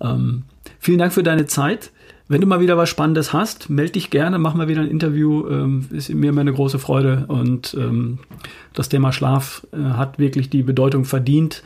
Ähm, 0.00 0.44
vielen 0.80 0.98
Dank 0.98 1.12
für 1.12 1.22
deine 1.22 1.46
Zeit. 1.46 1.92
Wenn 2.26 2.40
du 2.40 2.46
mal 2.46 2.60
wieder 2.60 2.78
was 2.78 2.88
Spannendes 2.88 3.34
hast, 3.34 3.68
melde 3.68 3.92
dich 3.92 4.08
gerne, 4.08 4.38
mach 4.38 4.54
mal 4.54 4.66
wieder 4.66 4.80
ein 4.80 4.88
Interview. 4.88 5.46
Ähm, 5.48 5.86
ist 5.90 6.08
mir 6.08 6.30
immer 6.30 6.40
eine 6.40 6.54
große 6.54 6.78
Freude. 6.78 7.26
Und 7.28 7.76
ähm, 7.78 8.18
das 8.72 8.88
Thema 8.88 9.12
Schlaf 9.12 9.66
äh, 9.72 9.76
hat 9.76 10.18
wirklich 10.18 10.48
die 10.48 10.62
Bedeutung 10.62 11.04
verdient, 11.04 11.62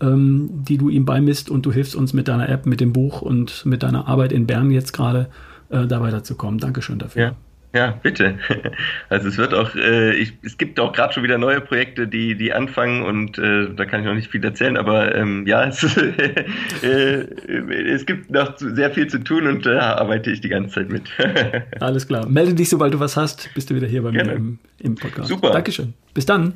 ähm, 0.00 0.48
die 0.66 0.78
du 0.78 0.88
ihm 0.88 1.04
beimisst. 1.04 1.50
Und 1.50 1.66
du 1.66 1.72
hilfst 1.72 1.94
uns 1.94 2.14
mit 2.14 2.26
deiner 2.26 2.48
App, 2.48 2.64
mit 2.64 2.80
dem 2.80 2.94
Buch 2.94 3.20
und 3.20 3.66
mit 3.66 3.82
deiner 3.82 4.08
Arbeit 4.08 4.32
in 4.32 4.46
Bern 4.46 4.70
jetzt 4.70 4.92
gerade 4.92 5.28
äh, 5.68 5.86
da 5.86 6.00
weiterzukommen. 6.00 6.58
Dankeschön 6.58 6.98
dafür. 6.98 7.22
Ja. 7.22 7.36
Ja, 7.74 7.98
bitte. 8.02 8.38
Also 9.10 9.28
es 9.28 9.38
wird 9.38 9.54
auch, 9.54 9.74
äh, 9.74 10.14
ich, 10.14 10.34
es 10.42 10.58
gibt 10.58 10.78
auch 10.80 10.92
gerade 10.92 11.12
schon 11.14 11.22
wieder 11.22 11.38
neue 11.38 11.60
Projekte, 11.60 12.06
die, 12.06 12.36
die 12.36 12.52
anfangen 12.52 13.02
und 13.02 13.38
äh, 13.38 13.68
da 13.74 13.84
kann 13.84 14.00
ich 14.00 14.06
noch 14.06 14.14
nicht 14.14 14.30
viel 14.30 14.44
erzählen, 14.44 14.76
aber 14.76 15.14
ähm, 15.14 15.46
ja, 15.46 15.64
es, 15.68 15.82
äh, 16.82 17.26
es 17.48 18.06
gibt 18.06 18.30
noch 18.30 18.56
sehr 18.58 18.90
viel 18.90 19.06
zu 19.06 19.18
tun 19.18 19.46
und 19.46 19.66
da 19.66 19.96
arbeite 19.96 20.30
ich 20.30 20.40
die 20.40 20.48
ganze 20.48 20.74
Zeit 20.74 20.90
mit. 20.90 21.10
Alles 21.80 22.06
klar. 22.06 22.28
Melde 22.28 22.54
dich, 22.54 22.68
sobald 22.68 22.94
du 22.94 23.00
was 23.00 23.16
hast, 23.16 23.50
bist 23.54 23.70
du 23.70 23.74
wieder 23.74 23.86
hier 23.86 24.02
bei 24.02 24.10
Gerne. 24.10 24.32
mir 24.32 24.36
im, 24.36 24.58
im 24.80 24.94
Podcast. 24.94 25.28
Super. 25.28 25.50
Dankeschön. 25.50 25.94
Bis 26.14 26.26
dann. 26.26 26.54